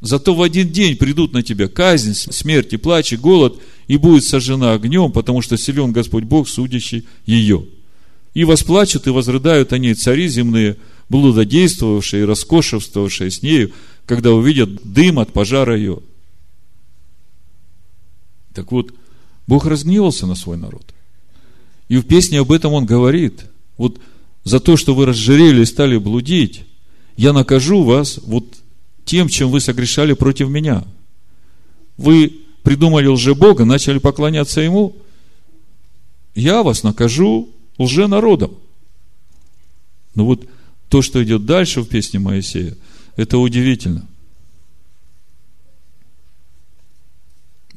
Зато 0.00 0.34
в 0.34 0.40
один 0.40 0.70
день 0.70 0.96
придут 0.96 1.34
на 1.34 1.42
тебя 1.42 1.68
казнь, 1.68 2.14
смерть 2.14 2.72
и 2.72 2.78
плач, 2.78 3.12
и 3.12 3.18
голод, 3.18 3.60
и 3.86 3.98
будет 3.98 4.24
сожжена 4.24 4.72
огнем, 4.72 5.12
потому 5.12 5.42
что 5.42 5.58
силен 5.58 5.92
Господь 5.92 6.24
Бог, 6.24 6.48
судящий 6.48 7.06
ее. 7.26 7.66
И 8.32 8.44
восплачут 8.44 9.06
и 9.06 9.10
возрыдают 9.10 9.74
они 9.74 9.92
цари 9.92 10.28
земные, 10.28 10.78
блудодействовавшие 11.10 12.22
и 12.22 12.24
роскошествовавшие 12.24 13.30
с 13.30 13.42
нею, 13.42 13.72
когда 14.06 14.32
увидят 14.32 14.70
дым 14.90 15.18
от 15.18 15.34
пожара 15.34 15.76
ее. 15.76 16.00
Так 18.56 18.72
вот, 18.72 18.94
Бог 19.46 19.66
разгневался 19.66 20.26
на 20.26 20.34
свой 20.34 20.56
народ. 20.56 20.94
И 21.88 21.98
в 21.98 22.06
песне 22.06 22.40
об 22.40 22.50
этом 22.50 22.72
он 22.72 22.86
говорит. 22.86 23.44
Вот 23.76 24.00
за 24.44 24.60
то, 24.60 24.78
что 24.78 24.94
вы 24.94 25.04
разжирели 25.04 25.60
и 25.60 25.66
стали 25.66 25.98
блудить, 25.98 26.64
я 27.18 27.34
накажу 27.34 27.84
вас 27.84 28.18
вот 28.22 28.46
тем, 29.04 29.28
чем 29.28 29.50
вы 29.50 29.60
согрешали 29.60 30.14
против 30.14 30.48
меня. 30.48 30.84
Вы 31.98 32.32
придумали 32.62 33.06
лже-бога, 33.08 33.66
начали 33.66 33.98
поклоняться 33.98 34.62
ему, 34.62 34.96
я 36.34 36.62
вас 36.62 36.82
накажу 36.82 37.50
лже-народом. 37.78 38.54
Но 40.14 40.24
вот 40.24 40.48
то, 40.88 41.02
что 41.02 41.22
идет 41.22 41.44
дальше 41.44 41.82
в 41.82 41.88
песне 41.88 42.20
Моисея, 42.20 42.74
это 43.16 43.36
удивительно. 43.36 44.08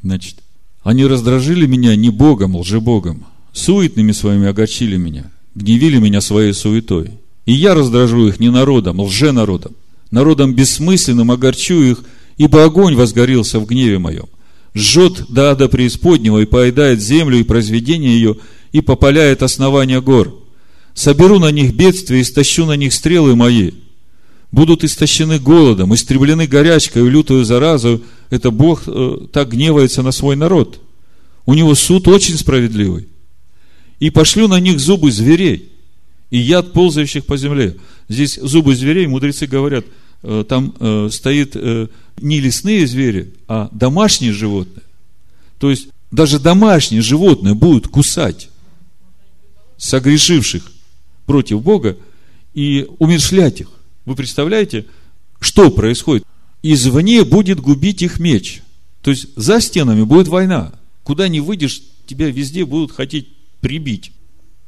Значит, 0.01 0.37
они 0.83 1.05
раздражили 1.05 1.65
меня 1.65 1.95
не 1.95 2.09
Богом, 2.09 2.55
лжебогом, 2.55 3.25
суетными 3.53 4.11
своими 4.11 4.47
огорчили 4.47 4.97
меня, 4.97 5.31
гневили 5.55 5.99
меня 5.99 6.21
своей 6.21 6.53
суетой. 6.53 7.11
И 7.45 7.53
я 7.53 7.73
раздражу 7.73 8.27
их 8.27 8.39
не 8.39 8.49
народом, 8.49 8.99
лженародом, 8.99 9.75
народом 10.11 10.53
бессмысленным 10.53 11.31
огорчу 11.31 11.81
их, 11.81 12.03
ибо 12.37 12.63
огонь 12.63 12.95
возгорелся 12.95 13.59
в 13.59 13.65
гневе 13.65 13.99
моем. 13.99 14.27
Жжет 14.75 15.25
до 15.29 15.51
ада 15.51 15.67
преисподнего 15.67 16.39
и 16.39 16.45
поедает 16.45 17.01
землю 17.01 17.39
и 17.39 17.43
произведение 17.43 18.13
ее, 18.13 18.37
и 18.71 18.81
попаляет 18.81 19.41
основания 19.41 19.99
гор. 19.99 20.35
Соберу 20.93 21.39
на 21.39 21.49
них 21.51 21.73
бедствия 21.73 22.19
и 22.19 22.21
истощу 22.21 22.65
на 22.65 22.73
них 22.73 22.93
стрелы 22.93 23.35
мои. 23.35 23.71
Будут 24.51 24.83
истощены 24.83 25.39
голодом, 25.39 25.93
истреблены 25.93 26.47
горячкой 26.47 27.05
и 27.05 27.09
лютую 27.09 27.45
заразу. 27.45 28.01
Это 28.29 28.51
Бог 28.51 28.83
э, 28.87 29.27
так 29.31 29.49
гневается 29.49 30.01
на 30.01 30.11
свой 30.11 30.35
народ. 30.35 30.81
У 31.45 31.53
него 31.53 31.73
суд 31.75 32.07
очень 32.07 32.37
справедливый. 32.37 33.07
И 33.99 34.09
пошлю 34.11 34.47
на 34.47 34.59
них 34.59 34.79
зубы 34.79 35.11
зверей, 35.11 35.71
и 36.29 36.37
яд 36.37 36.73
ползающих 36.73 37.25
по 37.25 37.37
земле. 37.37 37.75
Здесь 38.07 38.35
зубы 38.35 38.75
зверей, 38.75 39.07
мудрецы 39.07 39.47
говорят, 39.47 39.85
э, 40.21 40.45
там 40.47 40.75
э, 40.79 41.09
стоит 41.11 41.55
не 42.21 42.39
лесные 42.39 42.85
звери, 42.85 43.33
а 43.47 43.69
домашние 43.71 44.33
животные. 44.33 44.83
То 45.57 45.69
есть 45.69 45.87
даже 46.11 46.39
домашние 46.39 47.01
животные 47.01 47.55
будут 47.55 47.87
кусать 47.87 48.49
согрешивших 49.77 50.63
против 51.25 51.61
Бога 51.61 51.97
и 52.53 52.87
умершлять 52.99 53.61
их. 53.61 53.69
Вы 54.05 54.15
представляете, 54.15 54.85
что 55.39 55.71
происходит? 55.71 56.25
Извне 56.61 57.23
будет 57.23 57.59
губить 57.59 58.01
их 58.01 58.19
меч. 58.19 58.61
То 59.01 59.11
есть 59.11 59.27
за 59.35 59.61
стенами 59.61 60.03
будет 60.03 60.27
война. 60.27 60.73
Куда 61.03 61.27
ни 61.27 61.39
выйдешь, 61.39 61.81
тебя 62.05 62.29
везде 62.29 62.65
будут 62.65 62.91
хотеть 62.91 63.29
прибить. 63.61 64.11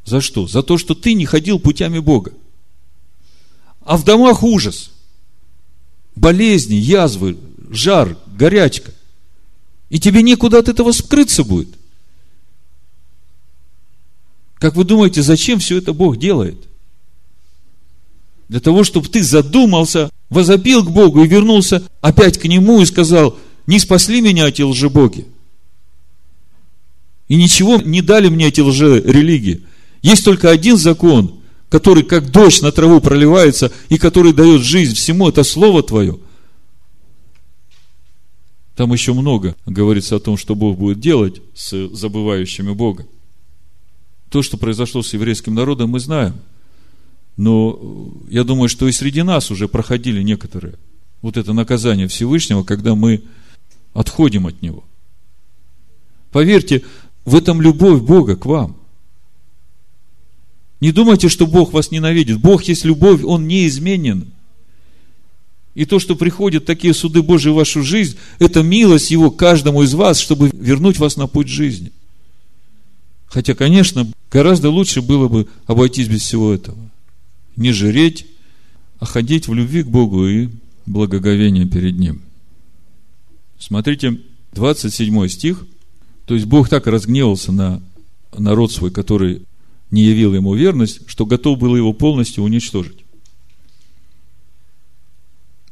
За 0.05 0.21
что? 0.21 0.47
За 0.47 0.63
то, 0.63 0.77
что 0.77 0.95
ты 0.95 1.13
не 1.13 1.25
ходил 1.25 1.59
путями 1.59 1.99
Бога. 1.99 2.33
А 3.81 3.97
в 3.97 4.05
домах 4.05 4.43
ужас. 4.43 4.91
Болезни, 6.15 6.75
язвы, 6.75 7.37
жар, 7.69 8.17
горячка. 8.27 8.91
И 9.89 9.99
тебе 9.99 10.23
некуда 10.23 10.59
от 10.59 10.69
этого 10.69 10.91
скрыться 10.93 11.43
будет. 11.43 11.69
Как 14.55 14.75
вы 14.75 14.83
думаете, 14.83 15.21
зачем 15.21 15.59
все 15.59 15.77
это 15.77 15.91
Бог 15.91 16.17
делает? 16.17 16.67
Для 18.51 18.59
того, 18.59 18.83
чтобы 18.83 19.07
ты 19.07 19.23
задумался, 19.23 20.09
возопил 20.29 20.83
к 20.83 20.91
Богу 20.91 21.23
и 21.23 21.27
вернулся 21.27 21.87
опять 22.01 22.37
к 22.37 22.43
Нему 22.43 22.81
и 22.81 22.85
сказал, 22.85 23.37
не 23.65 23.79
спасли 23.79 24.19
меня 24.19 24.49
эти 24.49 24.61
лжебоги. 24.61 25.25
И 27.29 27.37
ничего 27.37 27.77
не 27.77 28.01
дали 28.01 28.27
мне 28.27 28.47
эти 28.47 28.59
лжерелигии. 28.59 29.61
Есть 30.01 30.25
только 30.25 30.49
один 30.49 30.75
закон, 30.75 31.39
который 31.69 32.03
как 32.03 32.29
дождь 32.29 32.61
на 32.61 32.73
траву 32.73 32.99
проливается 32.99 33.71
и 33.87 33.97
который 33.97 34.33
дает 34.33 34.63
жизнь 34.63 34.95
всему, 34.95 35.29
это 35.29 35.45
Слово 35.45 35.81
Твое. 35.81 36.19
Там 38.75 38.91
еще 38.91 39.13
много 39.13 39.55
говорится 39.65 40.17
о 40.17 40.19
том, 40.19 40.35
что 40.35 40.55
Бог 40.55 40.77
будет 40.77 40.99
делать 40.99 41.41
с 41.55 41.87
забывающими 41.95 42.73
Бога. 42.73 43.07
То, 44.29 44.41
что 44.41 44.57
произошло 44.57 45.03
с 45.03 45.13
еврейским 45.13 45.55
народом, 45.55 45.91
мы 45.91 46.01
знаем. 46.01 46.33
Но 47.37 48.11
я 48.29 48.43
думаю, 48.43 48.69
что 48.69 48.87
и 48.87 48.91
среди 48.91 49.21
нас 49.23 49.51
уже 49.51 49.67
проходили 49.67 50.21
некоторые 50.21 50.75
вот 51.21 51.37
это 51.37 51.53
наказание 51.53 52.07
Всевышнего, 52.07 52.63
когда 52.63 52.95
мы 52.95 53.23
отходим 53.93 54.47
от 54.47 54.61
Него. 54.61 54.83
Поверьте, 56.31 56.83
в 57.25 57.35
этом 57.35 57.61
любовь 57.61 58.01
Бога 58.01 58.35
к 58.35 58.45
вам. 58.45 58.75
Не 60.79 60.91
думайте, 60.91 61.29
что 61.29 61.45
Бог 61.45 61.73
вас 61.73 61.91
ненавидит. 61.91 62.39
Бог 62.39 62.63
есть 62.63 62.85
любовь, 62.85 63.23
Он 63.23 63.47
неизменен. 63.47 64.27
И 65.75 65.85
то, 65.85 65.99
что 65.99 66.15
приходят 66.15 66.65
такие 66.65 66.93
суды 66.93 67.21
Божьи 67.21 67.49
в 67.49 67.55
вашу 67.55 67.83
жизнь, 67.83 68.17
это 68.39 68.63
милость 68.63 69.11
Его 69.11 69.31
каждому 69.31 69.83
из 69.83 69.93
вас, 69.93 70.19
чтобы 70.19 70.49
вернуть 70.53 70.97
вас 70.97 71.17
на 71.17 71.27
путь 71.27 71.47
жизни. 71.47 71.91
Хотя, 73.27 73.53
конечно, 73.53 74.11
гораздо 74.29 74.69
лучше 74.69 75.01
было 75.01 75.29
бы 75.29 75.47
обойтись 75.65 76.07
без 76.07 76.21
всего 76.21 76.53
этого. 76.53 76.77
Не 77.55 77.71
жреть, 77.71 78.25
а 78.99 79.05
ходить 79.05 79.47
в 79.47 79.53
любви 79.53 79.83
к 79.83 79.87
Богу 79.87 80.27
и 80.27 80.49
благоговение 80.85 81.65
перед 81.65 81.97
Ним. 81.97 82.21
Смотрите, 83.59 84.19
27 84.53 85.27
стих. 85.27 85.65
То 86.25 86.33
есть 86.33 86.45
Бог 86.45 86.69
так 86.69 86.87
разгневался 86.87 87.51
на 87.51 87.81
народ 88.37 88.71
свой, 88.71 88.91
который 88.91 89.43
не 89.89 90.03
явил 90.03 90.33
ему 90.33 90.55
верность, 90.55 91.01
что 91.07 91.25
готов 91.25 91.59
был 91.59 91.75
его 91.75 91.93
полностью 91.93 92.43
уничтожить. 92.43 93.03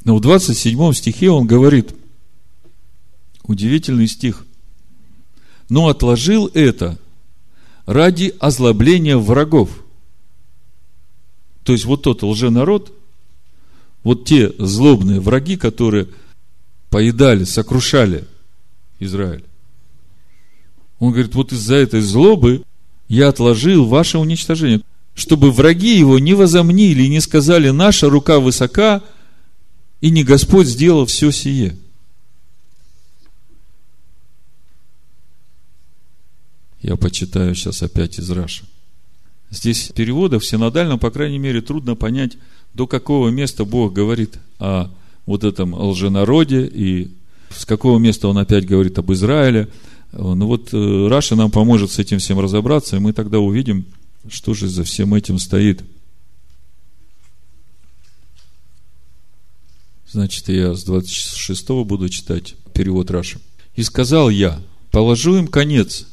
Но 0.03 0.17
в 0.17 0.21
27 0.21 0.93
стихе 0.93 1.29
он 1.29 1.47
говорит, 1.47 1.93
удивительный 3.43 4.07
стих, 4.07 4.45
но 5.69 5.87
отложил 5.87 6.47
это 6.53 6.99
ради 7.85 8.33
озлобления 8.39 9.17
врагов. 9.17 9.83
То 11.69 11.73
есть 11.73 11.85
вот 11.85 12.01
тот 12.01 12.23
лженарод, 12.23 12.91
вот 14.03 14.25
те 14.25 14.51
злобные 14.57 15.19
враги, 15.19 15.55
которые 15.55 16.07
поедали, 16.89 17.43
сокрушали 17.43 18.25
Израиль. 18.99 19.43
Он 20.97 21.11
говорит, 21.11 21.35
вот 21.35 21.51
из-за 21.51 21.75
этой 21.75 22.01
злобы 22.01 22.63
я 23.07 23.29
отложил 23.29 23.85
ваше 23.85 24.17
уничтожение, 24.17 24.81
чтобы 25.13 25.51
враги 25.51 25.95
его 25.95 26.17
не 26.17 26.33
возомнили 26.33 27.03
и 27.03 27.07
не 27.07 27.19
сказали, 27.19 27.69
наша 27.69 28.09
рука 28.09 28.39
высока, 28.39 29.03
и 30.01 30.09
не 30.09 30.23
Господь 30.23 30.65
сделал 30.65 31.05
все 31.05 31.29
сие. 31.29 31.77
Я 36.81 36.95
почитаю 36.95 37.53
сейчас 37.53 37.83
опять 37.83 38.17
из 38.17 38.27
Раши. 38.31 38.65
Здесь 39.51 39.91
переводов 39.95 40.43
в 40.43 40.47
синодальном, 40.47 40.99
по 40.99 41.09
крайней 41.09 41.39
мере, 41.39 41.61
трудно 41.61 41.95
понять, 41.95 42.37
до 42.73 42.85
какого 42.85 43.29
места 43.29 43.65
Бог 43.65 43.93
говорит 43.93 44.37
о 44.59 44.89
вот 45.25 45.43
этом 45.43 45.73
лженароде 45.73 46.65
и 46.65 47.11
с 47.49 47.65
какого 47.65 47.97
места 47.97 48.27
он 48.27 48.37
опять 48.37 48.65
говорит 48.65 48.97
об 48.99 49.11
Израиле. 49.11 49.69
Ну 50.11 50.45
вот 50.47 50.69
э, 50.73 51.07
Раши 51.07 51.35
нам 51.35 51.51
поможет 51.51 51.91
с 51.91 51.99
этим 51.99 52.19
всем 52.19 52.39
разобраться, 52.39 52.95
и 52.95 52.99
мы 52.99 53.13
тогда 53.13 53.39
увидим, 53.39 53.85
что 54.27 54.53
же 54.53 54.67
за 54.67 54.83
всем 54.83 55.13
этим 55.13 55.39
стоит. 55.39 55.83
Значит, 60.11 60.49
я 60.49 60.73
с 60.73 60.83
26 60.83 61.69
буду 61.85 62.09
читать 62.09 62.55
перевод 62.73 63.11
Раши. 63.11 63.39
«И 63.75 63.83
сказал 63.83 64.29
я, 64.29 64.59
положу 64.89 65.37
им 65.37 65.47
конец, 65.47 66.07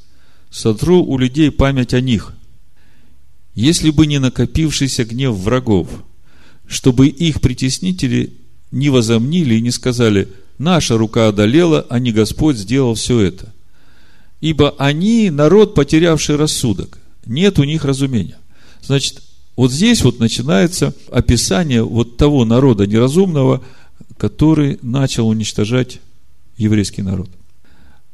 сотру 0.51 1.03
у 1.03 1.17
людей 1.17 1.51
память 1.51 1.95
о 1.95 2.01
них, 2.03 2.36
если 3.57 3.89
бы 3.89 4.07
не 4.07 4.21
накопившийся 4.21 5.05
гнев 5.05 5.35
врагов, 5.35 5.89
чтобы 6.69 7.09
их 7.09 7.41
притеснители 7.41 8.35
не 8.71 8.91
возомнили 8.91 9.55
и 9.55 9.63
не 9.63 9.71
сказали, 9.71 10.29
наша 10.59 10.99
рука 10.99 11.29
одолела, 11.29 11.85
а 11.89 11.99
не 11.99 12.13
Господь 12.13 12.59
сделал 12.59 12.95
все 12.95 13.19
это. 13.21 13.53
Ибо 14.43 14.75
они 14.79 15.31
народ, 15.31 15.75
потерявший 15.75 16.37
рассудок. 16.37 16.99
Нет 17.25 17.59
у 17.59 17.65
них 17.65 17.87
разумения. 17.87 18.37
Значит, 18.83 19.23
вот 19.57 19.73
здесь 19.73 20.03
вот 20.03 20.21
начинается 20.21 20.93
описание 21.11 21.83
вот 21.83 22.19
того 22.19 22.45
народа 22.45 22.87
неразумного, 22.87 23.65
который 24.19 24.79
начал 24.83 25.29
уничтожать 25.29 26.01
еврейский 26.59 27.01
народ. 27.01 27.31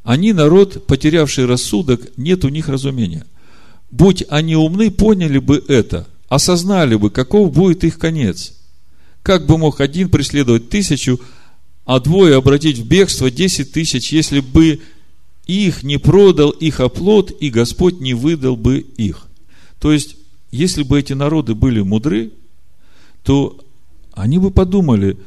Они 0.04 0.32
народ, 0.32 0.86
потерявший 0.86 1.46
рассудок, 1.46 2.16
нет 2.16 2.44
у 2.44 2.48
них 2.48 2.68
разумения. 2.68 3.24
Будь 3.92 4.24
они 4.30 4.56
умны, 4.56 4.90
поняли 4.90 5.38
бы 5.38 5.62
это, 5.68 6.08
осознали 6.28 6.96
бы, 6.96 7.10
каков 7.10 7.52
будет 7.52 7.84
их 7.84 7.98
конец. 7.98 8.54
Как 9.22 9.46
бы 9.46 9.58
мог 9.58 9.80
один 9.80 10.08
преследовать 10.08 10.70
тысячу, 10.70 11.20
а 11.84 12.00
двое 12.00 12.36
обратить 12.36 12.78
в 12.78 12.88
бегство 12.88 13.30
десять 13.30 13.72
тысяч, 13.72 14.10
если 14.10 14.40
бы 14.40 14.80
их 15.46 15.82
не 15.82 15.98
продал 15.98 16.50
их 16.50 16.80
оплот, 16.80 17.30
и 17.38 17.50
Господь 17.50 18.00
не 18.00 18.14
выдал 18.14 18.56
бы 18.56 18.78
их. 18.78 19.26
То 19.78 19.92
есть, 19.92 20.16
если 20.50 20.84
бы 20.84 20.98
эти 20.98 21.12
народы 21.12 21.54
были 21.54 21.82
мудры, 21.82 22.32
то 23.24 23.62
они 24.12 24.38
бы 24.38 24.50
подумали, 24.50 25.18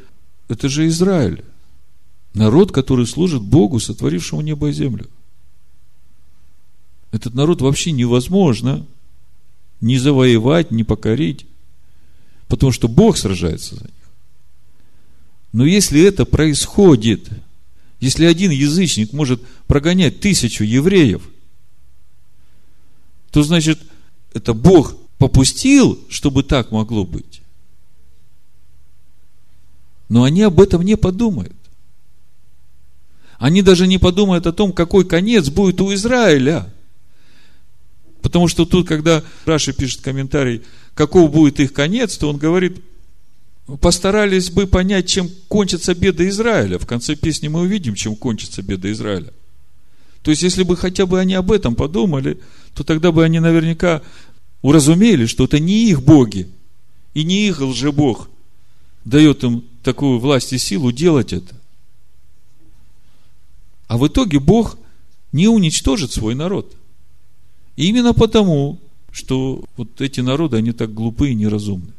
это 0.47 0.70
же 0.70 0.88
Израиль, 0.88 1.43
народ, 2.34 2.72
который 2.72 3.05
служит 3.05 3.43
Богу, 3.43 3.80
сотворившему 3.80 4.41
небо 4.41 4.70
и 4.70 4.74
землю. 4.74 5.07
Этот 7.16 7.34
народ 7.34 7.61
вообще 7.61 7.91
невозможно 7.91 8.86
не 9.82 9.97
завоевать, 9.97 10.72
не 10.72 10.84
покорить, 10.84 11.45
потому 12.47 12.72
что 12.72 12.88
Бог 12.88 13.18
сражается 13.18 13.76
за 13.76 13.84
них. 13.84 13.91
Но 15.53 15.66
если 15.66 16.01
это 16.01 16.26
происходит– 16.26 17.30
если 17.99 18.26
один 18.26 18.51
язычник 18.51 19.13
может 19.13 19.41
прогонять 19.68 20.20
тысячу 20.20 20.63
евреев, 20.63 21.28
то 23.32 23.41
значит, 23.43 23.80
это 24.34 24.53
Бог 24.53 24.95
попустил, 25.18 25.99
чтобы 26.09 26.43
так 26.43 26.72
могло 26.72 27.05
быть. 27.05 27.41
Но 30.07 30.24
они 30.24 30.43
об 30.43 30.59
этом 30.59 30.84
не 30.84 30.97
подумают. 30.97 31.55
Они 33.39 33.61
даже 33.61 33.88
не 33.88 33.97
подумают 33.97 34.45
о 34.45 34.53
том, 34.53 34.72
какой 34.72 35.03
конец 35.05 35.49
будет 35.49 35.82
у 35.82 35.93
Израиля. 35.93 36.72
Потому 38.26 38.47
что 38.47 38.65
тут, 38.65 38.88
когда 38.88 39.23
Раша 39.45 39.71
пишет 39.71 40.01
комментарий, 40.01 40.63
каков 40.95 41.32
будет 41.32 41.59
их 41.59 41.73
конец, 41.73 42.17
то 42.17 42.28
он 42.28 42.38
говорит– 42.38 42.82
постарались 43.82 44.51
бы 44.51 44.67
понять, 44.67 45.07
чем 45.07 45.30
кончится 45.47 45.95
беда 45.95 46.28
Израиля. 46.30 46.78
В 46.78 46.86
конце 46.86 47.15
песни 47.15 47.47
мы 47.47 47.61
увидим, 47.61 47.95
чем 47.95 48.15
кончится 48.15 48.61
беда 48.61 48.91
Израиля. 48.91 49.32
То 50.21 50.32
есть, 50.32 50.43
если 50.43 50.63
бы 50.63 50.76
хотя 50.76 51.05
бы 51.05 51.19
они 51.19 51.34
об 51.34 51.51
этом 51.51 51.76
подумали, 51.76 52.39
то 52.73 52.84
тогда 52.84 53.11
бы 53.11 53.23
они 53.23 53.39
наверняка 53.39 54.01
уразумели, 54.61 55.26
что 55.26 55.45
это 55.45 55.59
не 55.59 55.89
их 55.89 56.01
боги 56.01 56.47
и 57.13 57.23
не 57.23 57.47
их 57.47 57.61
лжебог 57.61 58.30
дает 59.03 59.43
им 59.43 59.63
такую 59.84 60.19
власть 60.19 60.53
и 60.53 60.57
силу 60.57 60.91
делать 60.91 61.32
это. 61.34 61.55
А 63.88 63.97
в 63.97 64.07
итоге 64.07 64.39
Бог 64.39 64.78
не 65.32 65.47
уничтожит 65.47 66.11
свой 66.11 66.34
народ. 66.34 66.76
И 67.76 67.88
именно 67.88 68.13
потому, 68.13 68.80
что 69.11 69.63
вот 69.78 70.01
эти 70.01 70.21
народы, 70.21 70.57
они 70.57 70.71
так 70.71 70.93
глупые 70.93 71.34
и 71.34 71.36
неразумны. 71.36 71.93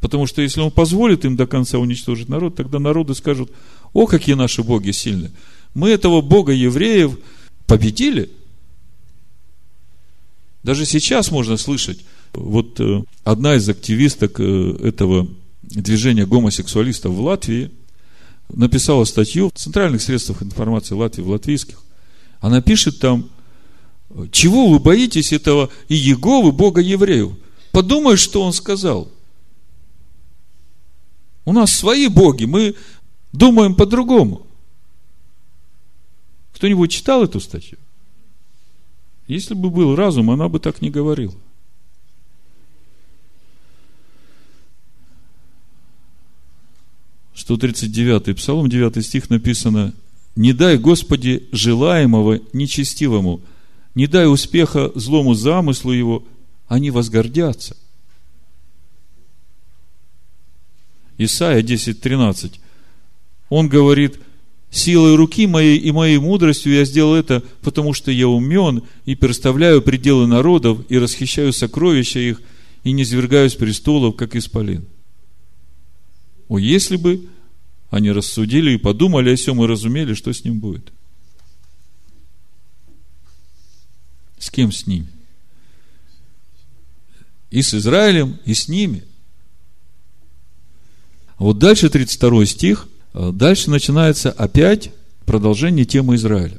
Потому 0.00 0.26
что 0.26 0.42
если 0.42 0.60
он 0.60 0.70
позволит 0.70 1.24
им 1.24 1.36
до 1.36 1.46
конца 1.46 1.78
уничтожить 1.78 2.28
народ, 2.28 2.56
тогда 2.56 2.78
народы 2.78 3.14
скажут, 3.14 3.50
о, 3.92 4.06
какие 4.06 4.34
наши 4.34 4.62
боги 4.62 4.90
сильные. 4.90 5.30
Мы 5.74 5.90
этого 5.90 6.20
бога 6.20 6.52
евреев 6.52 7.18
победили. 7.66 8.30
Даже 10.64 10.86
сейчас 10.86 11.30
можно 11.30 11.56
слышать, 11.56 12.00
вот 12.32 12.80
э, 12.80 13.02
одна 13.24 13.56
из 13.56 13.68
активисток 13.68 14.40
э, 14.40 14.76
этого 14.82 15.28
движения 15.62 16.26
гомосексуалистов 16.26 17.12
в 17.12 17.20
Латвии 17.20 17.70
написала 18.48 19.04
статью 19.04 19.50
в 19.54 19.58
центральных 19.58 20.02
средствах 20.02 20.42
информации 20.42 20.94
Латвии, 20.94 21.22
в 21.22 21.30
латвийских. 21.30 21.82
Она 22.40 22.60
пишет 22.60 22.98
там, 22.98 23.30
чего 24.30 24.68
вы 24.68 24.78
боитесь 24.78 25.32
этого 25.32 25.70
и 25.88 25.94
Еговы, 25.94 26.52
Бога 26.52 26.80
евреев? 26.80 27.32
Подумай, 27.70 28.16
что 28.16 28.42
он 28.42 28.52
сказал. 28.52 29.10
У 31.44 31.52
нас 31.52 31.72
свои 31.72 32.08
боги, 32.08 32.44
мы 32.44 32.74
думаем 33.32 33.74
по-другому. 33.74 34.46
Кто-нибудь 36.54 36.92
читал 36.92 37.24
эту 37.24 37.40
статью? 37.40 37.78
Если 39.26 39.54
бы 39.54 39.70
был 39.70 39.96
разум, 39.96 40.30
она 40.30 40.48
бы 40.48 40.60
так 40.60 40.82
не 40.82 40.90
говорила. 40.90 41.34
Сто 47.34 47.56
тридцать 47.56 47.90
девятый 47.90 48.34
Псалом, 48.34 48.68
9 48.68 49.04
стих 49.04 49.30
написано, 49.30 49.94
«Не 50.36 50.52
дай, 50.52 50.78
Господи, 50.78 51.48
желаемого 51.50 52.40
нечестивому, 52.52 53.40
не 53.94 54.06
дай 54.06 54.30
успеха 54.30 54.90
злому 54.94 55.34
замыслу 55.34 55.92
его, 55.92 56.24
они 56.66 56.90
возгордятся. 56.90 57.76
Исайя 61.18 61.62
10.13. 61.62 62.58
Он 63.50 63.68
говорит, 63.68 64.18
силой 64.70 65.14
руки 65.14 65.46
моей 65.46 65.78
и 65.78 65.92
моей 65.92 66.18
мудростью 66.18 66.72
я 66.72 66.84
сделал 66.84 67.14
это, 67.14 67.42
потому 67.60 67.92
что 67.92 68.10
я 68.10 68.28
умен 68.28 68.82
и 69.04 69.14
переставляю 69.14 69.82
пределы 69.82 70.26
народов 70.26 70.78
и 70.88 70.98
расхищаю 70.98 71.52
сокровища 71.52 72.18
их 72.18 72.40
и 72.82 72.92
не 72.92 73.04
свергаюсь 73.04 73.54
престолов, 73.54 74.16
как 74.16 74.34
исполин. 74.34 74.86
О, 76.48 76.58
если 76.58 76.96
бы 76.96 77.26
они 77.90 78.10
рассудили 78.10 78.72
и 78.72 78.78
подумали 78.78 79.30
о 79.30 79.36
сем 79.36 79.62
и 79.62 79.66
разумели, 79.66 80.14
что 80.14 80.32
с 80.32 80.44
ним 80.44 80.58
будет– 80.58 80.92
С 84.42 84.50
кем 84.50 84.72
с 84.72 84.88
ними? 84.88 85.06
И 87.52 87.62
с 87.62 87.74
Израилем, 87.74 88.40
и 88.44 88.54
с 88.54 88.66
ними. 88.66 89.04
Вот 91.38 91.58
дальше 91.58 91.88
32 91.88 92.46
стих, 92.46 92.88
э, 93.14 93.30
дальше 93.32 93.70
начинается 93.70 94.32
опять 94.32 94.90
продолжение 95.26 95.84
темы 95.84 96.16
Израиля. 96.16 96.58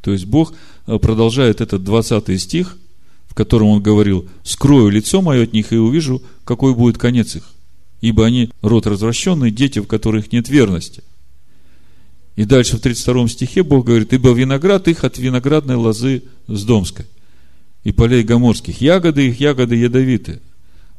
То 0.00 0.12
есть 0.12 0.24
Бог 0.24 0.54
э, 0.86 0.98
продолжает 0.98 1.60
этот 1.60 1.84
20 1.84 2.40
стих, 2.40 2.78
в 3.28 3.34
котором 3.34 3.66
он 3.68 3.82
говорил, 3.82 4.26
скрою 4.42 4.88
лицо 4.88 5.20
мое 5.20 5.42
от 5.44 5.52
них 5.52 5.74
и 5.74 5.76
увижу, 5.76 6.22
какой 6.44 6.74
будет 6.74 6.96
конец 6.96 7.36
их. 7.36 7.50
Ибо 8.00 8.24
они 8.24 8.50
род 8.62 8.86
развращенный, 8.86 9.50
дети, 9.50 9.78
в 9.78 9.86
которых 9.86 10.32
нет 10.32 10.48
верности. 10.48 11.04
И 12.36 12.44
дальше 12.44 12.76
в 12.76 12.80
32 12.80 13.28
стихе 13.28 13.62
Бог 13.62 13.86
говорит, 13.86 14.12
ибо 14.12 14.32
виноград 14.32 14.88
их 14.88 15.04
от 15.04 15.18
виноградной 15.18 15.76
лозы 15.76 16.24
с 16.48 16.64
Домской 16.64 17.06
и 17.84 17.92
полей 17.92 18.24
гоморских. 18.24 18.80
Ягоды 18.80 19.28
их, 19.28 19.40
ягоды 19.40 19.76
ядовитые. 19.76 20.40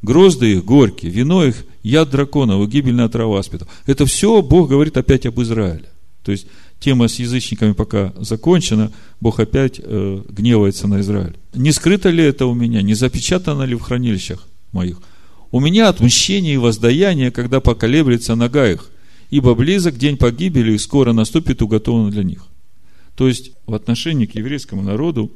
Грозды 0.01 0.53
их 0.53 0.65
горькие, 0.65 1.11
вино 1.11 1.43
их, 1.43 1.65
яд 1.83 2.11
драконов, 2.11 2.69
гибельная 2.69 3.09
трава 3.09 3.41
спитов. 3.43 3.67
Это 3.86 4.05
все 4.05 4.41
Бог 4.41 4.69
говорит 4.69 4.95
опять 4.97 5.25
об 5.25 5.41
Израиле. 5.41 5.89
То 6.23 6.31
есть, 6.31 6.47
тема 6.79 7.07
с 7.07 7.19
язычниками 7.19 7.73
пока 7.73 8.13
закончена, 8.17 8.91
Бог 9.19 9.39
опять 9.39 9.79
э, 9.83 10.21
гневается 10.29 10.88
на 10.88 11.01
Израиль. 11.01 11.36
Не 11.53 11.71
скрыто 11.71 12.09
ли 12.09 12.23
это 12.23 12.45
у 12.45 12.53
меня, 12.53 12.81
не 12.81 12.93
запечатано 12.93 13.63
ли 13.63 13.75
в 13.75 13.81
хранилищах 13.81 14.47
моих? 14.71 15.01
У 15.51 15.59
меня 15.59 15.89
отмщение 15.89 16.55
и 16.55 16.57
воздаяние, 16.57 17.31
когда 17.31 17.59
поколеблется 17.59 18.36
нога 18.36 18.69
их, 18.69 18.89
ибо 19.30 19.55
близок 19.55 19.97
день 19.97 20.17
погибели, 20.17 20.73
и 20.73 20.78
скоро 20.78 21.13
наступит 21.13 21.61
уготовано 21.61 22.11
для 22.11 22.23
них. 22.23 22.45
То 23.15 23.28
есть, 23.28 23.51
в 23.65 23.73
отношении 23.73 24.26
к 24.26 24.36
еврейскому 24.36 24.82
народу 24.82 25.32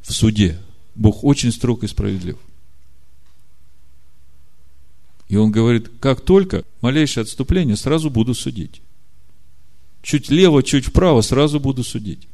в 0.00 0.12
суде 0.12 0.58
Бог 0.94 1.24
очень 1.24 1.52
строг 1.52 1.84
и 1.84 1.88
справедлив. 1.88 2.36
И 5.28 5.36
он 5.36 5.52
говорит, 5.52 5.90
как 6.00 6.22
только 6.22 6.64
малейшее 6.80 7.22
отступление, 7.22 7.76
сразу 7.76 8.10
буду 8.10 8.34
судить. 8.34 8.80
Чуть 10.02 10.30
лево, 10.30 10.62
чуть 10.62 10.86
вправо, 10.86 11.20
сразу 11.20 11.60
буду 11.60 11.84
судить. 11.84 12.26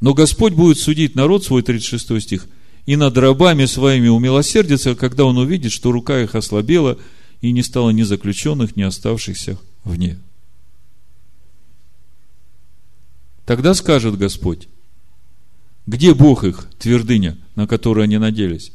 Но 0.00 0.14
Господь 0.14 0.52
будет 0.52 0.78
судить 0.78 1.14
народ 1.14 1.44
свой, 1.44 1.62
36 1.62 2.20
стих, 2.20 2.46
и 2.86 2.96
над 2.96 3.16
рабами 3.16 3.64
своими 3.64 4.08
умилосердится, 4.08 4.94
когда 4.94 5.24
он 5.24 5.38
увидит, 5.38 5.72
что 5.72 5.92
рука 5.92 6.22
их 6.22 6.34
ослабела, 6.34 6.98
и 7.40 7.52
не 7.52 7.62
стало 7.62 7.90
ни 7.90 8.02
заключенных, 8.02 8.76
ни 8.76 8.82
оставшихся 8.82 9.58
вне. 9.84 10.18
Тогда 13.44 13.74
скажет 13.74 14.18
Господь, 14.18 14.68
где 15.86 16.14
Бог 16.14 16.42
их, 16.44 16.68
твердыня, 16.78 17.38
на 17.54 17.66
которую 17.66 18.04
они 18.04 18.18
надеялись, 18.18 18.72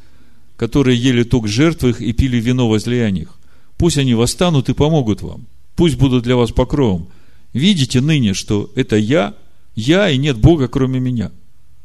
которые 0.56 0.98
ели 0.98 1.24
тук 1.24 1.46
жертв 1.46 1.84
их 1.84 2.00
и 2.00 2.12
пили 2.12 2.38
вино 2.38 2.68
возлияний 2.68 3.22
их? 3.22 3.38
Пусть 3.76 3.98
они 3.98 4.14
восстанут 4.14 4.68
и 4.68 4.74
помогут 4.74 5.22
вам. 5.22 5.46
Пусть 5.76 5.96
будут 5.96 6.24
для 6.24 6.36
вас 6.36 6.52
покровом. 6.52 7.08
Видите 7.52 8.00
ныне, 8.00 8.32
что 8.32 8.70
это 8.74 8.96
я, 8.96 9.34
я 9.74 10.08
и 10.08 10.16
нет 10.16 10.38
Бога, 10.38 10.68
кроме 10.68 11.00
меня. 11.00 11.32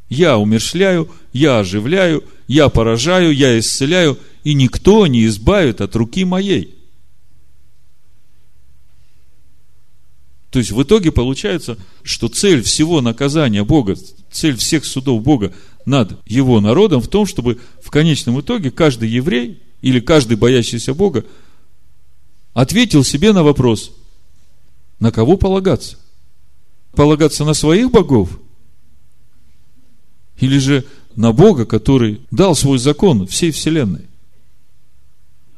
Я 0.08 0.38
умершляю, 0.38 1.10
я 1.32 1.58
оживляю, 1.58 2.24
я 2.46 2.70
поражаю, 2.70 3.34
я 3.34 3.58
исцеляю, 3.58 4.18
и 4.48 4.54
никто 4.54 5.06
не 5.06 5.26
избавит 5.26 5.82
от 5.82 5.94
руки 5.94 6.24
моей. 6.24 6.74
То 10.48 10.58
есть 10.58 10.70
в 10.70 10.82
итоге 10.82 11.12
получается, 11.12 11.76
что 12.02 12.28
цель 12.28 12.62
всего 12.62 13.02
наказания 13.02 13.62
Бога, 13.62 13.94
цель 14.30 14.56
всех 14.56 14.86
судов 14.86 15.22
Бога 15.22 15.52
над 15.84 16.18
его 16.24 16.62
народом 16.62 17.02
в 17.02 17.08
том, 17.08 17.26
чтобы 17.26 17.60
в 17.82 17.90
конечном 17.90 18.40
итоге 18.40 18.70
каждый 18.70 19.10
еврей 19.10 19.60
или 19.82 20.00
каждый 20.00 20.38
боящийся 20.38 20.94
Бога 20.94 21.26
ответил 22.54 23.04
себе 23.04 23.34
на 23.34 23.42
вопрос, 23.42 23.92
на 24.98 25.12
кого 25.12 25.36
полагаться? 25.36 25.98
Полагаться 26.92 27.44
на 27.44 27.52
своих 27.52 27.90
богов? 27.90 28.40
Или 30.40 30.56
же 30.56 30.86
на 31.16 31.34
Бога, 31.34 31.66
который 31.66 32.22
дал 32.30 32.54
свой 32.54 32.78
закон 32.78 33.26
всей 33.26 33.50
вселенной? 33.50 34.07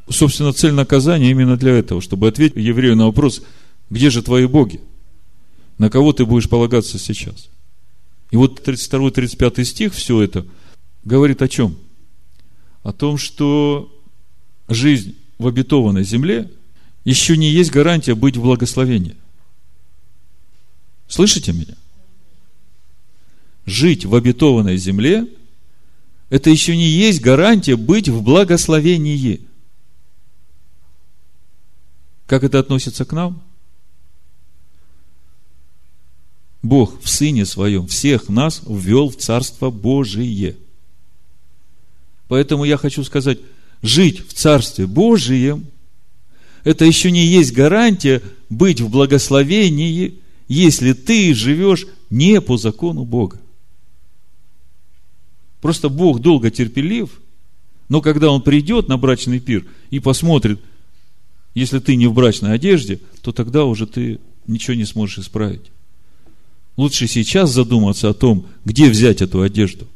Собственно, 0.08 0.52
цель 0.52 0.72
наказания 0.72 1.30
именно 1.30 1.56
для 1.56 1.72
этого, 1.72 2.00
чтобы 2.00 2.28
ответить 2.28 2.56
еврею 2.56 2.96
на 2.96 3.06
вопрос, 3.06 3.42
где 3.90 4.10
же 4.10 4.22
твои 4.22 4.46
боги? 4.46 4.80
На 5.78 5.88
кого 5.90 6.12
ты 6.12 6.24
будешь 6.24 6.48
полагаться 6.48 6.98
сейчас? 6.98 7.48
И 8.30 8.36
вот 8.36 8.66
32-35 8.66 9.64
стих, 9.64 9.94
все 9.94 10.20
это 10.22 10.46
говорит 11.04 11.42
о 11.42 11.48
чем? 11.48 11.76
О 12.82 12.92
том, 12.92 13.18
что 13.18 13.92
жизнь 14.68 15.16
в 15.38 15.46
обетованной 15.46 16.04
земле 16.04 16.50
еще 17.04 17.36
не 17.36 17.50
есть 17.50 17.70
гарантия 17.70 18.14
быть 18.14 18.36
в 18.36 18.42
благословении. 18.42 19.16
Слышите 21.08 21.52
меня? 21.52 21.74
Жить 23.66 24.04
в 24.04 24.14
обетованной 24.14 24.76
земле– 24.76 25.26
это 26.30 26.48
еще 26.48 26.76
не 26.76 26.88
есть 26.88 27.20
гарантия 27.20 27.76
быть 27.76 28.08
в 28.08 28.22
благословении. 28.22 29.40
Как 32.30 32.44
это 32.44 32.60
относится 32.60 33.04
к 33.04 33.12
нам? 33.12 33.42
Бог 36.62 37.02
в 37.02 37.08
Сыне 37.08 37.44
Своем 37.44 37.88
всех 37.88 38.28
нас 38.28 38.62
ввел 38.68 39.10
в 39.10 39.16
Царство 39.16 39.70
Божие. 39.70 40.56
Поэтому 42.28 42.62
я 42.62 42.76
хочу 42.76 43.02
сказать, 43.02 43.40
жить 43.82 44.24
в 44.28 44.32
Царстве 44.32 44.86
Божием, 44.86 45.66
это 46.62 46.84
еще 46.84 47.10
не 47.10 47.26
есть 47.26 47.52
гарантия 47.52 48.22
быть 48.48 48.80
в 48.80 48.88
благословении, 48.90 50.20
если 50.46 50.92
ты 50.92 51.34
живешь 51.34 51.88
не 52.10 52.40
по 52.40 52.56
закону 52.56 53.04
Бога. 53.04 53.40
Просто 55.60 55.88
Бог 55.88 56.20
долго 56.20 56.52
терпелив, 56.52 57.10
но 57.88 58.00
когда 58.00 58.30
Он 58.30 58.40
придет 58.40 58.86
на 58.86 58.98
брачный 58.98 59.40
пир 59.40 59.66
и 59.90 59.98
посмотрит, 59.98 60.60
если 61.54 61.78
ты 61.78 61.96
не 61.96 62.06
в 62.06 62.14
брачной 62.14 62.54
одежде, 62.54 63.00
то 63.22 63.32
тогда 63.32 63.64
уже 63.64 63.86
ты 63.86 64.20
ничего 64.46 64.74
не 64.74 64.84
сможешь 64.84 65.18
исправить. 65.18 65.70
Лучше 66.76 67.08
сейчас 67.08 67.50
задуматься 67.50 68.08
о 68.08 68.14
том, 68.14 68.46
где 68.64 68.88
взять 68.88 69.20
эту 69.20 69.42
одежду. 69.42 69.86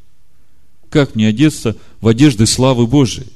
Как 0.91 1.15
мне 1.15 1.29
одеться 1.29 1.77
в 2.01 2.09
одежды 2.09 2.47
славы 2.47 2.87
Божией, 2.87 3.29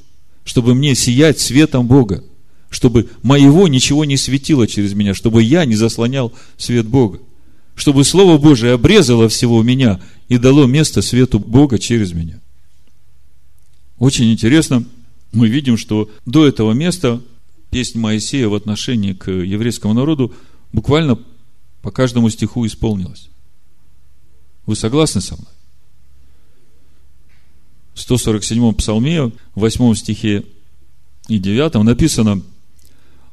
чтобы 0.43 0.75
мне 0.75 0.95
сиять 0.95 1.39
светом 1.39 1.87
Бога, 1.87 2.23
чтобы 2.69 3.09
моего 3.23 3.67
ничего 3.67 4.05
не 4.05 4.17
светило 4.17 4.67
через 4.67 4.93
меня, 4.93 5.13
чтобы 5.13 5.41
я 5.41 5.65
не 5.65 5.75
заслонял 5.75 6.31
свет 6.57 6.85
Бога, 6.85 7.19
чтобы 7.75 8.03
Слово 8.03 8.37
Божие 8.37 8.73
обрезало 8.73 9.29
всего 9.29 9.63
меня 9.63 9.99
и 10.27 10.37
дало 10.37 10.65
место 10.65 11.01
свету 11.01 11.39
Бога 11.39 11.79
через 11.79 12.13
меня. 12.13 12.39
Очень 13.97 14.31
интересно, 14.31 14.85
мы 15.31 15.47
видим, 15.47 15.77
что 15.77 16.09
до 16.25 16.45
этого 16.47 16.73
места 16.73 17.21
песня 17.69 18.01
Моисея 18.01 18.47
в 18.47 18.55
отношении 18.55 19.13
к 19.13 19.29
еврейскому 19.29 19.93
народу 19.93 20.33
буквально 20.73 21.19
по 21.81 21.91
каждому 21.91 22.29
стиху 22.29 22.65
исполнилась. 22.65 23.29
Вы 24.65 24.75
согласны 24.75 25.21
со 25.21 25.35
мной? 25.35 25.47
В 27.93 28.11
147-м 28.11 28.75
псалме, 28.75 29.25
в 29.25 29.33
8 29.55 29.95
стихе 29.95 30.45
и 31.27 31.37
9 31.37 31.83
написано, 31.83 32.41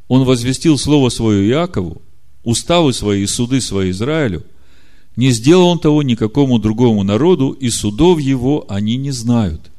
«Он 0.08 0.24
возвестил 0.24 0.78
слово 0.78 1.08
свое 1.08 1.48
Иакову, 1.48 2.02
уставы 2.42 2.92
свои 2.92 3.22
и 3.22 3.26
суды 3.26 3.60
свои 3.60 3.90
Израилю, 3.90 4.44
не 5.14 5.30
сделал 5.30 5.68
он 5.68 5.78
того 5.78 6.02
никакому 6.02 6.58
другому 6.58 7.02
народу, 7.02 7.52
и 7.52 7.70
судов 7.70 8.20
его 8.20 8.64
они 8.68 8.96
не 8.96 9.10
знают». 9.10 9.70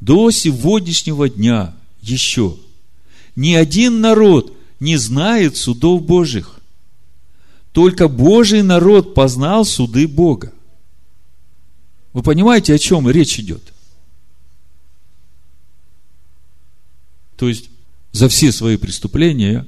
До 0.00 0.30
сегодняшнего 0.32 1.28
дня 1.28 1.76
еще 2.00 2.56
ни 3.36 3.54
один 3.54 4.00
народ 4.00 4.56
не 4.80 4.96
знает 4.96 5.56
судов 5.56 6.02
Божьих. 6.02 6.60
Только 7.72 8.08
Божий 8.08 8.62
народ 8.62 9.14
познал 9.14 9.64
суды 9.64 10.06
Бога. 10.06 10.52
Вы 12.12 12.22
понимаете, 12.22 12.74
о 12.74 12.78
чем 12.78 13.08
речь 13.08 13.38
идет? 13.38 13.72
То 17.36 17.48
есть, 17.48 17.70
за 18.12 18.28
все 18.28 18.52
свои 18.52 18.76
преступления, 18.76 19.66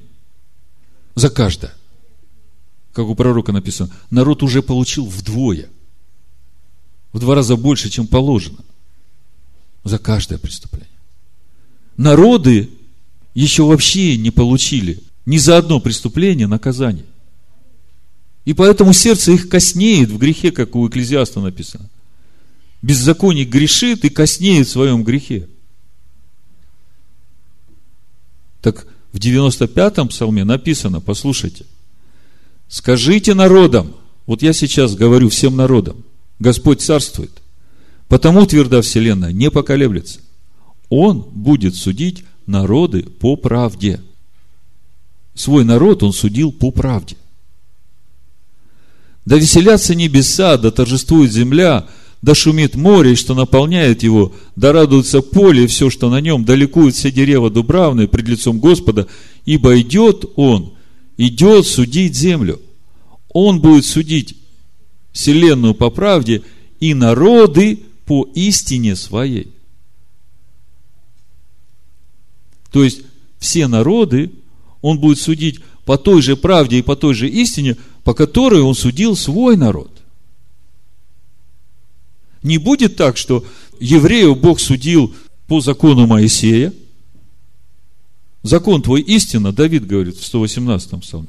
за 1.15 1.31
каждое, 1.31 1.75
как 2.93 3.07
у 3.07 3.15
пророка 3.15 3.53
написано, 3.53 3.91
народ 4.11 4.43
уже 4.43 4.63
получил 4.63 5.07
вдвое, 5.07 5.69
в 7.13 7.21
два 7.21 7.35
раза 7.35 7.57
больше, 7.57 7.89
чем 7.89 8.07
положено, 8.07 8.59
за 9.83 9.99
каждое 9.99 10.39
преступление. 10.39 10.89
Народы 11.97 12.71
еще 13.35 13.65
вообще 13.65 14.17
не 14.17 14.31
получили 14.31 15.01
ни 15.27 15.39
за 15.39 15.59
одно 15.59 15.81
преступление 15.81 16.47
наказание. 16.47 17.05
И 18.45 18.53
поэтому 18.53 18.93
сердце 18.93 19.33
их 19.33 19.49
коснеет 19.49 20.11
в 20.11 20.19
грехе, 20.19 20.51
как 20.53 20.77
у 20.77 20.87
Экклезиаста 20.87 21.41
написано. 21.41 21.89
Беззаконник 22.83 23.49
грешит 23.49 24.05
и 24.05 24.11
коснеет 24.11 24.69
в 24.69 24.71
своем 24.71 25.03
грехе. 25.03 25.49
Так 28.61 28.87
в 29.13 29.19
95-м 29.19 30.09
псалме 30.09 30.45
написано, 30.45 31.01
послушайте, 31.01 31.65
скажите 32.69 33.35
народам, 33.35 33.95
вот 34.27 34.43
я 34.43 34.53
сейчас 34.53 34.95
говорю 34.95 35.29
всем 35.29 35.57
народам, 35.57 36.05
Господь 36.39 36.83
царствует, 36.83 37.31
потому 38.09 38.45
тверда 38.47 38.83
вселенная 38.83 39.33
не 39.33 39.51
поколеблется. 39.51 40.21
Он 40.89 41.21
будет 41.21 41.77
судить 41.77 42.25
народы 42.47 43.03
по 43.03 43.37
правде. 43.37 44.01
Свой 45.35 45.65
народ 45.65 46.03
он 46.03 46.13
судил 46.13 46.53
по 46.53 46.71
правде. 46.71 47.17
Да 49.25 49.37
веселятся 49.37 49.95
небеса, 49.95 50.57
да 50.59 50.71
торжествует 50.71 51.33
земля, 51.33 51.87
да 52.23 52.35
шумит 52.35 52.75
море, 52.75 53.17
что 53.17 53.35
наполняет 53.35 54.03
его, 54.03 54.33
да 54.57 54.73
радуется 54.73 55.21
поле, 55.23 55.65
и 55.65 55.67
все, 55.67 55.91
что 55.91 56.11
на 56.11 56.21
нем, 56.21 56.45
да 56.45 56.55
ликуют 56.55 56.95
все 56.95 57.11
дерева 57.11 57.51
дубравные 57.51 58.09
пред 58.09 58.29
лицом 58.29 58.61
Господа, 58.61 59.07
ибо 59.45 59.81
идет 59.81 60.25
Он, 60.37 60.75
идет 61.17 61.67
судить 61.67 62.15
землю. 62.15 62.61
Он 63.33 63.61
будет 63.61 63.85
судить 63.85 64.37
вселенную 65.13 65.75
по 65.75 65.91
правде 65.91 66.43
и 66.81 66.95
народы 66.95 67.81
по 68.07 68.29
истине 68.35 68.97
своей. 68.97 69.49
То 72.75 72.83
есть, 72.83 73.03
все 73.39 73.69
народы 73.69 74.33
Он 74.83 74.99
будет 74.99 75.21
судить 75.21 75.61
по 75.85 75.97
той 75.97 76.21
же 76.21 76.35
правде 76.37 76.81
и 76.81 76.83
по 76.83 76.97
той 76.97 77.15
же 77.15 77.29
истине, 77.29 77.77
по 78.03 78.15
которой 78.15 78.63
он 78.63 78.75
судил 78.75 79.15
свой 79.15 79.57
народ. 79.57 79.93
Не 82.43 82.59
будет 82.59 82.97
так, 82.97 83.17
что 83.17 83.45
еврею 83.79 84.35
Бог 84.35 84.59
судил 84.59 85.15
по 85.47 85.61
закону 85.61 86.09
Моисея. 86.09 86.73
Закон 88.43 88.83
твой 88.83 89.03
истина, 89.03 89.53
Давид 89.53 89.87
говорит 89.87 90.17
в 90.17 90.35
118-м 90.35 91.01
псалме. 91.01 91.29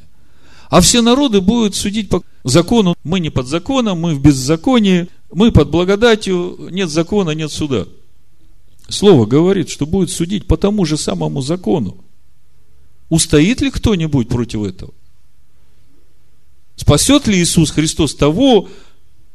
А 0.69 0.81
все 0.81 1.03
народы 1.03 1.41
будут 1.41 1.75
судить 1.75 2.09
по 2.09 2.23
закону. 2.43 2.95
Мы 3.03 3.19
не 3.19 3.29
под 3.29 3.47
законом, 3.47 3.99
мы 3.99 4.15
в 4.15 4.19
беззаконии, 4.19 5.09
мы 5.31 5.51
под 5.51 5.69
благодатью, 5.69 6.69
нет 6.71 6.89
закона, 6.89 7.31
нет 7.31 7.51
суда. 7.51 7.85
Слово 8.87 9.25
говорит, 9.25 9.69
что 9.69 9.85
будет 9.85 10.11
судить 10.11 10.47
по 10.47 10.57
тому 10.57 10.85
же 10.85 10.97
самому 10.97 11.41
закону. 11.41 12.03
Устоит 13.09 13.61
ли 13.61 13.71
кто-нибудь 13.71 14.29
против 14.29 14.63
этого? 14.63 14.93
Спасет 16.75 17.27
ли 17.27 17.41
Иисус 17.41 17.71
Христос 17.71 18.15
того, 18.15 18.69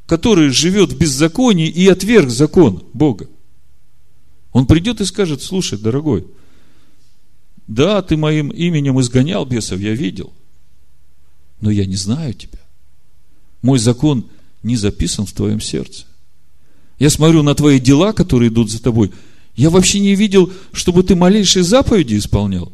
который 0.06 0.50
живет 0.50 0.92
в 0.92 0.98
беззаконии 0.98 1.68
и 1.68 1.88
отверг 1.88 2.30
закон 2.30 2.84
Бога? 2.92 3.28
Он 4.52 4.66
придет 4.66 5.00
и 5.00 5.04
скажет, 5.04 5.42
слушай, 5.42 5.78
дорогой, 5.78 6.26
да, 7.66 8.02
ты 8.02 8.16
моим 8.16 8.48
именем 8.48 9.00
изгонял 9.00 9.46
бесов, 9.46 9.78
я 9.78 9.94
видел, 9.94 10.32
но 11.60 11.70
я 11.70 11.86
не 11.86 11.94
знаю 11.94 12.34
тебя. 12.34 12.58
Мой 13.62 13.78
закон 13.78 14.26
не 14.62 14.76
записан 14.76 15.26
в 15.26 15.32
твоем 15.32 15.60
сердце. 15.60 16.04
Я 16.98 17.10
смотрю 17.10 17.42
на 17.42 17.54
твои 17.54 17.78
дела, 17.78 18.12
которые 18.12 18.48
идут 18.48 18.70
за 18.70 18.82
тобой. 18.82 19.12
Я 19.60 19.68
вообще 19.68 20.00
не 20.00 20.14
видел, 20.14 20.50
чтобы 20.72 21.02
ты 21.02 21.14
малейшие 21.14 21.64
заповеди 21.64 22.16
исполнял. 22.16 22.72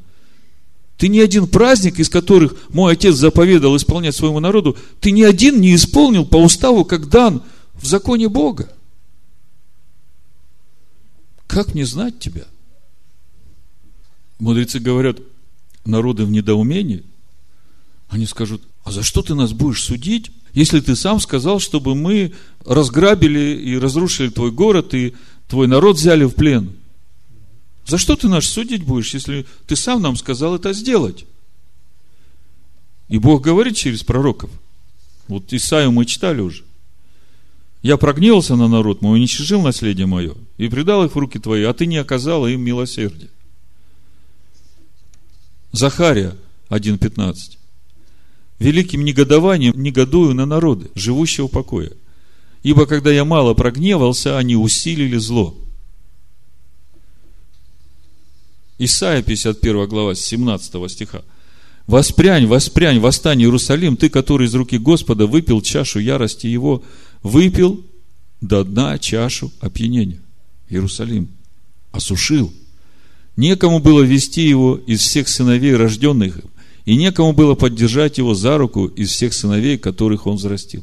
Ты 0.96 1.08
ни 1.08 1.18
один 1.18 1.48
праздник, 1.48 1.98
из 1.98 2.08
которых 2.08 2.54
мой 2.68 2.92
отец 2.92 3.16
заповедал 3.16 3.76
исполнять 3.76 4.14
своему 4.14 4.38
народу, 4.38 4.76
ты 5.00 5.10
ни 5.10 5.22
один 5.22 5.60
не 5.60 5.74
исполнил 5.74 6.24
по 6.24 6.36
уставу, 6.36 6.84
как 6.84 7.08
дан 7.08 7.42
в 7.74 7.84
законе 7.84 8.28
Бога. 8.28 8.72
Как 11.48 11.74
мне 11.74 11.84
знать 11.84 12.20
тебя? 12.20 12.44
Мудрецы 14.38 14.78
говорят, 14.78 15.18
народы 15.84 16.24
в 16.24 16.30
недоумении. 16.30 17.02
Они 18.08 18.26
скажут, 18.26 18.62
а 18.84 18.92
за 18.92 19.02
что 19.02 19.22
ты 19.22 19.34
нас 19.34 19.52
будешь 19.52 19.82
судить, 19.82 20.30
если 20.52 20.78
ты 20.78 20.94
сам 20.94 21.18
сказал, 21.18 21.58
чтобы 21.58 21.96
мы 21.96 22.32
разграбили 22.64 23.60
и 23.60 23.76
разрушили 23.76 24.28
твой 24.28 24.52
город, 24.52 24.94
и 24.94 25.14
твой 25.48 25.66
народ 25.66 25.96
взяли 25.96 26.24
в 26.24 26.34
плен? 26.34 26.72
За 27.86 27.98
что 27.98 28.16
ты 28.16 28.28
нас 28.28 28.46
судить 28.46 28.84
будешь, 28.84 29.14
если 29.14 29.46
ты 29.66 29.76
сам 29.76 30.02
нам 30.02 30.16
сказал 30.16 30.56
это 30.56 30.72
сделать? 30.72 31.24
И 33.08 33.18
Бог 33.18 33.42
говорит 33.42 33.76
через 33.76 34.02
пророков. 34.02 34.50
Вот 35.28 35.52
Исаию 35.52 35.92
мы 35.92 36.04
читали 36.04 36.40
уже. 36.40 36.64
Я 37.82 37.96
прогневался 37.96 38.56
на 38.56 38.66
народ 38.66 39.02
мой, 39.02 39.18
уничтожил 39.18 39.62
наследие 39.62 40.06
мое 40.06 40.34
и 40.56 40.68
предал 40.68 41.04
их 41.04 41.14
в 41.14 41.18
руки 41.18 41.38
твои, 41.38 41.62
а 41.62 41.72
ты 41.72 41.86
не 41.86 41.98
оказала 41.98 42.48
им 42.48 42.62
милосердия. 42.62 43.28
Захария 45.70 46.36
1.15. 46.70 47.58
Великим 48.58 49.04
негодованием 49.04 49.80
негодую 49.80 50.34
на 50.34 50.46
народы, 50.46 50.90
живущего 50.94 51.46
покоя. 51.46 51.92
Ибо 52.66 52.86
когда 52.86 53.12
я 53.12 53.24
мало 53.24 53.54
прогневался, 53.54 54.36
они 54.38 54.56
усилили 54.56 55.16
зло. 55.18 55.54
Исайя 58.76 59.22
51 59.22 59.86
глава, 59.86 60.16
17 60.16 60.90
стиха. 60.90 61.22
«Воспрянь, 61.86 62.46
воспрянь, 62.48 62.98
восстань, 62.98 63.40
Иерусалим, 63.40 63.96
ты, 63.96 64.08
который 64.08 64.48
из 64.48 64.54
руки 64.56 64.78
Господа 64.78 65.28
выпил 65.28 65.62
чашу 65.62 66.00
ярости 66.00 66.48
его, 66.48 66.82
выпил 67.22 67.84
до 68.40 68.64
дна 68.64 68.98
чашу 68.98 69.52
опьянения». 69.60 70.20
Иерусалим 70.68 71.28
осушил. 71.92 72.52
Некому 73.36 73.78
было 73.78 74.02
вести 74.02 74.42
его 74.42 74.74
из 74.74 75.02
всех 75.02 75.28
сыновей, 75.28 75.76
рожденных 75.76 76.38
им, 76.38 76.50
и 76.84 76.96
некому 76.96 77.32
было 77.32 77.54
поддержать 77.54 78.18
его 78.18 78.34
за 78.34 78.58
руку 78.58 78.86
из 78.86 79.12
всех 79.12 79.34
сыновей, 79.34 79.78
которых 79.78 80.26
он 80.26 80.34
взрастил. 80.34 80.82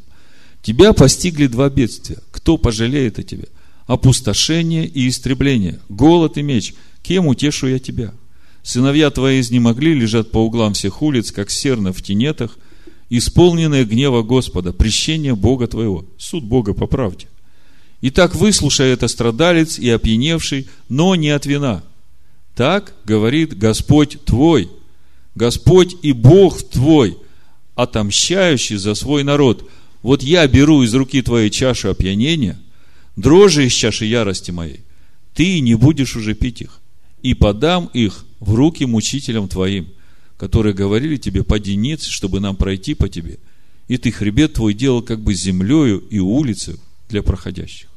Тебя 0.63 0.93
постигли 0.93 1.45
два 1.45 1.69
бедствия. 1.69 2.17
Кто 2.31 2.57
пожалеет 2.57 3.19
о 3.19 3.23
тебе? 3.23 3.49
опустошение 3.85 4.87
и 4.87 5.07
истребление, 5.07 5.79
голод 5.89 6.37
и 6.37 6.41
меч. 6.41 6.73
Кем 7.01 7.27
утешу 7.27 7.67
я 7.67 7.79
тебя? 7.79 8.13
Сыновья 8.61 9.09
твои 9.09 9.41
изнемогли, 9.41 9.93
лежат 9.93 10.31
по 10.31 10.37
углам 10.37 10.73
всех 10.73 11.01
улиц, 11.01 11.31
как 11.31 11.49
серна 11.49 11.91
в 11.91 12.01
тенетах, 12.01 12.57
исполненные 13.09 13.83
гнева 13.83 14.23
Господа, 14.23 14.71
прещение 14.71 15.35
Бога 15.35 15.67
твоего, 15.67 16.05
суд 16.17 16.45
Бога 16.45 16.73
по 16.73 16.87
правде. 16.87 17.27
Итак, 18.01 18.35
выслушай 18.35 18.91
это 18.91 19.07
страдалец 19.07 19.79
и 19.79 19.89
опьяневший, 19.89 20.67
но 20.87 21.15
не 21.15 21.29
от 21.29 21.45
вина. 21.45 21.83
Так 22.55 22.93
говорит 23.05 23.57
Господь 23.57 24.23
твой, 24.25 24.69
Господь 25.35 25.95
и 26.01 26.13
Бог 26.13 26.61
твой, 26.63 27.17
отомщающий 27.75 28.77
за 28.77 28.93
свой 28.93 29.23
народ. 29.23 29.69
Вот 30.03 30.21
я 30.21 30.45
беру 30.47 30.83
из 30.83 30.93
руки 30.93 31.21
твоей 31.21 31.49
чаши 31.49 31.87
опьянения, 31.87 32.59
дрожи 33.15 33.65
из 33.65 33.73
чаши 33.73 34.05
ярости 34.05 34.51
моей, 34.51 34.81
ты 35.33 35.61
не 35.61 35.75
будешь 35.75 36.17
уже 36.17 36.35
пить 36.35 36.61
их, 36.61 36.81
и 37.21 37.33
подам 37.33 37.89
их 37.93 38.25
в 38.41 38.53
руки 38.53 38.85
мучителям 38.85 39.47
твоим, 39.47 39.87
которые 40.37 40.75
говорили 40.75 41.15
тебе, 41.15 41.45
поди 41.45 41.77
ниц, 41.77 42.03
чтобы 42.03 42.41
нам 42.41 42.57
пройти 42.57 42.95
по 42.95 43.07
тебе, 43.07 43.39
и 43.87 43.97
ты 43.97 44.11
хребет 44.11 44.53
твой 44.53 44.73
делал 44.73 45.01
как 45.01 45.21
бы 45.21 45.33
землею 45.33 46.03
и 46.09 46.19
улицы 46.19 46.77
для 47.07 47.23
проходящих. 47.23 47.87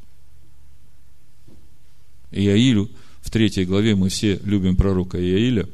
Иаилю 2.30 2.88
в 3.20 3.30
третьей 3.30 3.64
главе, 3.64 3.96
мы 3.96 4.10
все 4.10 4.40
любим 4.44 4.76
пророка 4.76 5.18
Иаиля, 5.18 5.68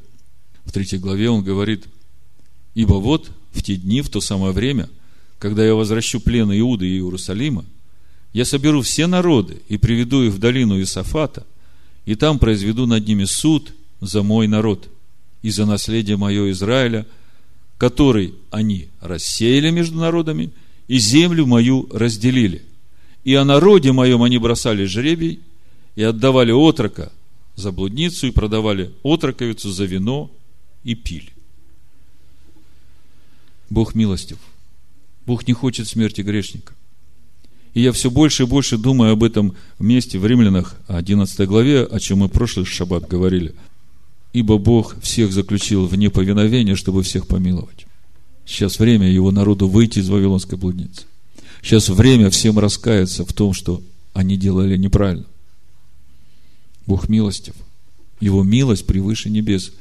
в 0.64 0.72
третьей 0.72 0.98
главе 0.98 1.28
он 1.28 1.44
говорит, 1.44 1.84
ибо 2.74 2.94
вот 2.94 3.30
в 3.52 3.62
те 3.62 3.76
дни, 3.76 4.00
в 4.00 4.08
то 4.08 4.22
самое 4.22 4.52
время, 4.52 4.88
когда 5.42 5.66
я 5.66 5.74
возвращу 5.74 6.20
плен 6.20 6.52
Иуды 6.52 6.86
и 6.86 6.92
Иерусалима, 6.92 7.64
я 8.32 8.44
соберу 8.44 8.80
все 8.80 9.08
народы 9.08 9.60
и 9.68 9.76
приведу 9.76 10.22
их 10.22 10.34
в 10.34 10.38
долину 10.38 10.80
Исафата, 10.80 11.44
и 12.06 12.14
там 12.14 12.38
произведу 12.38 12.86
над 12.86 13.04
ними 13.08 13.24
суд 13.24 13.72
за 14.00 14.22
мой 14.22 14.46
народ 14.46 14.88
и 15.42 15.50
за 15.50 15.66
наследие 15.66 16.16
мое 16.16 16.52
Израиля, 16.52 17.08
который 17.76 18.34
они 18.52 18.86
рассеяли 19.00 19.70
между 19.70 19.98
народами, 19.98 20.52
и 20.86 20.98
землю 20.98 21.44
мою 21.44 21.88
разделили. 21.92 22.62
И 23.24 23.34
о 23.34 23.44
народе 23.44 23.90
моем 23.90 24.22
они 24.22 24.38
бросали 24.38 24.84
жребий, 24.84 25.40
и 25.96 26.04
отдавали 26.04 26.52
отрока 26.52 27.10
за 27.56 27.72
блудницу, 27.72 28.28
и 28.28 28.30
продавали 28.30 28.92
отроковицу 29.02 29.72
за 29.72 29.86
вино, 29.86 30.30
и 30.84 30.94
пили. 30.94 31.32
Бог 33.70 33.96
милостив. 33.96 34.38
Бог 35.26 35.46
не 35.46 35.52
хочет 35.52 35.88
смерти 35.88 36.22
грешника. 36.22 36.74
И 37.74 37.80
я 37.80 37.92
все 37.92 38.10
больше 38.10 38.42
и 38.42 38.46
больше 38.46 38.76
думаю 38.76 39.12
об 39.12 39.24
этом 39.24 39.54
месте 39.78 40.18
в 40.18 40.26
Римлянах 40.26 40.76
11 40.88 41.48
главе, 41.48 41.84
о 41.84 42.00
чем 42.00 42.18
мы 42.18 42.28
в 42.28 42.32
прошлый 42.32 42.66
шаббат 42.66 43.08
говорили. 43.08 43.54
Ибо 44.32 44.58
Бог 44.58 45.00
всех 45.00 45.32
заключил 45.32 45.86
в 45.86 45.96
неповиновение, 45.96 46.76
чтобы 46.76 47.02
всех 47.02 47.26
помиловать. 47.26 47.86
Сейчас 48.44 48.78
время 48.78 49.10
его 49.10 49.30
народу 49.30 49.68
выйти 49.68 50.00
из 50.00 50.08
Вавилонской 50.08 50.58
блудницы. 50.58 51.02
Сейчас 51.62 51.88
время 51.88 52.28
всем 52.28 52.58
раскаяться 52.58 53.24
в 53.24 53.32
том, 53.32 53.54
что 53.54 53.82
они 54.12 54.36
делали 54.36 54.76
неправильно. 54.76 55.26
Бог 56.86 57.08
милостив. 57.08 57.54
Его 58.20 58.42
милость 58.42 58.86
превыше 58.86 59.30
небес. 59.30 59.72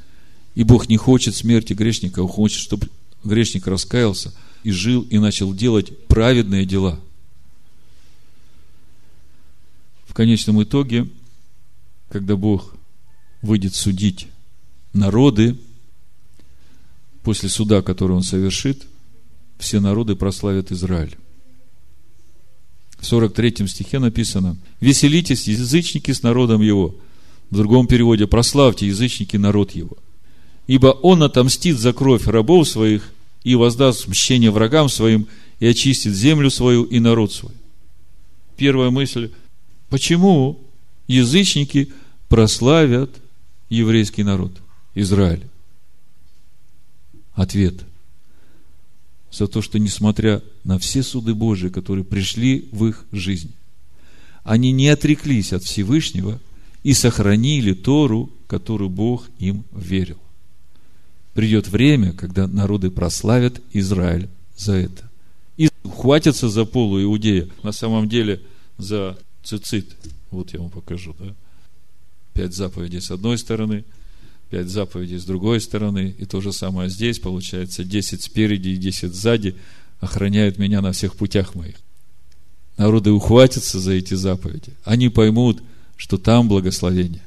И 0.55 0.63
Бог 0.63 0.87
не 0.87 0.97
хочет 0.97 1.35
смерти 1.35 1.73
грешника, 1.73 2.19
Он 2.21 2.27
хочет, 2.27 2.59
чтобы 2.59 2.87
грешник 3.23 3.67
раскаялся 3.67 4.33
и 4.63 4.71
жил 4.71 5.01
и 5.03 5.17
начал 5.17 5.53
делать 5.53 6.05
праведные 6.07 6.65
дела. 6.65 6.99
В 10.05 10.13
конечном 10.13 10.61
итоге, 10.61 11.07
когда 12.09 12.35
Бог 12.35 12.75
выйдет 13.41 13.75
судить 13.75 14.27
народы, 14.93 15.57
после 17.23 17.49
суда, 17.49 17.81
который 17.81 18.13
Он 18.13 18.23
совершит, 18.23 18.85
все 19.57 19.79
народы 19.79 20.15
прославят 20.15 20.71
Израиль. 20.71 21.15
В 22.99 23.05
43 23.05 23.67
стихе 23.67 23.99
написано, 23.99 24.57
«Веселитесь, 24.79 25.47
язычники, 25.47 26.11
с 26.11 26.23
народом 26.23 26.61
его». 26.61 26.95
В 27.49 27.57
другом 27.57 27.87
переводе, 27.87 28.27
«Прославьте, 28.27 28.87
язычники, 28.87 29.37
народ 29.37 29.71
его» 29.71 29.97
ибо 30.67 30.87
он 30.87 31.21
отомстит 31.21 31.77
за 31.77 31.91
кровь 31.91 32.27
рабов 32.27 32.67
своих 32.67 33.11
и 33.43 33.55
воздаст 33.55 34.07
мщение 34.07 34.51
врагам 34.51 34.89
своим 34.89 35.27
и 35.59 35.65
очистит 35.65 36.13
землю 36.13 36.49
свою 36.49 36.83
и 36.83 36.99
народ 36.99 37.31
свой. 37.31 37.53
Первая 38.57 38.89
мысль, 38.89 39.31
почему 39.89 40.59
язычники 41.07 41.91
прославят 42.29 43.09
еврейский 43.69 44.23
народ, 44.23 44.51
Израиль? 44.95 45.43
Ответ. 47.33 47.83
За 49.31 49.47
то, 49.47 49.61
что 49.61 49.79
несмотря 49.79 50.43
на 50.63 50.77
все 50.77 51.01
суды 51.03 51.33
Божии, 51.33 51.69
которые 51.69 52.03
пришли 52.03 52.67
в 52.71 52.85
их 52.85 53.05
жизнь, 53.11 53.51
они 54.43 54.71
не 54.71 54.89
отреклись 54.89 55.53
от 55.53 55.63
Всевышнего 55.63 56.39
и 56.83 56.93
сохранили 56.93 57.73
Тору, 57.73 58.29
которую 58.47 58.89
Бог 58.89 59.29
им 59.39 59.63
верил 59.71 60.17
придет 61.33 61.67
время, 61.67 62.13
когда 62.13 62.47
народы 62.47 62.91
прославят 62.91 63.61
Израиль 63.73 64.29
за 64.57 64.73
это. 64.73 65.09
И 65.57 65.69
хватятся 65.83 66.49
за 66.49 66.65
полу 66.65 67.01
Иудея. 67.01 67.47
На 67.63 67.71
самом 67.71 68.09
деле 68.09 68.41
за 68.77 69.17
цицит. 69.43 69.95
Вот 70.29 70.53
я 70.53 70.59
вам 70.59 70.69
покажу. 70.69 71.15
Да? 71.19 71.35
Пять 72.33 72.53
заповедей 72.53 73.01
с 73.01 73.11
одной 73.11 73.37
стороны, 73.37 73.83
пять 74.49 74.69
заповедей 74.69 75.17
с 75.17 75.25
другой 75.25 75.61
стороны. 75.61 76.15
И 76.17 76.25
то 76.25 76.41
же 76.41 76.53
самое 76.53 76.89
здесь. 76.89 77.19
Получается, 77.19 77.83
десять 77.83 78.23
спереди 78.23 78.69
и 78.69 78.77
десять 78.77 79.13
сзади 79.13 79.55
охраняют 79.99 80.57
меня 80.57 80.81
на 80.81 80.91
всех 80.91 81.15
путях 81.15 81.55
моих. 81.55 81.75
Народы 82.77 83.11
ухватятся 83.11 83.79
за 83.79 83.93
эти 83.93 84.13
заповеди. 84.15 84.73
Они 84.83 85.09
поймут, 85.09 85.61
что 85.97 86.17
там 86.17 86.47
благословение. 86.47 87.21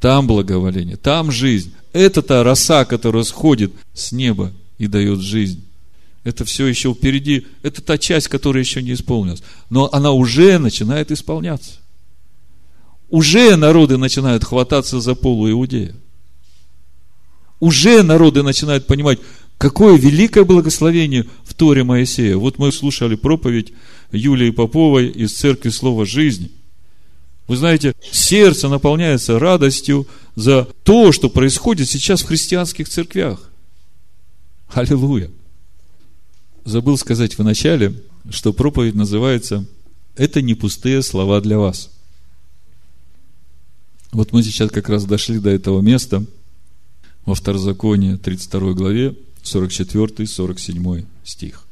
Там 0.00 0.26
благоволение, 0.26 0.96
там 0.96 1.30
жизнь. 1.30 1.72
Это 1.92 2.22
та 2.22 2.44
роса, 2.44 2.84
которая 2.84 3.24
сходит 3.24 3.72
с 3.94 4.12
неба 4.12 4.52
и 4.78 4.86
дает 4.86 5.20
жизнь. 5.20 5.64
Это 6.24 6.44
все 6.44 6.66
еще 6.66 6.92
впереди. 6.92 7.46
Это 7.62 7.80
та 7.80 7.98
часть, 7.98 8.28
которая 8.28 8.62
еще 8.62 8.82
не 8.82 8.92
исполнилась. 8.92 9.42
Но 9.70 9.88
она 9.92 10.12
уже 10.12 10.58
начинает 10.58 11.10
исполняться. 11.10 11.78
Уже 13.08 13.56
народы 13.56 13.96
начинают 13.96 14.44
хвататься 14.44 15.00
за 15.00 15.14
полу 15.14 15.50
Иудея. 15.50 15.94
Уже 17.60 18.02
народы 18.02 18.42
начинают 18.42 18.86
понимать, 18.86 19.18
какое 19.56 19.96
великое 19.96 20.44
благословение 20.44 21.26
в 21.44 21.54
Торе 21.54 21.82
Моисея. 21.82 22.36
Вот 22.36 22.58
мы 22.58 22.70
слушали 22.70 23.16
проповедь 23.16 23.72
Юлии 24.12 24.50
Поповой 24.50 25.08
из 25.08 25.32
Церкви 25.32 25.70
Слова 25.70 26.06
Жизни. 26.06 26.50
Вы 27.48 27.56
знаете, 27.56 27.94
сердце 28.12 28.68
наполняется 28.68 29.38
радостью 29.38 30.06
за 30.36 30.68
то, 30.84 31.12
что 31.12 31.30
происходит 31.30 31.88
сейчас 31.88 32.22
в 32.22 32.26
христианских 32.26 32.90
церквях. 32.90 33.50
Аллилуйя. 34.68 35.30
Забыл 36.66 36.98
сказать 36.98 37.38
в 37.38 37.42
начале, 37.42 37.94
что 38.28 38.52
проповедь 38.52 38.94
называется 38.94 39.66
«Это 40.14 40.42
не 40.42 40.54
пустые 40.54 41.02
слова 41.02 41.40
для 41.40 41.58
вас». 41.58 41.90
Вот 44.12 44.32
мы 44.32 44.42
сейчас 44.42 44.70
как 44.70 44.90
раз 44.90 45.06
дошли 45.06 45.38
до 45.38 45.48
этого 45.48 45.80
места 45.80 46.24
во 47.24 47.34
Второзаконии 47.34 48.16
32 48.16 48.72
главе 48.74 49.16
44-47 49.42 51.06
стих. 51.24 51.66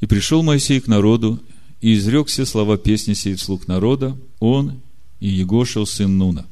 «И 0.00 0.06
пришел 0.06 0.42
Моисей 0.42 0.80
к 0.80 0.88
народу, 0.88 1.40
и 1.80 1.94
изрек 1.94 2.28
все 2.28 2.44
слова 2.44 2.76
песни 2.76 3.14
сей 3.14 3.34
вслух 3.34 3.66
народа, 3.66 4.16
он 4.38 4.82
и 5.22 5.28
Егошев, 5.28 5.88
сын 5.88 6.18
Нуна. 6.18 6.46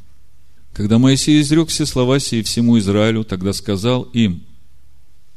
Когда 0.72 1.00
Моисей 1.00 1.40
изрек 1.40 1.70
все 1.70 1.86
слова 1.86 2.20
сии 2.20 2.42
всему 2.42 2.78
Израилю, 2.78 3.24
тогда 3.24 3.52
сказал 3.52 4.04
им, 4.12 4.44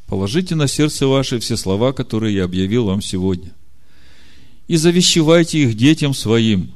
положите 0.06 0.54
на 0.54 0.68
сердце 0.68 1.08
ваше 1.08 1.40
все 1.40 1.58
слова, 1.58 1.94
которые 1.94 2.36
я 2.36 2.44
объявил 2.44 2.86
вам 2.86 3.02
сегодня, 3.02 3.52
и 4.68 4.76
завещевайте 4.76 5.64
их 5.64 5.76
детям 5.76 6.14
своим, 6.14 6.70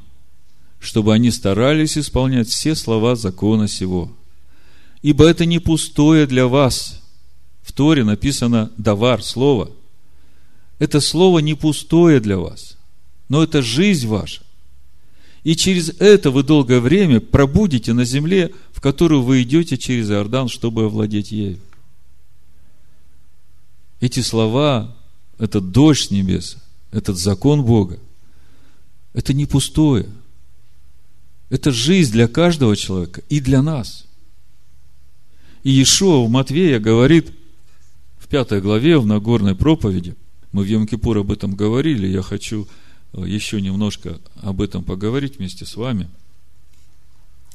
чтобы 0.80 1.14
они 1.14 1.30
старались 1.30 1.96
исполнять 1.96 2.48
все 2.48 2.74
слова 2.74 3.16
закона 3.16 3.68
сего. 3.68 4.12
Ибо 5.04 5.28
это 5.28 5.46
не 5.46 5.60
пустое 5.60 6.26
для 6.26 6.48
вас. 6.48 7.04
В 7.62 7.72
Торе 7.72 8.04
написано 8.04 8.72
«давар» 8.78 9.22
слово. 9.22 9.70
Это 10.80 11.02
слово 11.02 11.38
не 11.38 11.54
пустое 11.54 12.20
для 12.20 12.40
вас, 12.40 12.78
но 13.30 13.44
это 13.44 13.62
жизнь 13.62 14.08
ваша. 14.08 14.47
И 15.44 15.56
через 15.56 15.90
это 16.00 16.32
вы 16.32 16.44
долгое 16.44 16.80
время 16.80 17.20
пробудете 17.20 17.94
на 17.94 18.06
земле, 18.06 18.52
в 18.72 18.82
которую 18.82 19.22
вы 19.22 19.44
идете 19.44 19.78
через 19.78 20.10
Иордан, 20.10 20.50
чтобы 20.50 20.86
овладеть 20.86 21.32
ею. 21.32 21.60
Эти 24.00 24.20
слова, 24.20 24.96
этот 25.40 25.72
дождь 25.72 26.12
небес, 26.12 26.58
этот 26.92 27.18
закон 27.18 27.64
Бога, 27.64 28.00
это 29.14 29.34
не 29.34 29.46
пустое. 29.46 30.08
Это 31.50 31.72
жизнь 31.72 32.12
для 32.12 32.28
каждого 32.28 32.76
человека 32.76 33.22
и 33.30 33.40
для 33.40 33.62
нас. 33.62 34.06
И 35.64 35.72
Иешуа 35.72 36.26
в 36.26 36.30
Матвея 36.30 36.80
говорит 36.80 37.32
в 38.20 38.28
пятой 38.28 38.62
главе, 38.62 38.98
в 38.98 39.06
Нагорной 39.06 39.56
проповеди, 39.56 40.16
мы 40.52 40.64
в 40.64 40.68
Йом-Кипур 40.68 41.20
об 41.22 41.32
этом 41.32 41.56
говорили, 41.56 42.08
я 42.08 42.22
хочу 42.22 42.68
еще 43.26 43.62
немножко 43.62 44.20
об 44.36 44.62
этом 44.62 44.84
поговорить 44.84 45.38
вместе 45.38 45.66
с 45.66 45.76
вами. 45.76 46.10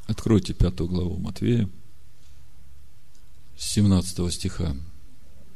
Откройте 0.06 0.52
пятую 0.54 0.88
главу 0.88 1.16
Матвея, 1.18 1.68
с 3.56 3.72
17 3.72 4.32
стиха. 4.32 4.76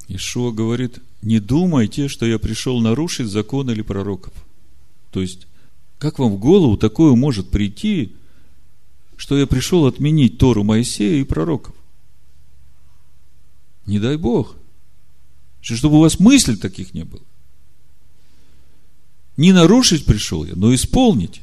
Ишуа 0.09 0.53
говорит, 0.53 1.01
не 1.23 1.41
думайте, 1.41 2.09
что 2.09 2.27
я 2.27 2.39
пришел 2.39 2.81
нарушить 2.81 3.27
закон 3.27 3.71
или 3.71 3.83
пророков. 3.83 4.33
То 5.11 5.21
есть, 5.21 5.47
как 5.99 6.19
вам 6.19 6.35
в 6.35 6.39
голову 6.39 6.77
такое 6.77 7.15
может 7.17 7.51
прийти, 7.51 8.15
что 9.17 9.37
я 9.37 9.47
пришел 9.47 9.87
отменить 9.87 10.39
Тору 10.39 10.63
Моисея 10.63 11.21
и 11.21 11.25
пророков? 11.25 11.75
Не 13.87 13.99
дай 13.99 14.17
Бог. 14.17 14.57
Чтобы 15.61 15.97
у 15.97 16.01
вас 16.01 16.21
мыслей 16.21 16.57
таких 16.57 16.95
не 16.95 17.05
было. 17.05 17.23
Не 19.37 19.53
нарушить 19.53 20.07
пришел 20.07 20.45
я, 20.45 20.55
но 20.57 20.75
исполнить. 20.75 21.43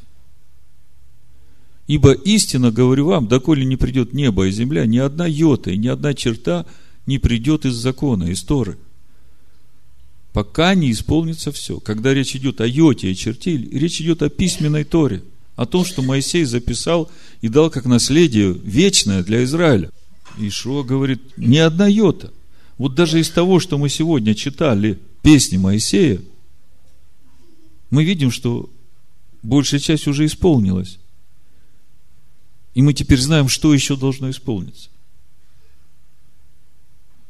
Ибо 1.88 2.14
истинно 2.14 2.72
говорю 2.72 3.08
вам, 3.08 3.28
доколе 3.28 3.66
не 3.66 3.76
придет 3.76 4.14
небо 4.14 4.48
и 4.48 4.52
земля, 4.52 4.86
ни 4.86 4.98
одна 4.98 5.28
йота 5.28 5.72
и 5.72 5.78
ни 5.78 5.88
одна 5.88 6.14
черта 6.14 6.66
не 7.06 7.20
придет 7.20 7.66
из 7.66 7.74
закона, 7.74 8.26
из 8.26 8.44
Торы. 8.44 8.78
Пока 10.32 10.74
не 10.74 10.92
исполнится 10.92 11.52
все. 11.52 11.80
Когда 11.80 12.14
речь 12.14 12.36
идет 12.36 12.62
о 12.62 12.68
йоте 12.68 13.12
и 13.12 13.16
черте, 13.16 13.56
речь 13.56 14.02
идет 14.02 14.24
о 14.24 14.30
письменной 14.30 14.84
Торе. 14.84 15.22
О 15.56 15.68
том, 15.68 15.86
что 15.86 16.02
Моисей 16.02 16.46
записал 16.46 17.12
и 17.42 17.50
дал 17.50 17.70
как 17.70 17.86
наследие 17.86 18.54
вечное 18.54 19.22
для 19.22 19.44
Израиля. 19.44 19.92
Ишуа 20.40 20.82
говорит, 20.82 21.22
ни 21.38 21.58
одна 21.58 21.88
йота. 21.88 22.32
Вот 22.80 22.96
даже 22.96 23.20
из 23.20 23.30
того, 23.30 23.60
что 23.60 23.78
мы 23.78 23.90
сегодня 23.90 24.34
читали, 24.34 24.98
песни 25.22 25.58
Моисея, 25.58 26.20
мы 27.94 28.06
видим, 28.06 28.32
что 28.32 28.72
большая 29.44 29.80
часть 29.80 30.08
уже 30.08 30.26
исполнилась. 30.26 30.98
И 32.74 32.82
мы 32.82 32.92
теперь 32.96 33.20
знаем, 33.20 33.48
что 33.48 33.72
еще 33.72 33.96
должно 33.96 34.32
исполниться. 34.32 34.90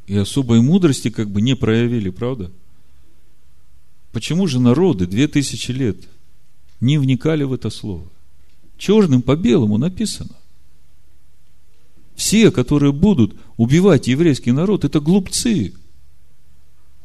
И 0.08 0.16
особой 0.16 0.62
мудрости 0.62 1.10
как 1.10 1.30
бы 1.30 1.42
не 1.42 1.58
проявили, 1.58 2.10
правда? 2.10 2.50
Почему 4.14 4.48
же 4.48 4.62
народы 4.62 5.06
две 5.06 5.28
тысячи 5.28 5.72
лет 5.72 5.98
не 6.80 6.98
вникали 6.98 7.44
в 7.44 7.52
это 7.52 7.70
слово? 7.70 8.08
Черным 8.78 9.22
по 9.22 9.36
белому 9.36 9.78
написано. 9.78 10.38
Все, 12.16 12.52
которые 12.52 12.94
будут 12.94 13.36
убивать 13.58 14.08
еврейский 14.08 14.54
народ, 14.54 14.86
это 14.86 15.02
глупцы. 15.02 15.74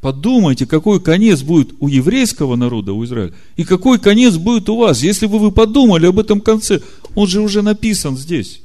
Подумайте, 0.01 0.65
какой 0.65 1.01
конец 1.01 1.43
будет 1.43 1.71
у 1.81 1.89
еврейского 1.89 2.55
народа, 2.55 2.93
у 2.93 3.05
Израиля, 3.05 3.35
и 3.57 3.65
какой 3.65 3.99
конец 3.99 4.37
будет 4.37 4.69
у 4.69 4.77
вас. 4.77 5.03
Если 5.03 5.27
бы 5.27 5.39
вы 5.39 5.51
подумали 5.51 6.07
об 6.07 6.21
этом 6.21 6.41
конце, 6.41 6.81
он 7.15 7.27
же 7.27 7.41
уже 7.41 7.63
написан 7.63 8.17
здесь. 8.17 8.61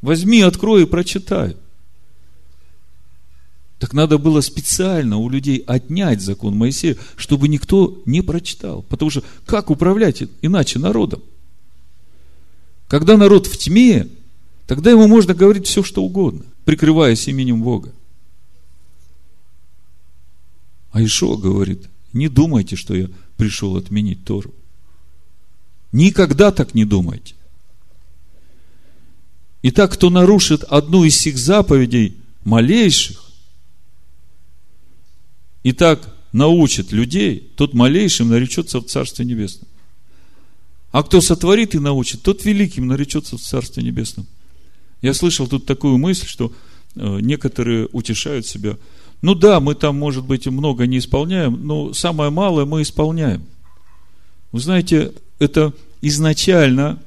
Возьми, 0.00 0.42
открой 0.42 0.82
и 0.82 0.86
прочитай. 0.86 1.56
Так 3.80 3.94
надо 3.94 4.16
было 4.18 4.40
специально 4.42 5.16
у 5.16 5.28
людей 5.28 5.64
отнять 5.66 6.20
закон 6.20 6.56
Моисея, 6.56 6.96
чтобы 7.16 7.48
никто 7.48 8.00
не 8.06 8.22
прочитал. 8.22 8.82
Потому 8.82 9.10
что 9.10 9.24
как 9.44 9.70
управлять 9.70 10.22
иначе 10.40 10.78
народом? 10.78 11.20
Когда 12.86 13.16
народ 13.16 13.48
в 13.48 13.56
тьме, 13.56 14.06
тогда 14.68 14.92
ему 14.92 15.08
можно 15.08 15.34
говорить 15.34 15.66
все, 15.66 15.82
что 15.82 16.04
угодно, 16.04 16.44
прикрываясь 16.64 17.26
именем 17.26 17.60
Бога. 17.60 17.92
А 20.92 21.02
Ишо 21.02 21.36
говорит, 21.36 21.88
не 22.12 22.28
думайте, 22.28 22.76
что 22.76 22.94
я 22.94 23.08
пришел 23.36 23.76
отменить 23.76 24.24
Тору. 24.24 24.54
Никогда 25.90 26.52
так 26.52 26.74
не 26.74 26.84
думайте. 26.84 27.34
Итак, 29.62 29.94
кто 29.94 30.10
нарушит 30.10 30.64
одну 30.64 31.04
из 31.04 31.16
сих 31.18 31.38
заповедей 31.38 32.16
малейших, 32.44 33.30
и 35.62 35.72
так 35.72 36.14
научит 36.32 36.92
людей, 36.92 37.50
тот 37.56 37.72
малейшим 37.72 38.28
наречется 38.28 38.80
в 38.80 38.86
Царстве 38.86 39.24
Небесном. 39.24 39.68
А 40.90 41.02
кто 41.02 41.20
сотворит 41.20 41.74
и 41.74 41.78
научит, 41.78 42.22
тот 42.22 42.44
великим 42.44 42.86
наречется 42.86 43.38
в 43.38 43.40
Царстве 43.40 43.82
Небесном. 43.82 44.26
Я 45.00 45.14
слышал 45.14 45.46
тут 45.46 45.64
такую 45.64 45.96
мысль, 45.98 46.26
что 46.26 46.52
э, 46.96 47.20
некоторые 47.20 47.88
утешают 47.92 48.46
себя– 48.46 48.76
ну 49.22 49.36
да, 49.36 49.60
мы 49.60 49.76
там, 49.76 49.96
может 49.96 50.24
быть, 50.24 50.46
много 50.48 50.86
не 50.86 50.98
исполняем, 50.98 51.64
но 51.64 51.92
самое 51.92 52.30
малое 52.30 52.64
мы 52.64 52.82
исполняем. 52.82 53.44
Вы 54.50 54.60
знаете, 54.60 55.12
это 55.38 55.72
изначально 56.00 57.00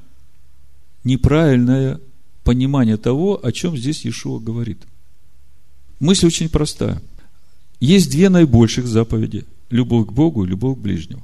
неправильное 1.04 2.00
понимание 2.42 2.96
того, 2.96 3.38
о 3.42 3.52
чем 3.52 3.76
здесь 3.76 4.04
Иешуа 4.04 4.40
говорит. 4.40 4.78
Мысль 6.00 6.26
очень 6.26 6.48
простая. 6.48 7.02
Есть 7.80 8.10
две 8.10 8.30
наибольших 8.30 8.86
заповеди. 8.86 9.44
Любовь 9.68 10.08
к 10.08 10.12
Богу 10.12 10.44
и 10.44 10.48
любовь 10.48 10.78
к 10.78 10.80
ближнему. 10.80 11.22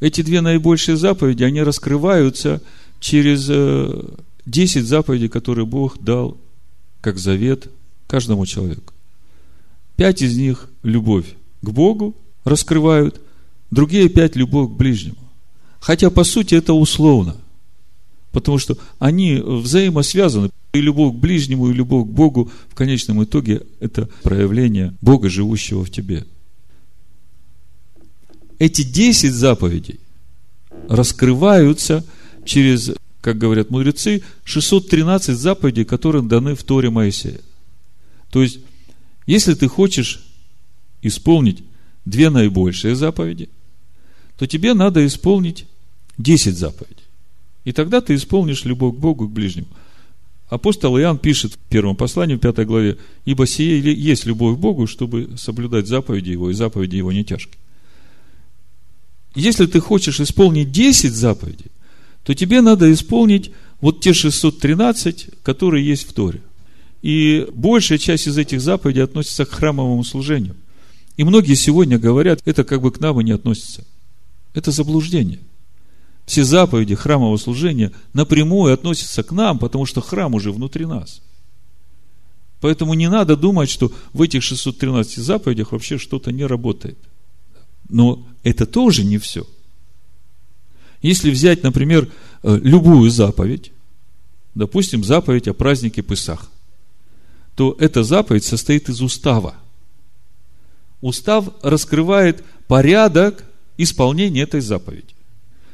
Эти 0.00 0.22
две 0.22 0.40
наибольшие 0.40 0.96
заповеди, 0.96 1.44
они 1.44 1.62
раскрываются 1.62 2.62
через 3.00 3.46
10 4.46 4.76
э, 4.76 4.80
заповедей, 4.82 5.28
которые 5.28 5.66
Бог 5.66 5.98
дал 5.98 6.38
как 7.00 7.18
завет 7.18 7.68
каждому 8.06 8.46
человеку. 8.46 8.92
Пять 9.96 10.22
из 10.22 10.36
них– 10.36 10.68
любовь 10.82 11.26
к 11.62 11.70
Богу 11.70 12.14
раскрывают, 12.44 13.20
другие 13.70 14.08
пять– 14.08 14.36
любовь 14.36 14.70
к 14.70 14.76
ближнему. 14.76 15.18
Хотя, 15.80 16.10
по 16.10 16.24
сути, 16.24 16.54
это 16.54 16.74
условно. 16.74 17.36
Потому 18.32 18.58
что 18.58 18.76
они 18.98 19.36
взаимосвязаны. 19.36 20.50
И 20.74 20.80
любовь 20.80 21.14
к 21.14 21.18
ближнему, 21.18 21.70
и 21.70 21.72
любовь 21.72 22.06
к 22.06 22.10
Богу 22.10 22.50
в 22.68 22.74
конечном 22.74 23.24
итоге– 23.24 23.62
это 23.80 24.10
проявление 24.22 24.94
Бога, 25.00 25.30
живущего 25.30 25.84
в 25.84 25.90
тебе. 25.90 26.26
Эти 28.58 28.82
десять 28.82 29.32
заповедей 29.32 30.00
раскрываются 30.88 32.04
через, 32.44 32.92
как 33.22 33.38
говорят 33.38 33.70
мудрецы, 33.70 34.22
613 34.44 35.36
заповедей, 35.36 35.84
которые 35.84 36.22
даны 36.22 36.54
в 36.54 36.62
Торе 36.62 36.90
Моисея. 36.90 37.40
То 38.30 38.42
есть, 38.42 38.58
если 39.26 39.54
ты 39.54 39.68
хочешь 39.68 40.24
исполнить 41.02 41.64
две 42.04 42.30
наибольшие 42.30 42.94
заповеди, 42.94 43.48
то 44.38 44.46
тебе 44.46 44.74
надо 44.74 45.04
исполнить 45.06 45.66
10 46.18 46.56
заповедей. 46.56 47.04
И 47.64 47.72
тогда 47.72 48.00
ты 48.00 48.14
исполнишь 48.14 48.64
любовь 48.64 48.94
к 48.94 48.98
Богу 48.98 49.24
и 49.24 49.28
к 49.28 49.32
ближнему. 49.32 49.68
Апостол 50.48 50.96
Иоанн 50.96 51.18
пишет 51.18 51.54
в 51.54 51.58
первом 51.68 51.96
послании, 51.96 52.36
в 52.36 52.40
пятой 52.40 52.64
главе, 52.64 52.98
«Ибо 53.24 53.46
сие 53.46 53.80
есть 53.80 54.26
любовь 54.26 54.56
к 54.56 54.60
Богу, 54.60 54.86
чтобы 54.86 55.30
соблюдать 55.36 55.88
заповеди 55.88 56.30
Его, 56.30 56.50
и 56.50 56.54
заповеди 56.54 56.96
Его 56.96 57.12
не 57.12 57.24
тяжкие». 57.24 57.58
Если 59.34 59.66
ты 59.66 59.80
хочешь 59.80 60.20
исполнить 60.20 60.70
10 60.70 61.12
заповедей, 61.12 61.72
то 62.22 62.34
тебе 62.34 62.60
надо 62.60 62.92
исполнить 62.92 63.50
вот 63.80 64.00
те 64.00 64.14
613, 64.14 65.42
которые 65.42 65.84
есть 65.84 66.08
в 66.08 66.12
Торе. 66.12 66.40
И 67.02 67.46
большая 67.52 67.98
часть 67.98 68.26
из 68.26 68.38
этих 68.38 68.60
заповедей 68.60 69.02
относится 69.02 69.44
к 69.44 69.50
храмовому 69.50 70.04
служению. 70.04 70.56
И 71.16 71.24
многие 71.24 71.54
сегодня 71.54 71.98
говорят, 71.98 72.40
это 72.44 72.64
как 72.64 72.82
бы 72.82 72.90
к 72.90 73.00
нам 73.00 73.20
и 73.20 73.24
не 73.24 73.32
относится. 73.32 73.84
Это 74.54 74.70
заблуждение. 74.70 75.40
Все 76.26 76.44
заповеди 76.44 76.94
храмового 76.94 77.36
служения 77.36 77.92
напрямую 78.12 78.74
относятся 78.74 79.22
к 79.22 79.30
нам, 79.30 79.58
потому 79.58 79.86
что 79.86 80.00
храм 80.00 80.34
уже 80.34 80.50
внутри 80.50 80.84
нас. 80.84 81.22
Поэтому 82.60 82.94
не 82.94 83.08
надо 83.08 83.36
думать, 83.36 83.70
что 83.70 83.92
в 84.12 84.22
этих 84.22 84.42
613 84.42 85.18
заповедях 85.18 85.72
вообще 85.72 85.98
что-то 85.98 86.32
не 86.32 86.44
работает. 86.44 86.98
Но 87.88 88.26
это 88.42 88.66
тоже 88.66 89.04
не 89.04 89.18
все. 89.18 89.46
Если 91.02 91.30
взять, 91.30 91.62
например, 91.62 92.10
э, 92.42 92.58
любую 92.62 93.10
заповедь, 93.10 93.70
допустим, 94.54 95.04
заповедь 95.04 95.46
о 95.46 95.54
празднике 95.54 96.02
Песах, 96.02 96.50
то 97.56 97.74
эта 97.80 98.04
заповедь 98.04 98.44
состоит 98.44 98.88
из 98.88 99.00
устава. 99.00 99.56
Устав 101.00 101.48
раскрывает 101.62 102.44
порядок 102.68 103.44
исполнения 103.78 104.42
этой 104.42 104.60
заповеди. 104.60 105.14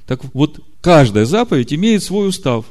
Так 0.07 0.21
вот, 0.33 0.61
каждая 0.81 1.27
заповедь 1.27 1.73
имеет 1.75 2.03
свой 2.03 2.29
устав. 2.29 2.67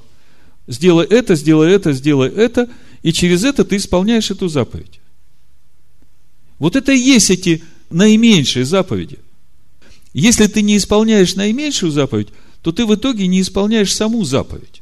Сделай 0.68 1.06
это, 1.06 1.36
сделай 1.36 1.72
это, 1.74 1.92
сделай 1.92 2.30
это, 2.30 2.70
и 3.04 3.12
через 3.12 3.44
это 3.44 3.66
ты 3.66 3.76
исполняешь 3.76 4.32
эту 4.32 4.48
заповедь. 4.48 5.02
Вот 6.58 6.76
это 6.76 6.94
и 6.94 6.98
есть 6.98 7.30
эти 7.32 7.64
наименьшие 7.90 8.64
заповеди. 8.64 9.20
Если 10.14 10.48
ты 10.48 10.62
не 10.62 10.78
исполняешь 10.78 11.36
наименьшую 11.36 11.92
заповедь, 11.92 12.30
то 12.62 12.72
ты 12.72 12.86
в 12.86 12.96
итоге 12.96 13.28
не 13.28 13.42
исполняешь 13.42 13.94
саму 13.94 14.24
заповедь. 14.24 14.82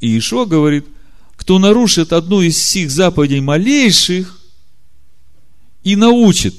И 0.00 0.18
Ишо 0.18 0.46
говорит, 0.46 0.86
кто 1.42 1.58
нарушит 1.58 2.12
одну 2.12 2.40
из 2.40 2.62
сих 2.62 2.88
заповедей 2.88 3.40
малейших 3.40 4.38
и 5.82 5.96
научит 5.96 6.54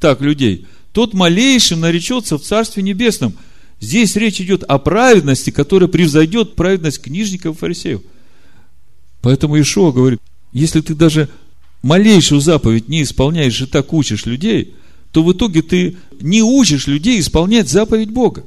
так 0.00 0.22
людей, 0.22 0.66
тот 0.92 1.12
малейшим 1.12 1.80
наречется 1.80 2.38
в 2.38 2.42
Царстве 2.42 2.82
Небесном. 2.82 3.34
Здесь 3.78 4.16
речь 4.16 4.40
идет 4.40 4.62
о 4.62 4.78
праведности, 4.78 5.50
которая 5.50 5.86
превзойдет 5.86 6.54
праведность 6.54 7.02
книжников 7.02 7.56
и 7.56 7.58
фарисеев. 7.58 8.00
Поэтому 9.20 9.60
Ишуа 9.60 9.92
говорит, 9.92 10.18
если 10.54 10.80
ты 10.80 10.94
даже 10.94 11.28
малейшую 11.82 12.40
заповедь 12.40 12.88
не 12.88 13.02
исполняешь 13.02 13.60
и 13.60 13.66
так 13.66 13.92
учишь 13.92 14.24
людей, 14.24 14.74
то 15.10 15.22
в 15.22 15.30
итоге 15.30 15.60
ты 15.60 15.98
не 16.22 16.42
учишь 16.42 16.86
людей 16.86 17.20
исполнять 17.20 17.68
заповедь 17.68 18.10
Бога. 18.10 18.44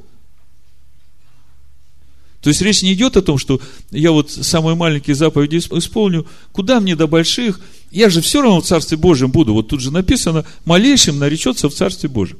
То 2.45 2.49
есть 2.49 2.61
речь 2.61 2.83
не 2.83 2.93
идет 2.93 3.17
о 3.17 3.23
том, 3.23 3.39
что 3.39 3.59
я 3.89 4.11
вот 4.11 4.29
самые 4.29 4.75
маленькие 4.75 5.15
заповеди 5.15 5.57
исполню, 5.57 6.27
куда 6.51 6.79
мне 6.79 6.95
до 6.95 7.07
больших, 7.07 7.59
я 7.89 8.07
же 8.11 8.21
все 8.21 8.39
равно 8.39 8.61
в 8.61 8.65
Царстве 8.67 8.97
Божьем 8.97 9.31
буду. 9.31 9.55
Вот 9.55 9.69
тут 9.69 9.81
же 9.81 9.89
написано, 9.89 10.45
малейшим 10.63 11.17
наречется 11.17 11.69
в 11.69 11.73
Царстве 11.73 12.07
Божьем. 12.07 12.37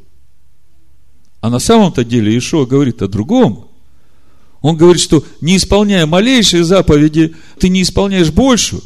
А 1.41 1.49
на 1.49 1.57
самом-то 1.57 2.03
деле 2.03 2.37
Ишуа 2.37 2.67
говорит 2.67 3.01
о 3.01 3.07
другом. 3.07 3.67
Он 4.61 4.77
говорит, 4.77 5.01
что 5.01 5.25
не 5.41 5.57
исполняя 5.57 6.05
малейшие 6.05 6.63
заповеди, 6.63 7.33
ты 7.57 7.69
не 7.69 7.81
исполняешь 7.81 8.29
большую. 8.29 8.83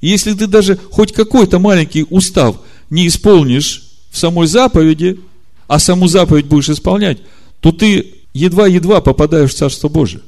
И 0.00 0.08
если 0.08 0.32
ты 0.32 0.46
даже 0.46 0.78
хоть 0.90 1.12
какой-то 1.12 1.58
маленький 1.58 2.06
устав 2.08 2.56
не 2.88 3.06
исполнишь 3.06 3.82
в 4.10 4.16
самой 4.16 4.46
заповеди, 4.46 5.20
а 5.66 5.78
саму 5.78 6.08
заповедь 6.08 6.46
будешь 6.46 6.70
исполнять, 6.70 7.18
то 7.60 7.70
ты 7.70 8.14
едва-едва 8.32 9.02
попадаешь 9.02 9.50
в 9.50 9.56
Царство 9.58 9.90
Божие. 9.90 10.22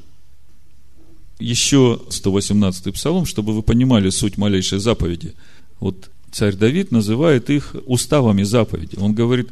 Еще 1.38 2.00
118-й 2.08 2.92
псалом, 2.92 3.26
чтобы 3.26 3.52
вы 3.52 3.62
понимали 3.62 4.10
суть 4.10 4.38
малейшей 4.38 4.78
заповеди. 4.78 5.34
Вот 5.80 6.10
царь 6.32 6.54
Давид 6.54 6.92
называет 6.92 7.50
их 7.50 7.76
уставами 7.86 8.42
заповеди. 8.42 8.96
Он 8.96 9.14
говорит, 9.14 9.50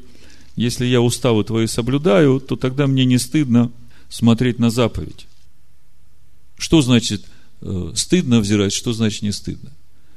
если 0.57 0.87
я 0.87 1.01
уставы 1.01 1.45
твои 1.45 1.67
соблюдаю, 1.67 2.41
то 2.41 2.57
тогда 2.57 2.87
мне 2.87 3.05
не 3.05 3.19
стыдно 3.19 3.71
смотреть 4.09 4.59
на 4.59 4.71
заповедь. 4.71 5.27
Что 6.57 6.81
значит 6.81 7.25
э, 7.61 7.93
стыдно 7.95 8.41
взирать, 8.41 8.73
что 8.73 8.93
значит 8.93 9.23
не 9.23 9.33
стыдно? 9.33 9.71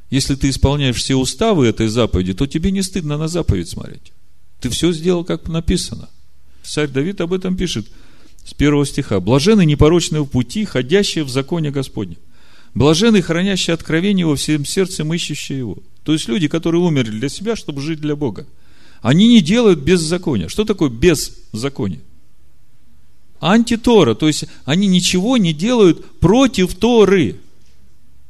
Если 0.09 0.35
ты 0.35 0.49
исполняешь 0.49 0.95
все 0.95 1.15
уставы 1.15 1.67
этой 1.67 1.87
заповеди, 1.87 2.33
то 2.33 2.47
тебе 2.47 2.71
не 2.71 2.81
стыдно 2.81 3.17
на 3.17 3.27
заповедь 3.27 3.69
смотреть. 3.69 4.13
Ты 4.61 4.69
все 4.69 4.93
сделал, 4.93 5.25
как 5.25 5.47
написано. 5.47 6.09
Царь 6.63 6.89
Давид 6.89 7.19
об 7.21 7.33
этом 7.33 7.57
пишет 7.57 7.87
с 8.47 8.53
первого 8.53 8.85
стиха. 8.85 9.19
Блажены 9.19 9.65
непорочные 9.65 10.23
в 10.23 10.27
пути, 10.27 10.63
ходящие 10.63 11.25
в 11.25 11.29
законе 11.29 11.69
Господне. 11.69 12.17
Блажены, 12.73 13.21
хранящие 13.21 13.73
откровение 13.73 14.25
во 14.25 14.37
всем 14.37 14.63
сердцем, 14.63 15.13
ищущие 15.13 15.59
его. 15.59 15.77
То 16.03 16.13
есть 16.13 16.29
люди, 16.29 16.47
которые 16.47 16.81
умерли 16.81 17.11
для 17.11 17.27
себя, 17.27 17.57
чтобы 17.57 17.81
жить 17.81 17.99
для 17.99 18.15
Бога. 18.15 18.47
Они 19.01 19.27
не 19.27 19.41
делают 19.41 19.79
беззакония. 19.79 20.47
Что 20.47 20.63
такое 20.63 20.89
беззаконие? 20.89 21.99
Антитора, 23.41 24.15
то 24.15 24.27
есть 24.27 24.45
они 24.63 24.87
ничего 24.87 25.37
не 25.37 25.53
делают 25.53 26.05
против 26.19 26.73
Торы, 26.73 27.35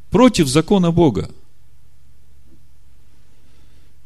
против 0.10 0.48
закона 0.48 0.91
Бога. 0.91 1.30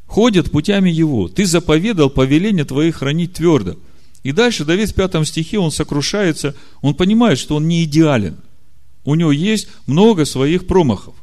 Ходят 0.08 0.52
путями 0.52 0.90
Его. 0.90 1.30
Ты 1.30 1.46
заповедал 1.46 2.10
повеление 2.10 2.66
Твои 2.66 2.92
хранить 2.92 3.34
твердо. 3.34 3.78
И 4.24 4.32
дальше 4.32 4.66
Давид 4.66 4.92
в 4.92 4.94
пятом 4.94 5.26
стихе, 5.26 5.58
он 5.58 5.72
сокрушается, 5.72 6.56
он 6.82 6.94
понимает, 6.94 7.40
что 7.40 7.56
он 7.56 7.68
не 7.68 7.84
идеален. 7.84 8.38
У 9.04 9.16
него 9.16 9.32
есть 9.32 9.68
много 9.88 10.26
своих 10.26 10.68
промахов. 10.68 11.16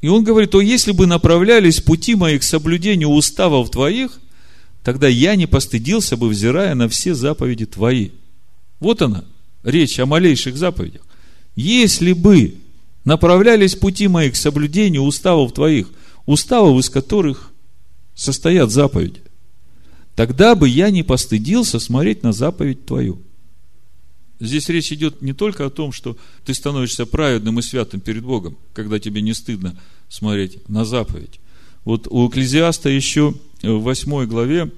И 0.00 0.08
он 0.08 0.22
говорит, 0.22 0.52
то 0.52 0.60
если 0.60 0.92
бы 0.92 1.06
направлялись 1.06 1.80
пути 1.80 2.14
мои 2.14 2.38
к 2.38 2.44
соблюдению 2.44 3.08
уставов 3.08 3.70
твоих, 3.70 4.20
тогда 4.84 5.08
я 5.08 5.34
не 5.34 5.46
постыдился 5.46 6.16
бы, 6.16 6.28
взирая 6.28 6.76
на 6.76 6.88
все 6.88 7.14
заповеди 7.14 7.66
твои. 7.66 8.10
Вот 8.78 9.02
она, 9.02 9.24
речь 9.64 9.98
о 9.98 10.06
малейших 10.06 10.56
заповедях. 10.56 11.02
Если 11.56 12.12
бы 12.12 12.54
направлялись 13.04 13.74
пути 13.74 14.06
мои 14.06 14.30
к 14.30 14.36
соблюдению 14.36 15.02
уставов 15.02 15.52
твоих, 15.52 15.88
уставов 16.26 16.78
из 16.78 16.88
которых 16.88 17.50
состоят 18.14 18.70
заповеди, 18.70 19.20
тогда 20.18 20.56
бы 20.56 20.68
я 20.68 20.90
не 20.90 21.04
постыдился 21.04 21.78
смотреть 21.78 22.24
на 22.24 22.32
заповедь 22.32 22.84
твою. 22.84 23.22
Здесь 24.40 24.68
речь 24.68 24.90
идет 24.90 25.22
не 25.22 25.32
только 25.32 25.64
о 25.64 25.70
том, 25.70 25.92
что 25.92 26.16
ты 26.44 26.54
становишься 26.54 27.06
праведным 27.06 27.60
и 27.60 27.62
святым 27.62 28.00
перед 28.00 28.24
Богом, 28.24 28.58
когда 28.72 28.98
тебе 28.98 29.22
не 29.22 29.32
стыдно 29.32 29.80
смотреть 30.08 30.68
на 30.68 30.84
заповедь. 30.84 31.38
Вот 31.84 32.08
у 32.10 32.28
Экклезиаста 32.28 32.88
еще 32.88 33.32
в 33.62 33.78
8 33.78 34.26
главе 34.26 34.72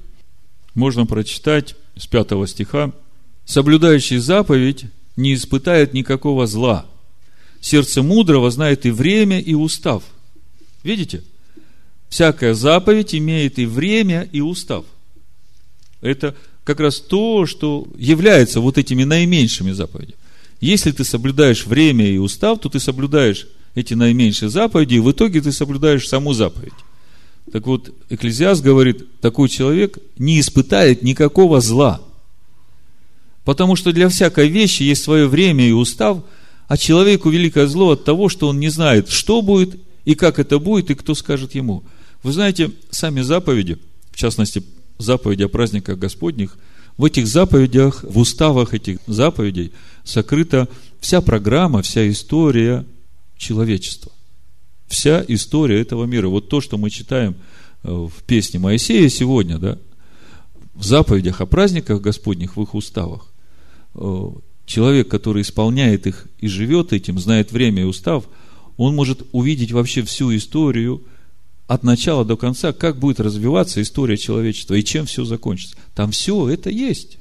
можно 0.74 1.06
прочитать 1.06 1.74
с 1.96 2.06
5 2.06 2.46
стиха 2.46 2.92
соблюдающий 3.46 4.18
заповедь 4.18 4.84
не 5.16 5.32
испытает 5.32 5.94
никакого 5.94 6.46
зла. 6.46 6.84
Сердце 7.62 8.02
мудрого 8.02 8.50
знает 8.50 8.84
и 8.84 8.90
время, 8.90 9.40
и 9.40 9.54
устав. 9.54 10.02
Видите? 10.82 11.24
Всякая 12.10 12.52
заповедь 12.52 13.14
имеет 13.14 13.58
и 13.58 13.64
время, 13.64 14.28
и 14.32 14.42
устав. 14.42 14.84
Это 16.00 16.34
как 16.64 16.80
раз 16.80 17.00
то, 17.00 17.46
что 17.46 17.86
является 17.96 18.60
вот 18.60 18.78
этими 18.78 19.04
наименьшими 19.04 19.72
заповедями. 19.72 20.16
Если 20.60 20.92
ты 20.92 21.04
соблюдаешь 21.04 21.66
время 21.66 22.06
и 22.06 22.18
устав, 22.18 22.60
то 22.60 22.68
ты 22.68 22.80
соблюдаешь 22.80 23.46
эти 23.74 23.94
наименьшие 23.94 24.50
заповеди, 24.50 24.94
и 24.94 25.00
в 25.00 25.10
итоге 25.10 25.40
ты 25.40 25.52
соблюдаешь 25.52 26.08
саму 26.08 26.32
заповедь. 26.34 26.72
Так 27.52 27.66
вот, 27.66 27.94
Экклезиаст 28.10 28.62
говорит, 28.62 29.20
такой 29.20 29.48
человек 29.48 29.98
не 30.18 30.38
испытает 30.40 31.02
никакого 31.02 31.60
зла– 31.60 32.00
Потому 33.44 33.76
что 33.76 33.92
для 33.92 34.08
всякой 34.08 34.48
вещи 34.48 34.82
есть 34.82 35.02
свое 35.02 35.26
время 35.26 35.68
и 35.68 35.72
устав, 35.72 36.22
а 36.68 36.76
человеку 36.76 37.30
великое 37.30 37.66
зло 37.66 37.90
от 37.90 38.04
того, 38.04 38.28
что 38.28 38.48
он 38.48 38.60
не 38.60 38.68
знает, 38.68 39.08
что 39.08 39.42
будет 39.42 39.76
и 40.04 40.14
как 40.14 40.38
это 40.38 40.58
будет, 40.58 40.90
и 40.90 40.94
кто 40.94 41.14
скажет 41.14 41.54
ему. 41.54 41.82
Вы 42.22 42.32
знаете, 42.32 42.70
сами 42.90 43.22
заповеди, 43.22 43.78
в 44.12 44.16
частности, 44.16 44.62
заповеди 45.02 45.42
о 45.42 45.48
праздниках 45.48 45.98
Господних, 45.98 46.56
в 46.96 47.04
этих 47.04 47.26
заповедях, 47.26 48.04
в 48.04 48.18
уставах 48.18 48.74
этих 48.74 48.98
заповедей 49.06 49.72
сокрыта 50.04 50.68
вся 51.00 51.20
программа, 51.20 51.82
вся 51.82 52.08
история 52.10 52.84
человечества. 53.36 54.12
Вся 54.86 55.24
история 55.28 55.80
этого 55.80 56.04
мира. 56.04 56.28
Вот 56.28 56.48
то, 56.48 56.60
что 56.60 56.76
мы 56.76 56.90
читаем 56.90 57.36
э, 57.82 57.90
в 57.90 58.22
песне 58.24 58.58
Моисея 58.58 59.08
сегодня, 59.08 59.58
да, 59.58 59.78
в 60.74 60.84
заповедях 60.84 61.40
о 61.40 61.46
праздниках 61.46 62.00
Господних, 62.00 62.56
в 62.56 62.62
их 62.62 62.74
уставах, 62.74 63.30
Э, 63.94 64.30
человек, 64.66 65.08
который 65.08 65.42
исполняет 65.42 66.06
их 66.06 66.28
и 66.38 66.46
живет 66.46 66.92
этим, 66.92 67.18
знает 67.18 67.50
время 67.50 67.82
и 67.82 67.86
устав, 67.86 68.24
он 68.76 68.94
может 68.94 69.26
увидеть 69.32 69.72
вообще 69.72 70.02
всю 70.02 70.34
историю 70.34 71.02
от 71.70 71.84
начала 71.84 72.24
до 72.24 72.36
конца, 72.36 72.72
как 72.72 72.98
будет 72.98 73.20
развиваться 73.20 73.80
история 73.80 74.16
человечества 74.16 74.74
и 74.74 74.82
чем 74.82 75.06
все 75.06 75.24
закончится. 75.24 75.76
Там 75.94 76.10
все 76.10 76.48
это 76.48 76.68
есть. 76.68 77.18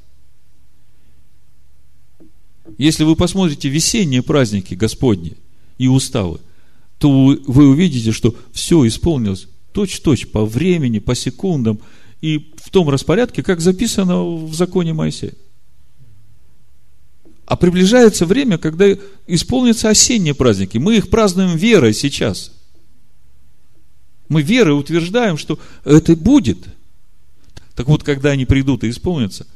Если 2.80 3.04
вы 3.04 3.16
посмотрите 3.16 3.70
весенние 3.70 4.24
праздники 4.24 4.74
Господни 4.74 5.38
и 5.78 5.88
уставы, 5.88 6.40
то 6.98 7.12
вы 7.12 7.70
увидите, 7.70 8.12
что 8.12 8.36
все 8.52 8.88
исполнилось 8.88 9.48
точь-точь 9.72 10.30
по 10.30 10.44
времени, 10.46 10.98
по 10.98 11.14
секундам 11.14 11.80
и 12.20 12.52
в 12.58 12.72
том 12.72 12.90
распорядке, 12.90 13.44
как 13.44 13.62
записано 13.62 14.24
в 14.24 14.56
законе 14.56 14.94
Моисея. 14.94 15.36
А 17.46 17.56
приближается 17.56 18.26
время, 18.26 18.58
когда 18.58 18.88
исполнятся 19.28 19.90
осенние 19.90 20.34
праздники. 20.34 20.80
Мы 20.80 20.98
их 20.98 21.12
празднуем 21.12 21.56
верой 21.56 21.94
сейчас. 21.94 22.52
Мы 24.30 24.42
верой 24.44 24.78
утверждаем, 24.80 25.38
что 25.38 25.60
это 25.84 26.16
будет. 26.16 26.60
Так 27.76 27.88
вот, 27.88 28.04
когда 28.04 28.32
они 28.32 28.46
придут 28.46 28.84
и 28.84 28.90
исполнятся, 28.90 29.48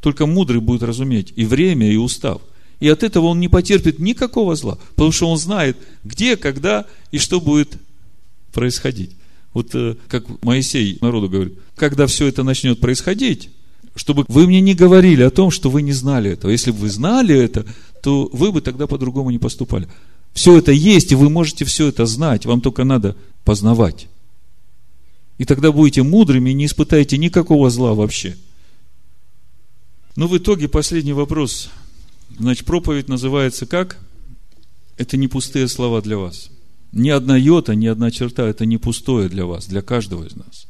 только 0.00 0.26
мудрый 0.26 0.60
будет 0.60 0.82
разуметь 0.82 1.32
и 1.36 1.44
время, 1.44 1.90
и 1.90 1.96
устав. 1.96 2.40
И 2.80 2.88
от 2.88 3.02
этого 3.02 3.26
он 3.26 3.40
не 3.40 3.48
потерпит 3.48 3.98
никакого 3.98 4.56
зла, 4.56 4.78
потому 4.90 5.12
что 5.12 5.30
он 5.30 5.38
знает, 5.38 5.76
где, 6.02 6.36
когда 6.36 6.86
и 7.10 7.18
что 7.18 7.40
будет 7.40 7.78
происходить. 8.52 9.12
Вот 9.52 9.74
э, 9.74 9.96
как 10.08 10.42
Моисей 10.42 10.98
народу 11.00 11.28
говорит, 11.28 11.54
когда 11.76 12.06
все 12.06 12.26
это 12.26 12.42
начнет 12.42 12.80
происходить, 12.80 13.50
чтобы 13.94 14.24
вы 14.28 14.46
мне 14.46 14.60
не 14.60 14.74
говорили 14.74 15.22
о 15.22 15.30
том, 15.30 15.50
что 15.50 15.70
вы 15.70 15.82
не 15.82 15.92
знали 15.92 16.32
этого. 16.32 16.50
Если 16.50 16.72
бы 16.72 16.78
вы 16.78 16.90
знали 16.90 17.34
это, 17.34 17.64
то 18.02 18.28
вы 18.32 18.52
бы 18.52 18.60
тогда 18.60 18.86
по-другому 18.86 19.30
не 19.30 19.38
поступали. 19.38 19.88
Все 20.32 20.58
это 20.58 20.72
есть, 20.72 21.12
и 21.12 21.14
вы 21.14 21.30
можете 21.30 21.64
все 21.64 21.88
это 21.88 22.06
знать, 22.06 22.44
вам 22.44 22.60
только 22.60 22.84
надо 22.84 23.16
познавать. 23.44 24.08
И 25.38 25.44
тогда 25.44 25.72
будете 25.72 26.02
мудрыми 26.02 26.50
и 26.50 26.54
не 26.54 26.66
испытаете 26.66 27.18
никакого 27.18 27.70
зла 27.70 27.94
вообще. 27.94 28.36
Но 30.16 30.28
в 30.28 30.36
итоге 30.36 30.68
последний 30.68 31.12
вопрос. 31.12 31.70
Значит, 32.38 32.64
проповедь 32.64 33.08
называется 33.08 33.66
как? 33.66 33.98
это 34.96 35.16
не 35.16 35.28
пустые 35.28 35.68
слова 35.68 36.00
для 36.02 36.18
вас. 36.18 36.50
Ни 36.92 37.10
одна 37.10 37.36
йота, 37.36 37.74
ни 37.74 37.86
одна 37.86 38.10
черта, 38.10 38.46
это 38.46 38.66
не 38.66 38.78
пустое 38.78 39.28
для 39.28 39.46
вас, 39.46 39.66
для 39.66 39.82
каждого 39.82 40.24
из 40.24 40.36
нас. 40.36 40.66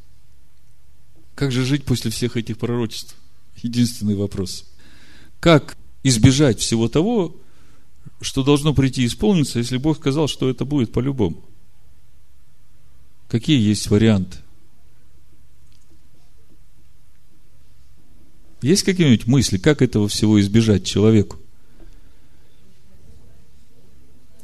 Как 1.34 1.52
же 1.52 1.64
жить 1.64 1.84
после 1.84 2.10
всех 2.10 2.36
этих 2.36 2.58
пророчеств? 2.58 3.16
Единственный 3.62 4.14
вопрос. 4.14 4.64
Как 5.40 5.76
избежать 6.02 6.60
всего 6.60 6.88
того, 6.88 7.36
что 8.20 8.42
должно 8.42 8.72
прийти 8.72 9.04
исполниться, 9.04 9.58
если 9.58 9.76
Бог 9.76 9.98
сказал, 9.98 10.28
что 10.28 10.48
это 10.48 10.64
будет 10.64 10.92
по-любому? 10.92 11.44
Какие 13.28 13.60
есть 13.60 13.88
варианты? 13.88 14.38
Есть 18.64 18.82
какие-нибудь 18.84 19.26
мысли, 19.26 19.58
как 19.58 19.82
этого 19.82 20.08
всего 20.08 20.40
избежать 20.40 20.84
человеку? 20.84 21.36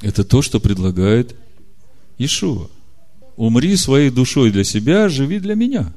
Это 0.03 0.25
то, 0.25 0.43
что 0.43 0.61
предлагает 0.61 1.35
Ишуа. 2.19 2.69
Умри 3.37 3.75
своей 3.77 4.11
душой 4.11 4.51
для 4.51 4.63
себя, 4.63 5.09
живи 5.09 5.39
для 5.39 5.55
меня. 5.55 5.91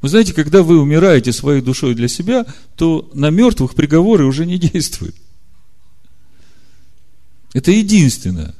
Вы 0.00 0.08
знаете, 0.08 0.32
когда 0.32 0.62
вы 0.62 0.80
умираете 0.80 1.34
своей 1.34 1.60
душой 1.60 1.94
для 1.94 2.08
себя, 2.08 2.46
то 2.76 3.10
на 3.12 3.28
мертвых 3.28 3.74
приговоры 3.74 4.24
уже 4.24 4.46
не 4.46 4.56
действуют. 4.56 5.16
Это 7.52 7.72
единственное, 7.72 8.54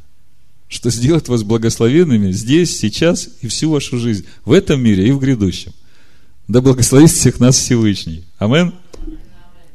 что 0.68 0.90
сделает 0.90 1.28
вас 1.28 1.42
благословенными 1.42 2.32
здесь, 2.32 2.78
сейчас 2.78 3.30
и 3.40 3.48
всю 3.48 3.70
вашу 3.70 3.98
жизнь, 3.98 4.26
в 4.44 4.52
этом 4.52 4.82
мире 4.82 5.08
и 5.08 5.12
в 5.12 5.20
грядущем. 5.20 5.72
Да 6.48 6.60
благословит 6.60 7.10
всех 7.10 7.40
нас 7.40 7.56
Всевышний. 7.56 8.24
Амен. 8.38 8.72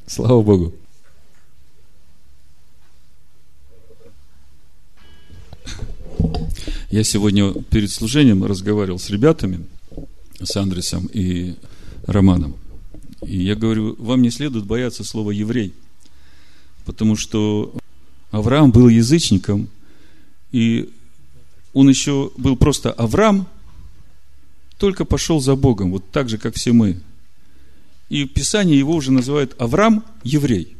Слава 0.07 0.41
Богу. 0.41 0.73
Я 6.89 7.03
сегодня 7.03 7.53
перед 7.53 7.91
служением 7.91 8.45
разговаривал 8.45 8.99
с 8.99 9.09
ребятами, 9.09 9.65
с 10.41 10.55
Андресом 10.55 11.09
и 11.11 11.55
Романом. 12.05 12.55
И 13.21 13.43
я 13.43 13.55
говорю, 13.55 13.95
вам 13.99 14.21
не 14.21 14.31
следует 14.31 14.65
бояться 14.65 15.03
слова 15.03 15.31
еврей, 15.31 15.73
потому 16.85 17.17
что 17.17 17.73
Авраам 18.31 18.71
был 18.71 18.87
язычником, 18.87 19.67
и 20.51 20.89
он 21.73 21.89
еще 21.89 22.31
был 22.37 22.55
просто 22.55 22.91
Авраам, 22.91 23.47
только 24.81 25.05
пошел 25.05 25.39
за 25.39 25.55
Богом, 25.55 25.91
вот 25.91 26.03
так 26.11 26.27
же, 26.27 26.37
как 26.37 26.55
все 26.55 26.73
мы. 26.73 26.99
И 28.09 28.25
Писание 28.25 28.77
его 28.77 28.93
уже 28.95 29.11
называет 29.11 29.55
Авраам 29.61 30.03
еврей. 30.23 30.75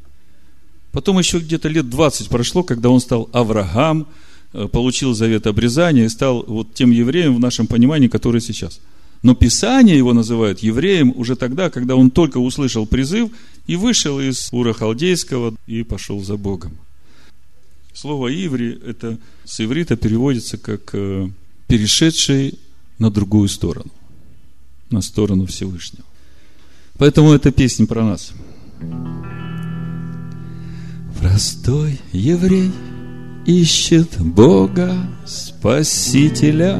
Потом 0.91 1.19
еще 1.19 1.39
где-то 1.39 1.69
лет 1.69 1.89
20 1.89 2.27
прошло, 2.27 2.63
когда 2.63 2.89
он 2.89 2.99
стал 2.99 3.29
Авраам, 3.31 4.07
Э, 4.53 4.67
получил 4.67 5.13
завет 5.13 5.47
обрезания 5.47 6.05
и 6.05 6.09
стал 6.09 6.43
вот 6.45 6.73
тем 6.73 6.91
евреем 6.91 7.35
в 7.35 7.39
нашем 7.39 7.67
понимании, 7.67 8.09
который 8.09 8.41
сейчас. 8.41 8.81
Но 9.23 9.33
Писание 9.33 9.97
его 9.97 10.13
называют 10.13 10.59
евреем 10.59 11.13
уже 11.15 11.35
тогда, 11.35 11.69
когда 11.69 11.95
он 11.95 12.11
только 12.11 12.37
услышал 12.37 12.85
призыв 12.85 13.31
и 13.67 13.75
вышел 13.75 14.19
из 14.19 14.49
Ура 14.51 14.73
Халдейского 14.73 15.55
и 15.67 15.83
пошел 15.83 16.21
за 16.21 16.35
Богом. 16.35 16.77
Слово 17.93 18.27
«иври» 18.27 18.77
это 18.85 19.17
с 19.45 19.61
иврита 19.61 19.95
переводится 19.95 20.57
как 20.57 20.89
э, 20.93 21.29
«перешедший 21.67 22.59
на 23.01 23.09
другую 23.11 23.49
сторону», 23.49 23.91
на 24.89 25.01
сторону 25.01 25.45
Всевышнего. 25.45 26.05
Поэтому 26.97 27.33
эта 27.33 27.51
песня 27.51 27.85
про 27.85 28.03
нас. 28.03 28.31
Простой 31.19 31.99
еврей– 32.13 32.71
ищет 33.45 34.19
Бога 34.19 34.93
Спасителя, 35.25 36.79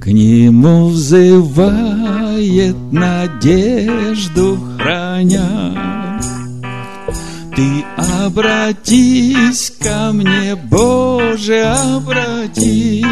К 0.00 0.06
Нему 0.06 0.88
взывает 0.88 2.76
надежду 2.92 4.58
храня. 4.78 6.07
Ты 7.58 7.84
обратись 7.96 9.72
ко 9.82 10.12
мне, 10.12 10.54
Боже, 10.54 11.64
обратись, 11.64 13.02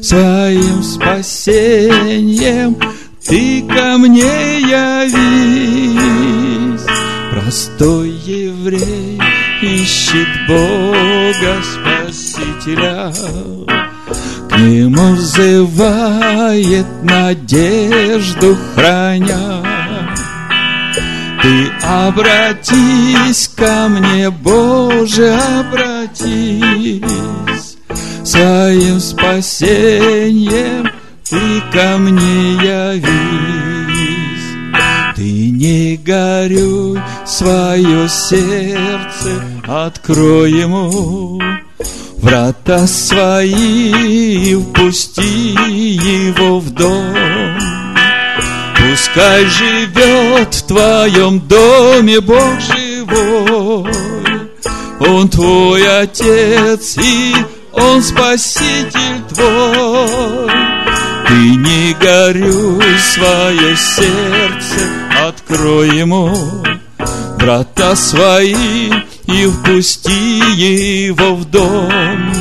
Своим 0.00 0.82
спасением 0.82 2.78
Ты 3.22 3.60
ко 3.68 3.98
мне 3.98 4.60
явись, 4.60 6.00
Простой 7.30 8.08
еврей, 8.24 9.20
ищет 9.60 10.28
Бога 10.48 11.60
Спасителя, 11.62 13.12
к 14.48 14.56
Нему 14.56 15.12
взывает 15.12 16.86
надежду 17.02 18.56
храня. 18.74 19.77
Обратись 21.82 23.48
ко 23.48 23.88
мне, 23.88 24.30
Боже, 24.30 25.38
обратись, 25.58 27.02
Своим 28.24 29.00
спасением 29.00 30.90
Ты 31.28 31.62
ко 31.72 31.96
мне 31.98 32.54
явись. 32.54 33.18
Ты 35.16 35.50
не 35.50 35.96
горюй, 35.96 37.00
свое 37.26 38.08
сердце 38.08 39.42
открой 39.66 40.52
ему, 40.52 41.40
Врата 42.18 42.86
свои 42.86 44.54
впусти 44.54 45.52
его 45.52 46.60
в 46.60 46.70
дом. 46.70 47.77
Пускай 48.98 49.46
живет 49.46 50.54
в 50.54 50.66
твоем 50.66 51.38
доме 51.46 52.20
Бог 52.20 52.60
живой, 52.60 53.92
Он 54.98 55.28
твой 55.28 56.00
Отец 56.02 56.96
и 56.96 57.32
Он 57.74 58.02
Спаситель 58.02 59.22
твой. 59.32 60.50
Ты 61.28 61.34
не 61.34 61.94
горюй 61.94 62.98
свое 62.98 63.76
сердце 63.76 64.80
открой 65.28 65.96
ему 65.96 66.34
врата 67.38 67.94
свои 67.94 68.90
и 69.26 69.46
впусти 69.46 70.40
его 70.56 71.36
в 71.36 71.44
дом. 71.44 72.34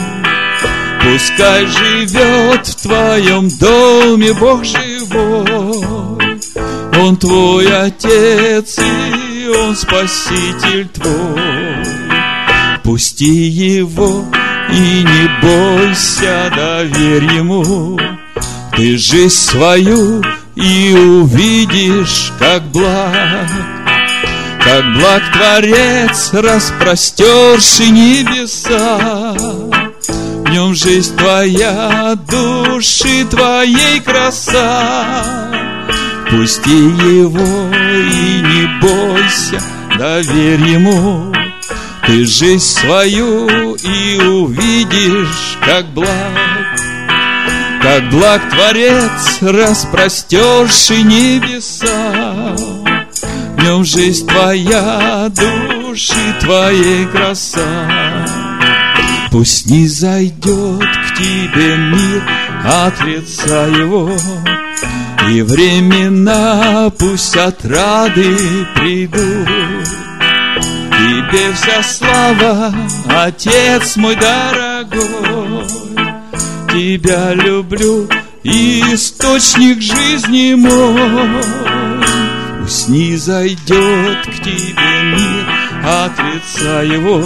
Пускай 1.04 1.68
живет 1.68 2.66
в 2.66 2.76
твоем 2.82 3.48
доме 3.60 4.34
Бог 4.34 4.66
живой. 4.66 6.17
Он 7.00 7.16
твой 7.16 7.68
Отец 7.68 8.80
и 8.80 9.48
Он 9.48 9.76
Спаситель 9.76 10.88
твой. 10.88 11.78
Пусти 12.84 13.26
его 13.26 14.26
и 14.70 15.04
не 15.04 15.42
бойся, 15.42 16.52
доверь 16.56 17.26
ему. 17.36 18.00
Ты 18.76 18.98
жизнь 18.98 19.30
свою 19.30 20.24
и 20.56 20.94
увидишь, 20.94 22.32
как 22.40 22.64
благ, 22.72 23.50
как 24.64 24.84
благ 24.94 25.24
Творец, 25.34 26.30
распростерший 26.34 27.90
небеса. 27.90 29.36
В 30.46 30.50
нем 30.50 30.74
жизнь 30.74 31.16
твоя, 31.16 32.16
души 32.30 33.26
твоей 33.26 34.00
краса. 34.00 35.67
Пусти 36.30 36.72
его 36.72 37.74
и 37.74 38.42
не 38.42 38.82
бойся, 38.82 39.62
доверь 39.98 40.62
ему. 40.62 41.34
Ты 42.06 42.26
жизнь 42.26 42.60
свою 42.60 43.76
и 43.76 44.20
увидишь, 44.20 45.58
как 45.66 45.86
благ 45.94 46.78
как 47.88 48.10
благ 48.10 48.42
Творец, 48.50 49.40
распростерший 49.42 51.04
небеса. 51.04 52.56
В 53.56 53.64
нем 53.64 53.86
жизнь 53.86 54.28
твоя, 54.28 55.30
души 55.30 56.36
твоей 56.42 57.06
краса. 57.08 58.26
Пусть 59.32 59.70
не 59.70 59.88
зайдет 59.88 60.82
к 60.82 61.18
тебе 61.18 61.78
мир 61.78 62.24
от 62.66 63.00
его, 63.78 64.12
И 65.30 65.42
времена 65.42 66.90
пусть 66.98 67.36
от 67.36 67.66
рады 67.66 68.38
придут. 68.76 69.48
Тебе 70.92 71.52
вся 71.54 71.84
слава, 71.84 72.74
Отец 73.10 73.98
мой 73.98 74.16
дорогой, 74.16 75.68
Тебя 76.72 77.34
люблю, 77.34 78.08
источник 78.44 79.82
жизни 79.82 80.54
мой. 80.54 81.44
Пусть 82.62 82.88
не 82.88 83.18
зайдет 83.18 84.26
к 84.26 84.44
тебе 84.44 85.04
мир 85.04 85.46
от 85.84 86.12
лица 86.20 86.84
его, 86.84 87.24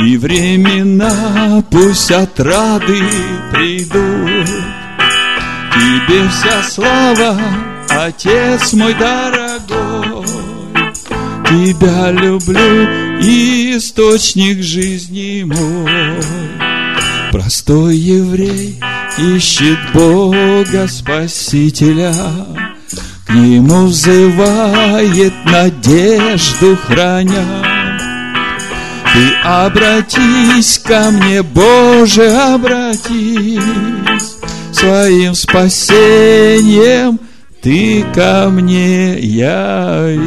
И 0.00 0.16
времена 0.16 1.64
пусть 1.68 2.12
отрады 2.12 3.02
придут. 3.52 4.85
Тебе 5.76 6.26
вся 6.28 6.62
слава, 6.62 7.38
Отец 7.90 8.72
мой 8.72 8.94
дорогой. 8.94 10.24
Тебя 11.46 12.10
люблю, 12.12 12.84
источник 13.20 14.62
жизни 14.62 15.42
мой. 15.44 16.22
Простой 17.30 17.96
еврей 17.96 18.80
ищет 19.18 19.78
Бога 19.92 20.88
Спасителя, 20.88 22.14
К 23.26 23.34
Нему 23.34 23.86
взывает 23.86 25.34
надежду 25.44 26.78
храня. 26.86 27.44
Ты 29.12 29.34
обратись 29.44 30.78
ко 30.78 31.10
мне, 31.10 31.42
Боже, 31.42 32.30
обратись, 32.30 34.35
Своим 34.76 35.34
спасением 35.34 37.18
Ты 37.62 38.04
ко 38.14 38.50
мне 38.50 39.18
явись. 39.18 40.26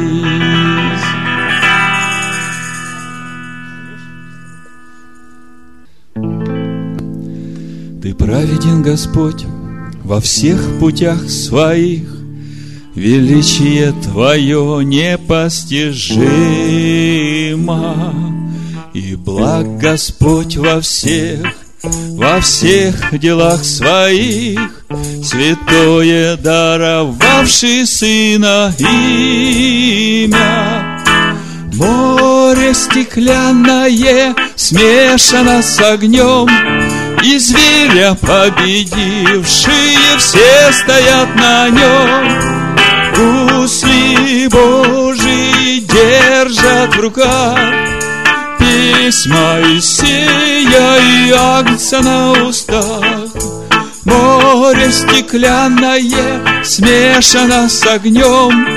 Ты 8.02 8.12
праведен, 8.16 8.82
Господь, 8.82 9.44
во 10.02 10.20
всех 10.20 10.80
путях 10.80 11.30
своих, 11.30 12.08
Величие 12.96 13.92
Твое 14.02 14.82
непостижимо, 14.84 15.94
И 18.94 19.14
благ 19.14 19.78
Господь 19.78 20.56
во 20.56 20.80
всех, 20.80 21.59
во 21.82 22.40
всех 22.40 23.18
делах 23.18 23.64
своих, 23.64 24.60
Святое 25.24 26.36
даровавший 26.36 27.86
Сына 27.86 28.74
имя. 28.78 30.20
Море 31.74 32.74
стеклянное 32.74 34.34
смешано 34.56 35.62
с 35.62 35.80
огнем, 35.80 36.48
и 37.24 37.38
зверя 37.38 38.16
победившие 38.20 40.18
все 40.18 40.72
стоят 40.72 41.34
на 41.36 41.68
нем. 41.70 42.60
Гусли 43.14 44.48
Божии 44.48 45.80
держат 45.80 46.94
в 46.94 47.00
руках 47.00 47.99
Письма 48.70 49.58
Исея 49.76 50.98
и 51.00 51.32
Агнца 51.32 52.00
на 52.00 52.30
устах. 52.44 53.30
Море 54.04 54.92
стеклянное 54.92 56.62
смешано 56.62 57.68
с 57.68 57.84
огнем, 57.84 58.68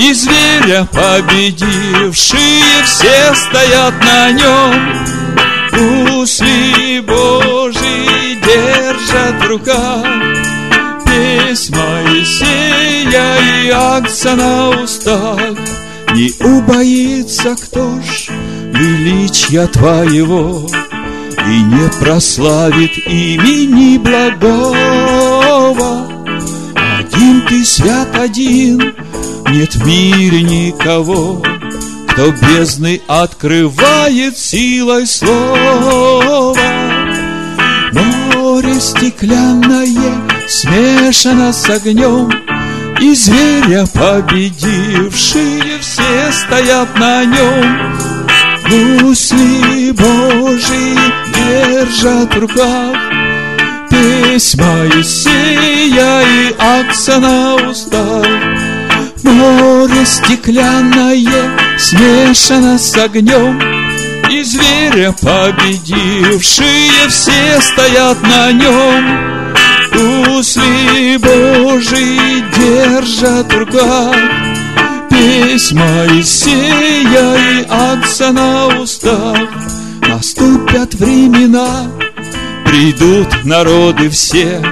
И 0.00 0.12
зверя 0.12 0.88
победившие 0.92 2.82
все 2.84 3.34
стоят 3.36 3.94
на 4.02 4.32
нем. 4.32 5.06
Гусли 5.70 7.00
Божии 7.00 8.34
держат 8.42 9.44
в 9.44 9.48
руках 9.48 10.06
Письма 11.04 12.00
Исея 12.20 13.36
и 13.62 13.70
Агнца 13.70 14.34
на 14.34 14.70
устах 14.82 15.38
Не 16.14 16.32
убоится 16.44 17.54
кто 17.54 18.00
ж 18.00 18.30
величия 18.72 19.66
Твоего 19.66 20.68
И 21.46 21.60
не 21.60 21.88
прославит 22.00 22.96
имени 23.06 23.98
благого 23.98 25.26
Один 26.98 27.46
Ты 27.48 27.64
свят 27.64 28.08
один, 28.14 28.94
нет 29.50 29.74
в 29.74 29.86
мире 29.86 30.42
никого 30.42 31.42
кто 32.16 32.30
бездны 32.30 33.02
открывает 33.08 34.38
силой 34.38 35.06
слова. 35.06 36.56
Море 37.92 38.80
стеклянное 38.80 40.26
смешано 40.48 41.52
с 41.52 41.68
огнем, 41.68 42.32
И 43.02 43.14
зверя 43.14 43.84
победившие 43.92 45.78
все 45.78 46.32
стоят 46.32 46.98
на 46.98 47.26
нем. 47.26 48.26
Гусли 48.68 49.92
Божии 49.92 50.98
держат 51.32 52.34
в 52.34 52.38
руках, 52.40 52.96
Письма 53.88 54.88
Исея 55.00 56.22
и 56.22 56.54
Акса 56.58 57.18
на 57.18 57.54
устах. 57.54 58.26
Море 59.22 60.04
стеклянное 60.04 61.78
смешано 61.78 62.78
с 62.78 62.96
огнем, 62.96 63.60
И 64.30 64.42
зверя 64.42 65.12
победившие 65.12 67.08
все 67.08 67.60
стоят 67.60 68.20
на 68.22 68.50
нем. 68.50 69.54
Усли 70.36 71.16
Божии 71.18 72.44
держат 72.58 73.52
в 73.52 73.58
руках, 73.58 74.16
Письма 75.16 76.06
Исея 76.20 77.36
и 77.36 77.66
Акса 77.70 78.32
на 78.32 78.66
устах. 78.80 79.48
Наступят 80.06 80.94
времена, 80.94 81.90
придут 82.66 83.44
народы 83.44 84.10
все, 84.10 84.62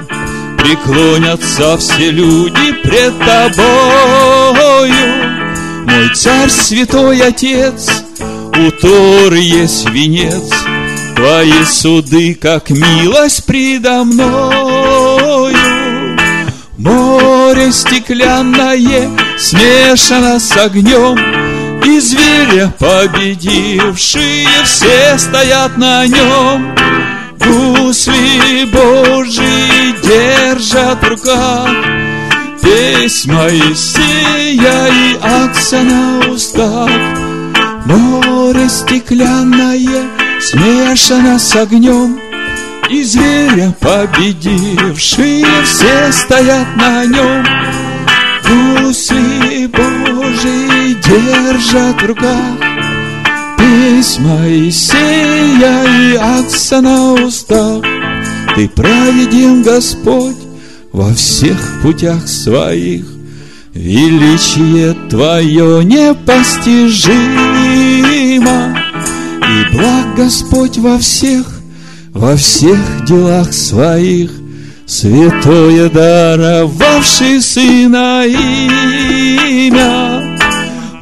Преклонятся 0.58 1.78
все 1.78 2.10
люди 2.10 2.72
пред 2.82 3.18
тобою. 3.18 4.94
Мой 5.86 6.14
царь, 6.14 6.50
святой 6.50 7.20
отец, 7.22 8.04
у 8.20 8.70
Торы 8.70 9.40
есть 9.40 9.88
венец, 9.88 10.50
Твои 11.16 11.64
суды, 11.64 12.34
как 12.34 12.68
милость 12.68 13.44
предо 13.46 14.04
мною. 14.04 15.63
Море 16.76 17.70
стеклянное 17.70 19.08
смешано 19.38 20.40
с 20.40 20.56
огнем, 20.56 21.16
И 21.84 22.00
зверя 22.00 22.72
победившие 22.78 24.48
все 24.64 25.16
стоят 25.18 25.76
на 25.76 26.06
нем. 26.06 26.74
Гусли 27.38 28.64
Божии 28.64 29.94
держат 30.02 31.00
в 31.00 31.08
руках, 31.08 31.68
Письма 32.60 33.46
Исея 33.48 34.88
и 34.88 35.16
Акса 35.22 35.82
на 35.82 36.28
устах. 36.30 36.90
Море 37.84 38.68
стеклянное 38.68 40.08
смешано 40.40 41.38
с 41.38 41.54
огнем, 41.54 42.18
И 42.90 43.02
зверя 43.02 43.74
победившие 43.80 45.46
все 45.64 46.12
стоят 46.12 46.76
на 46.76 47.06
нем. 47.06 47.44
Гусли 48.44 49.66
Божии 49.66 50.94
держат 51.02 52.02
в 52.02 52.06
руках, 52.06 52.58
Письма 53.56 54.38
Исея 54.68 55.84
и 55.84 56.16
Акса 56.16 56.80
на 56.80 57.14
устах. 57.14 57.82
Ты 58.54 58.68
праведен, 58.68 59.62
Господь, 59.62 60.36
во 60.92 61.12
всех 61.14 61.80
путях 61.82 62.28
своих. 62.28 63.06
Величие 63.72 64.94
Твое 65.10 65.84
непостижимо, 65.84 68.78
И 69.42 69.64
благ 69.74 70.14
Господь 70.16 70.78
во 70.78 70.98
всех, 70.98 71.53
во 72.14 72.36
всех 72.36 73.04
делах 73.04 73.52
своих, 73.52 74.30
Святое 74.86 75.88
даровавший 75.88 77.40
Сына 77.40 78.24
имя. 78.26 80.22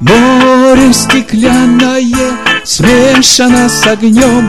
Море 0.01 0.93
стеклянное 0.93 2.01
смешано 2.65 3.69
с 3.69 3.87
огнем, 3.87 4.49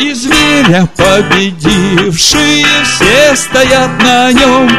И 0.00 0.12
зверя 0.12 0.88
победившие 0.96 2.66
все 2.84 3.34
стоят 3.34 3.90
на 4.02 4.32
нем. 4.32 4.70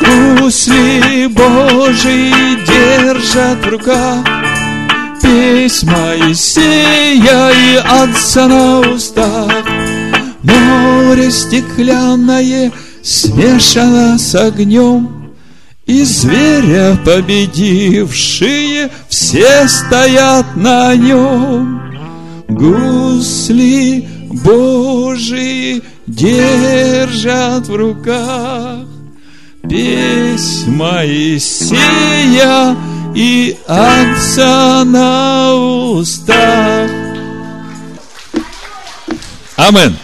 Гусли 0.00 1.26
Божии 1.26 2.56
держат 2.64 3.64
в 3.64 3.68
руках, 3.68 4.24
Письма 5.20 6.14
Исея 6.30 7.50
и 7.50 7.76
Отца 7.76 8.46
на 8.46 8.80
устах. 8.80 9.73
Море 10.44 11.30
стеклянное 11.30 12.70
смешано 13.02 14.18
с 14.18 14.34
огнем, 14.34 15.32
и 15.86 16.04
зверя 16.04 16.98
победившие 17.04 18.90
все 19.08 19.66
стоят 19.68 20.54
на 20.54 20.94
нем. 20.94 21.80
Гусли 22.48 24.06
Божии 24.44 25.82
держат 26.06 27.68
в 27.68 27.74
руках. 27.74 28.86
Песнь 29.68 30.70
Моисея 30.70 32.76
и 33.14 33.56
Отца 33.66 34.84
на 34.84 35.54
устах. 35.54 36.90
Амен. 39.56 39.96